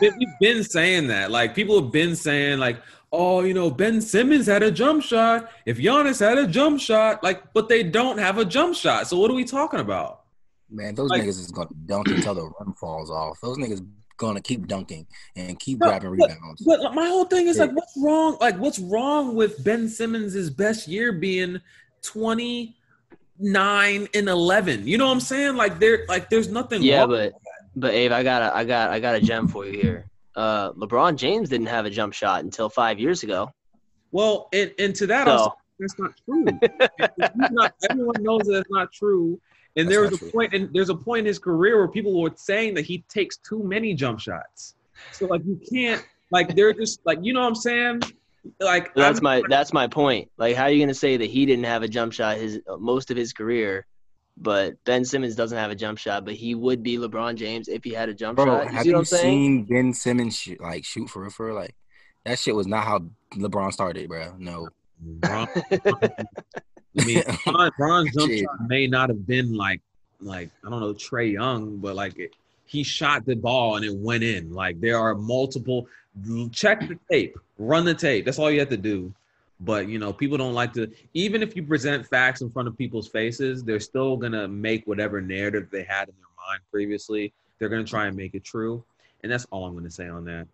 [0.00, 1.30] we've been saying that.
[1.30, 2.80] Like people have been saying like,
[3.12, 5.50] oh, you know, Ben Simmons had a jump shot.
[5.64, 9.06] If Giannis had a jump shot, like, but they don't have a jump shot.
[9.06, 10.22] So what are we talking about?
[10.68, 13.40] Man, those Like- niggas is gonna dunk until the run falls off.
[13.40, 13.86] Those niggas
[14.18, 15.06] gonna keep dunking
[15.36, 16.62] and keep No, grabbing but- rebounds.
[16.62, 18.36] But my whole thing is like, what's wrong?
[18.40, 21.60] Like, what's wrong with Ben Simmons' best year being
[23.38, 24.86] 29 and 11?
[24.86, 25.56] You know what I'm saying?
[25.56, 26.82] Like, there, like, there's nothing.
[26.82, 27.34] Yeah, but
[27.74, 30.06] but Abe, I got a, I got I got a gem for you here.
[30.34, 33.50] Uh, LeBron James didn't have a jump shot until five years ago.
[34.12, 36.44] well, and, and to that, I'll So that's not true.
[37.50, 39.40] Not- everyone knows that it's not true.
[39.78, 40.30] And That's there was a true.
[40.30, 43.36] point, and there's a point in his career where people were saying that he takes
[43.36, 44.74] too many jump shots.
[45.12, 48.00] So like, you can't, like, they're just like, you know what I'm saying?
[48.60, 50.30] Like, that's I'm- my that's my point.
[50.38, 53.10] Like, how are you gonna say that he didn't have a jump shot his most
[53.10, 53.86] of his career,
[54.36, 57.82] but Ben Simmons doesn't have a jump shot, but he would be LeBron James if
[57.84, 58.64] he had a jump Bro, shot.
[58.64, 59.22] You have see what you I'm saying?
[59.22, 61.52] seen Ben Simmons shoot, like shoot for real, for?
[61.52, 61.74] Like
[62.24, 63.04] that shit was not how
[63.34, 64.34] LeBron started, bro.
[64.38, 64.68] No.
[64.98, 65.48] Bron-
[66.98, 68.44] I mean, Bron, Bron's jump Shit.
[68.44, 69.80] shot may not have been like,
[70.20, 72.34] like I don't know, Trae Young, but like it,
[72.66, 74.52] he shot the ball and it went in.
[74.52, 75.88] Like there are multiple.
[76.50, 78.24] Check the tape, run the tape.
[78.24, 79.12] That's all you have to do.
[79.60, 80.90] But you know, people don't like to.
[81.14, 85.20] Even if you present facts in front of people's faces, they're still gonna make whatever
[85.20, 87.32] narrative they had in their mind previously.
[87.58, 88.84] They're gonna try and make it true,
[89.22, 90.46] and that's all I'm gonna say on that.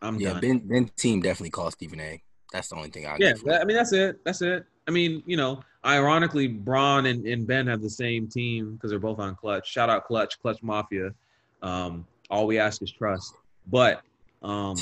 [0.00, 0.40] I'm Yeah, done.
[0.40, 2.22] Ben Ben team definitely called Stephen A.
[2.52, 4.24] That's the only thing I Yeah, I mean that's it.
[4.24, 4.64] That's it.
[4.88, 8.98] I mean, you know, ironically, Bron and, and Ben have the same team because they're
[9.00, 9.68] both on Klutch.
[9.68, 11.12] Shout out Klutch, Klutch Mafia.
[11.62, 13.34] Um, all we ask is trust.
[13.68, 14.02] But,
[14.42, 14.76] um,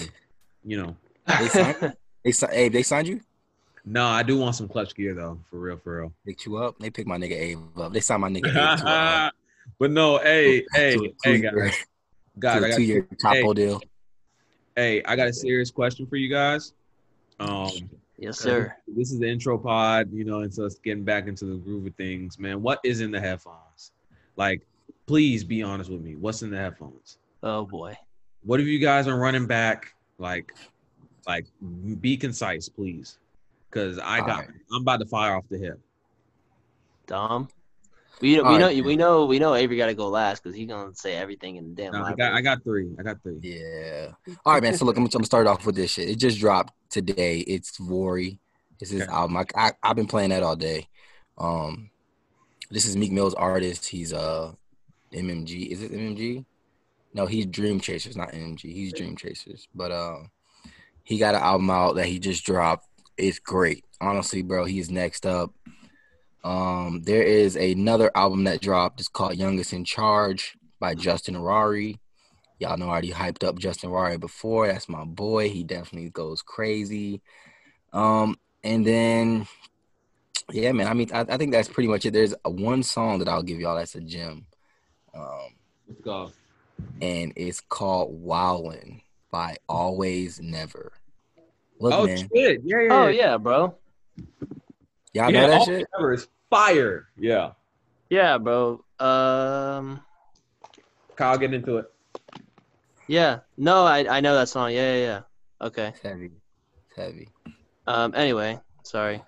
[0.65, 0.97] you know,
[1.39, 3.21] They signed They si- hey, they signed you?
[3.87, 6.13] no, I do want some Klutch gear though, for real, for real.
[6.27, 6.79] Picked you up.
[6.79, 7.93] They picked my nigga Abe up.
[7.93, 9.31] They signed my nigga Abe to a,
[9.79, 11.85] but no, hey, hey, hey, two-year- guys,
[12.39, 13.83] guys, to I a got two-year Chapo deal.
[14.77, 16.73] hey, I got a serious question for you guys.
[17.41, 17.71] Um,
[18.19, 18.75] yes, sir.
[18.89, 21.87] This is the intro pod, you know, and so it's getting back into the groove
[21.87, 22.63] of things, man.
[22.63, 23.93] What is in the headphones?
[24.37, 24.63] Like,
[25.07, 26.17] please be honest with me.
[26.17, 27.19] What's in the headphones?
[27.43, 27.97] Oh boy.
[28.43, 29.95] What have you guys been running back?
[30.19, 30.53] Like,
[31.27, 31.47] like,
[32.01, 33.19] be concise, please,
[33.71, 34.51] because I got, Alright.
[34.73, 35.81] I'm about to fire off the hip.
[37.07, 37.49] Dom.
[38.21, 38.85] We, we All know right.
[38.85, 41.71] we know we know Avery got to go last because he's gonna say everything in
[41.71, 41.93] the damn.
[41.93, 42.91] No, I got, I got three.
[42.99, 43.39] I got three.
[43.43, 44.13] Yeah.
[44.47, 44.75] All right, man.
[44.75, 46.09] So look, I'm, I'm gonna start off with this shit.
[46.09, 47.41] It just dropped today.
[47.41, 48.39] It's Vory.
[48.79, 49.13] This is Okay.
[49.13, 49.37] album.
[49.37, 50.89] I, I I've been playing that all day.
[51.37, 51.91] Um,
[52.71, 53.87] this is Meek Mill's artist.
[53.89, 54.53] He's uh
[55.15, 55.69] MMG.
[55.69, 56.45] Is it MMG?
[57.13, 58.63] No, he's Dream Chasers, not MMG.
[58.63, 59.69] He's Dream Chasers.
[59.75, 60.19] But uh,
[61.05, 62.89] he got an album out that he just dropped.
[63.17, 63.85] It's great.
[64.01, 65.53] Honestly, bro, he's next up.
[66.43, 69.01] Um, there is another album that dropped.
[69.01, 72.01] It's called Youngest in Charge by Justin Rari.
[72.59, 74.67] Y'all know I already hyped up Justin Rari before.
[74.67, 75.49] That's my boy.
[75.49, 77.23] He definitely goes crazy.
[77.93, 79.47] Um, and then
[80.53, 80.89] yeah, man.
[80.89, 82.13] I mean, I, I think that's pretty much it.
[82.13, 84.47] There's one song that I'll give y'all that's a gem.
[85.17, 85.55] Um,
[85.89, 86.33] Let's go.
[87.01, 89.01] and it's called Wowlin'
[89.31, 90.93] by Always Never.
[91.81, 92.29] Look, Oh man.
[92.35, 92.61] shit!
[92.65, 92.89] Yeah, yeah.
[92.91, 93.31] Oh yeah.
[93.31, 93.75] yeah, bro.
[95.13, 95.87] Y'all yeah, know that shit?
[95.99, 97.09] ever is fire.
[97.17, 97.53] Yeah.
[98.11, 98.85] Yeah, bro.
[98.99, 100.01] Um.
[101.17, 101.93] Kyle, get into it.
[103.07, 103.41] Yeah.
[103.57, 104.73] No, I I know that song.
[104.73, 105.21] Yeah, yeah, yeah.
[105.67, 105.89] Okay.
[105.89, 106.31] It's heavy.
[106.89, 107.29] It's heavy.
[107.87, 108.13] Um.
[108.15, 109.23] Anyway, sorry.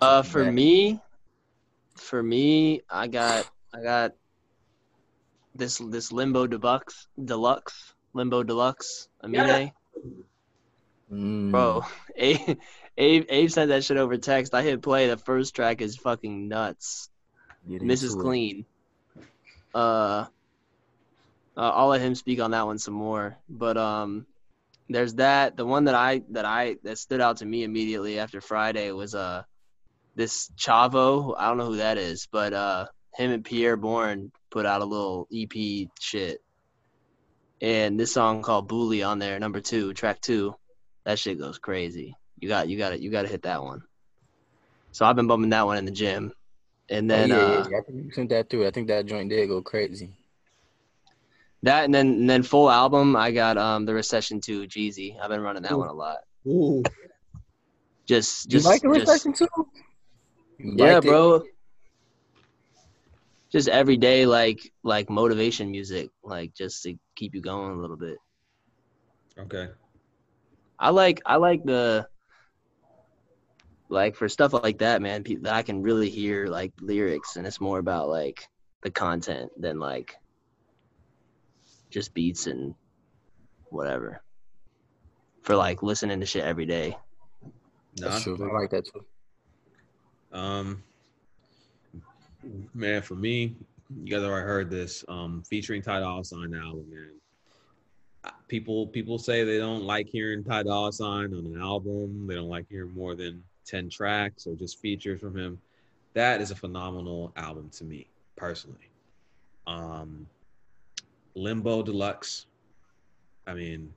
[0.00, 0.52] Uh, for back.
[0.52, 1.00] me,
[1.96, 4.12] for me, I got I got
[5.54, 9.72] this this Limbo Deluxe Deluxe Limbo Deluxe Amine.
[11.12, 11.84] Mm, Bro,
[12.16, 12.58] Abe,
[12.96, 14.54] Abe Abe sent that shit over text.
[14.54, 15.08] I hit play.
[15.08, 17.10] The first track is fucking nuts.
[17.68, 18.16] get Mrs.
[18.16, 18.20] it.
[18.20, 18.64] Clean.
[19.74, 20.26] Uh,
[21.56, 23.36] uh, I'll let him speak on that one some more.
[23.48, 24.26] But um,
[24.88, 25.56] there's that.
[25.56, 29.14] The one that I that I that stood out to me immediately after Friday was
[29.14, 29.42] uh
[30.14, 31.34] this Chavo.
[31.36, 32.86] I don't know who that is, but uh,
[33.16, 36.42] him and Pi'erre Bourne put out a little EP shit,
[37.60, 40.54] and this song called "Bully" on there, number two, track two.
[41.04, 42.14] That shit goes crazy.
[42.38, 43.00] You got you got it.
[43.00, 43.82] You got to hit that one.
[44.92, 46.32] So I've been bumping that one in the gym,
[46.88, 47.78] and Oh, then yeah, uh, yeah, yeah.
[47.78, 48.66] I think you sent that through.
[48.66, 50.10] I think that joint did go crazy.
[51.62, 55.18] That and then and then full album, I got um the Recession Two Jeezy.
[55.20, 55.78] I've been running that Ooh.
[55.78, 56.18] one a lot.
[56.46, 56.82] Ooh.
[58.06, 59.48] Just You just like the recession too?
[60.58, 61.34] Yeah, bro.
[61.36, 61.53] it?
[63.54, 63.60] Bro.
[63.60, 68.18] just everyday like like motivation music, like just to keep you going a little bit.
[69.38, 69.68] Okay.
[70.78, 72.06] I like I like the
[73.88, 75.22] like for stuff like that, man.
[75.24, 78.46] pe- That I can really hear like lyrics, and it's more about like
[78.82, 80.16] the content than like
[81.90, 82.74] just beats and
[83.70, 84.22] whatever.
[85.42, 86.96] For like listening to shit every day.
[88.00, 88.36] No, That's true.
[88.50, 89.04] I like that too.
[90.32, 90.82] Um,
[92.74, 93.54] man, for me,
[94.02, 95.04] you guys already heard this.
[95.08, 97.10] Um, featuring Ty Dolla Sign album, man.
[98.48, 102.26] People people say they don't like hearing Ty Dolla Sign on an album.
[102.26, 105.60] They don't like hearing more than ten tracks or just features from him.
[106.14, 108.06] That is a phenomenal album to me
[108.36, 108.90] personally.
[109.66, 110.26] Um,
[111.34, 112.46] Limbo Deluxe.
[113.46, 113.92] I mean,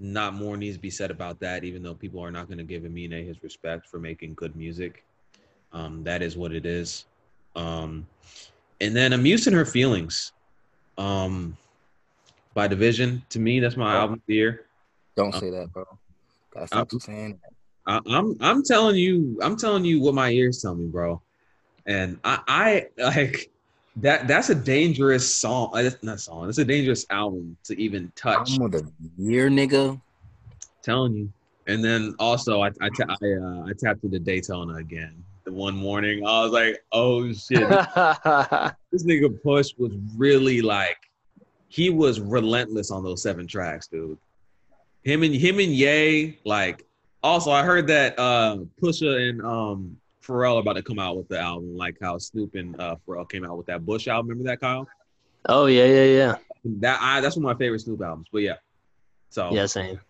[0.00, 1.62] not more needs to be said about that.
[1.62, 5.04] Even though people are not going to give Amine his respect for making good music.
[5.72, 7.06] Um, that is what it is.
[7.56, 8.06] Um,
[8.80, 10.32] and then A Muse in Her Feelings
[10.98, 11.56] um,
[12.54, 13.22] by dvsn.
[13.30, 14.66] To me, that's my album of the year.
[15.16, 15.84] Don't say that, bro.
[16.66, 17.38] Stop saying.
[17.86, 21.20] I, I'm I'm telling you, I'm telling you what my ears tell me, bro.
[21.86, 23.50] And I, I like
[23.96, 24.26] that.
[24.26, 25.70] That's a dangerous song.
[25.74, 26.48] uh, That's not song.
[26.48, 28.52] It's a dangerous album to even touch.
[28.52, 30.00] Album of the year, nigga.
[30.82, 31.32] telling you.
[31.66, 35.22] And then also, I I, I, uh, I tapped into Daytona again.
[35.44, 37.68] The one morning, I was like, "Oh shit,
[38.90, 40.96] this nigga Push was really like
[41.68, 44.16] he was relentless on those seven tracks, dude.
[45.02, 46.86] Him and him and Ye, like
[47.22, 51.28] also I heard that uh Pusha and um Pharrell are about to come out with
[51.28, 54.28] the album, like how Snoop and uh Pharrell came out with that Bush album.
[54.28, 54.88] Remember that, Kyle?
[55.50, 56.34] oh yeah, yeah, yeah.
[56.64, 58.28] That I that's one of my favorite Snoop albums.
[58.32, 58.56] But yeah.
[59.28, 60.00] So Yeah, same.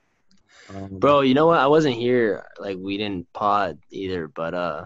[0.68, 1.58] um, Bro, you know what?
[1.58, 2.44] I wasn't here.
[2.60, 4.84] Like we didn't pod either, but uh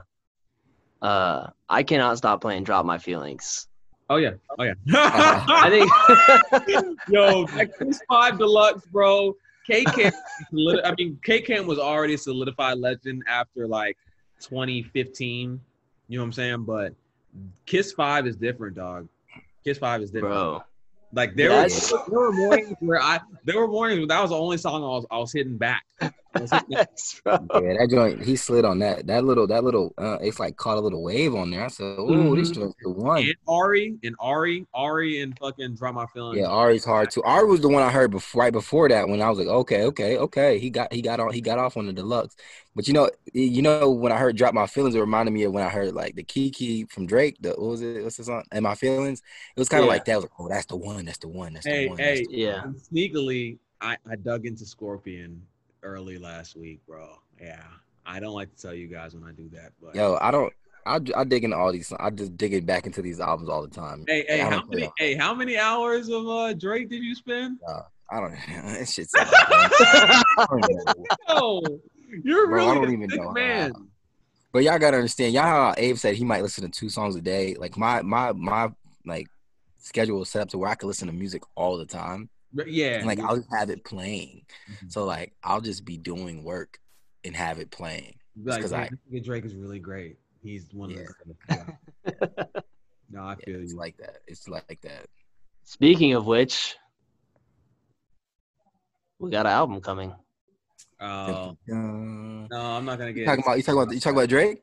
[1.03, 3.69] uh I cannot stop playing Drop My Feelings.
[4.11, 4.33] Oh yeah.
[4.59, 4.75] Oh yeah.
[4.95, 9.35] I think Yo, Kiss Five Deluxe, bro.
[9.67, 10.15] K Camp,
[10.85, 13.99] I mean, K Camp was already a solidified legend after like
[14.41, 15.61] 2015.
[16.09, 16.65] You know what I'm saying?
[16.65, 16.95] But
[17.67, 19.09] Kiss Five is different, dog.
[19.65, 20.35] Kiss Five is different.
[20.35, 20.63] bro.
[21.13, 24.31] Like there That's- were, there were mornings where I there were mornings where that was
[24.31, 25.85] the only song I was I was hitting back.
[26.39, 26.89] I was hitting back.
[26.91, 27.39] Yes, bro.
[27.53, 29.07] Yeah, that joint, he slid on that.
[29.07, 31.65] That little, that little, uh, it's like caught a little wave on there.
[31.65, 32.55] I said, "Ooh, this Mhm.
[32.55, 36.39] joint's the one." And Ari and Ari, Ari and fucking Drop My Feelings.
[36.39, 37.23] Yeah, Ari's hard too.
[37.25, 39.85] Ari was the one I heard before, right before that when I was like, okay,
[39.85, 40.59] okay, okay.
[40.59, 42.37] He got he got on he got off on the deluxe.
[42.75, 45.53] But you know, you know when I heard "Drop My Feelings," it reminded me of
[45.53, 47.37] when I heard like the Kiki from Drake.
[47.41, 48.05] The what was it?
[48.05, 48.45] What's the song?
[48.53, 49.21] And my feelings.
[49.57, 49.93] It was kind of Yeah.
[49.95, 50.13] like that.
[50.13, 51.05] I was like, oh, that's the one.
[51.07, 51.55] That's the one.
[51.55, 51.97] That's Hey, the one.
[51.99, 52.63] that's hey, the- Yeah.
[52.65, 55.43] And sneakily, I, I dug into Scorpion
[55.83, 57.17] early last week, bro.
[57.41, 57.63] Yeah.
[58.07, 60.53] I don't like to tell you guys when I do that, but Yo, I don't.
[60.87, 61.93] I, I dig into all these.
[62.01, 64.05] I just dig it back into these albums all the time.
[64.09, 67.59] hey, hey, how many hey, how many hours of uh Drake did you spend?
[68.11, 68.31] I don't.
[68.49, 68.73] know.
[68.79, 69.13] That shit's.
[71.29, 71.63] No,
[72.25, 73.33] you're Bro, I really don't a sick know how.
[73.33, 73.73] man.
[74.53, 77.21] But y'all gotta understand, y'all how Abe said he might listen to two songs a
[77.21, 77.55] day.
[77.59, 78.71] Like my my my
[79.05, 79.27] like
[79.77, 82.31] schedule is set up to where I can listen to music all the time.
[82.53, 84.47] But Yeah, And like I'll just have it playing.
[84.71, 84.91] Mhm.
[84.93, 86.79] So like I'll just be doing work
[87.25, 88.19] and have it playing.
[88.43, 90.19] like, 'cause man, I- this nigga Drake is really great.
[90.43, 91.01] He's one Yeah.
[91.01, 91.65] of the
[92.05, 92.63] yeah.
[93.11, 93.79] No, I Yeah, feel it's you.
[93.79, 94.19] like that.
[94.27, 95.07] It's like that.
[95.65, 96.77] Speaking of which,
[99.19, 100.15] we got an album coming.
[101.01, 103.21] Uh, no, I'm not gonna get.
[103.21, 104.63] you get talking about you talking about you talking about Drake?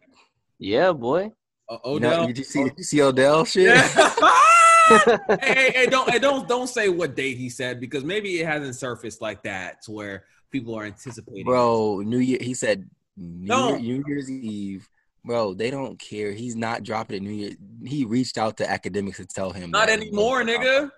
[0.60, 1.32] Yeah, boy.
[1.70, 2.30] uh, You know, Odell.
[2.30, 3.76] you see you see Odell shit?
[5.42, 8.76] Hey, hey, don't, hey, don't, don't say what date he said because maybe it hasn't
[8.76, 11.44] surfaced like that to where people are anticipating.
[11.46, 13.76] Bro, New Year he said New, No.
[13.76, 14.88] Year, New Year's Eve.
[15.24, 16.32] Bro, they don't care.
[16.34, 17.52] He's not dropping it New Year.
[17.84, 20.92] He reached out to academics to tell him not anymore, nigga.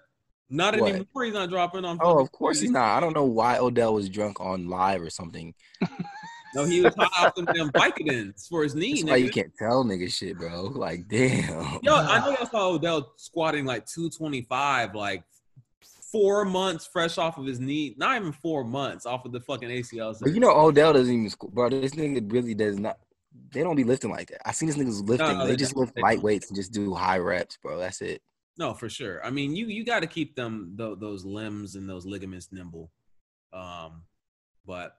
[0.49, 0.89] Not What?
[0.89, 1.23] anymore.
[1.23, 1.97] He's not dropping on.
[2.01, 2.97] Oh, of course he's not.
[2.97, 5.53] I don't know why Odell was drunk on live or something.
[6.55, 9.01] No, he was high off them damn Vicodins for his knee.
[9.01, 10.63] That's why you can't tell nigga shit, bro.
[10.63, 11.79] Like, damn.
[11.83, 15.23] Yo, I know y'all saw Odell squatting like 225, like
[16.11, 17.95] four months fresh off of his knee.
[17.97, 20.17] Not even four months off of the fucking ACL.
[20.19, 21.69] But you know, Odell doesn't even, squat, bro.
[21.69, 22.97] This nigga really does not.
[23.51, 24.47] They don't be lifting like that.
[24.47, 25.37] I seen this niggas lifting.
[25.37, 27.77] no, they they just lift They light weights and just do high reps, bro.
[27.77, 28.21] That's it.
[28.57, 29.23] No, for sure.
[29.23, 32.91] I mean, you you got to keep them tho- those limbs and those ligaments nimble.
[33.53, 34.03] Um,
[34.65, 34.97] but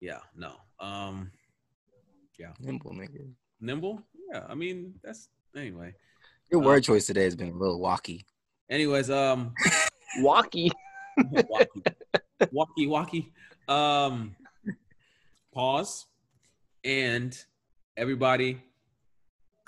[0.00, 0.52] yeah, no.
[0.82, 1.30] Um,
[2.38, 3.30] yeah, Nimble, nigga.
[3.60, 4.02] nimble.
[4.32, 5.94] Yeah, I mean that's anyway.
[6.50, 8.24] Your Uh, word choice today has been a little walky.
[8.68, 9.54] Anyways, um,
[10.18, 10.70] Walkie.
[11.16, 11.82] walkie,
[12.52, 13.32] walkie, walkie.
[13.68, 14.34] Um,
[15.54, 16.06] pause,
[16.84, 17.36] and
[17.96, 18.60] everybody,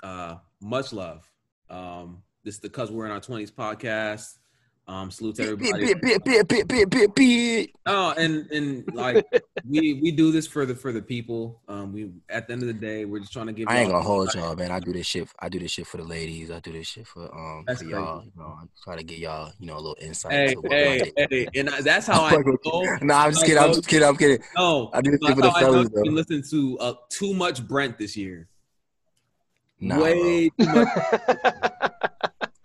[0.03, 1.27] uh, much love.
[1.69, 4.37] Um, this is the Cuz We're in Our 20s podcast.
[4.87, 5.93] Um, salute to everybody.
[5.95, 7.71] bit.
[7.87, 9.25] Oh, and and like
[9.67, 11.61] we we do this for the for the people.
[11.67, 13.67] Um, we at the end of the day, we're just trying to give.
[13.67, 14.69] I ain't gonna hold y'all, man.
[14.71, 15.27] I do this shit.
[15.39, 16.51] I do this shit for the ladies.
[16.51, 18.23] I do this shit for um That's for y'all.
[18.23, 20.33] You know, I try to get y'all, you know, a little insight.
[20.33, 22.97] Hey, hey, hey, and I- that's how I know.
[23.01, 23.57] Nah, I'm just kidding.
[23.63, 24.07] I'm just kidding.
[24.07, 24.39] I'm kidding.
[24.55, 26.03] No, I do this shit for the how I know fellas, though.
[26.03, 28.47] listening to uh, too much Brent this year.
[29.79, 30.87] Nah, Way too much.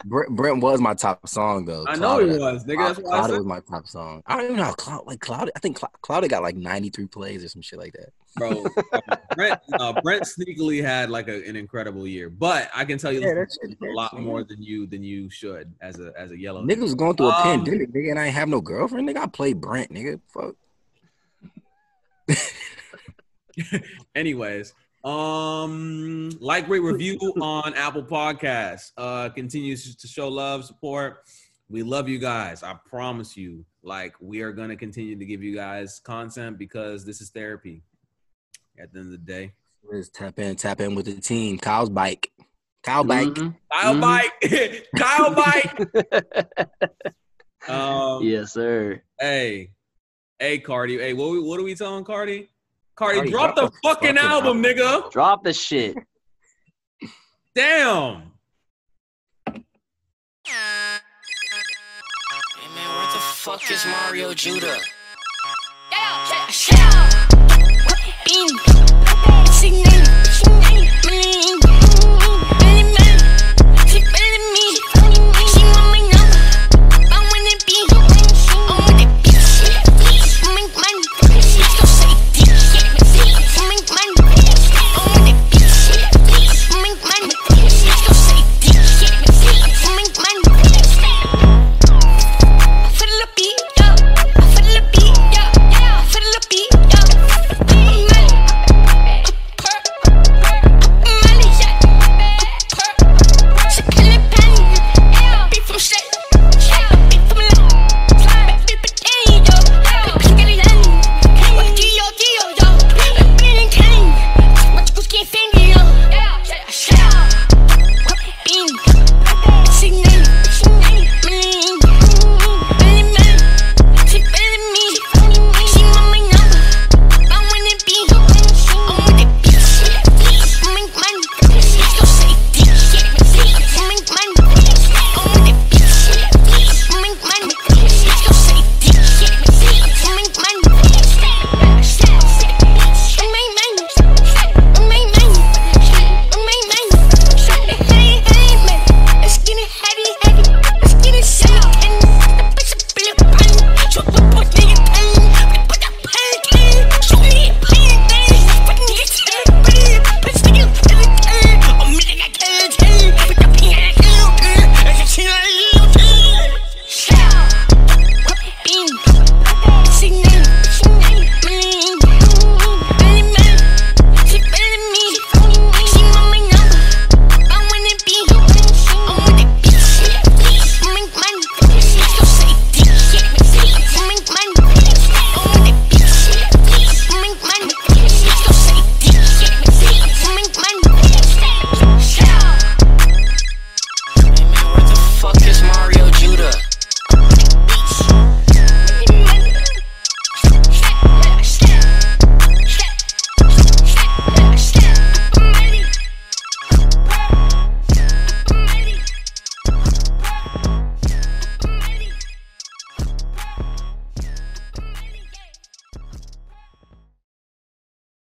[0.05, 1.85] Brent, Brent was my top song though.
[1.87, 2.87] I know he Clouded- was, nigga.
[2.87, 4.23] That's why I Clouded said, was my top song.
[4.27, 5.53] I don't even know how Cloud like Clouded.
[5.55, 8.11] I think Clou- Clouded got like 93 plays or some shit like that.
[8.37, 8.65] bro.
[9.35, 13.21] Brent, uh, Brent sneakily had like a, an incredible year, but I can tell you
[13.21, 13.45] Yeah,
[13.83, 16.63] a lot more than you than you should as a as a yellow.
[16.65, 19.09] Nigga was going through a Um, pandemic, nigga, and I ain't have no girlfriend.
[19.09, 20.21] Nigga, I played Brent, nigga.
[20.33, 20.55] Fuck.
[24.15, 24.73] Anyways,
[25.05, 28.93] um, like, rate, review on Apple Podcasts.
[28.97, 31.25] Uh, continues to show love, support.
[31.69, 32.63] We love you guys.
[32.63, 33.65] I promise you.
[33.83, 37.83] Like, we are gonna continue to give you guys content because this is therapy.
[38.79, 39.53] At the end of the day,
[39.93, 41.59] Just tap in, tap in with the team.
[41.59, 42.31] Kyle's bike.
[42.83, 43.29] Kyle bike.
[43.29, 43.57] Mhm.
[43.73, 44.01] Kyle Mhm.
[44.01, 47.13] bite, Kyle bite.
[47.69, 49.03] Um, yes, sir.
[49.21, 49.73] Hey,
[50.39, 50.97] hey, Cardi.
[50.99, 52.49] Hey, what we, what are we telling Cardi?
[53.01, 55.11] Cardi, Cardi drop, drop, the, the fucking drop album, the, nigga.
[55.11, 55.97] Drop the shit.
[57.55, 58.33] Damn.
[59.47, 59.63] Hey
[62.75, 64.77] man, where the fuck is Mario Judah?
[64.77, 66.51] Shut up.
[66.51, 67.31] Shut up.
[68.27, 68.49] Bean.
[69.51, 70.05] Sing name.
[70.27, 71.60] Sing name.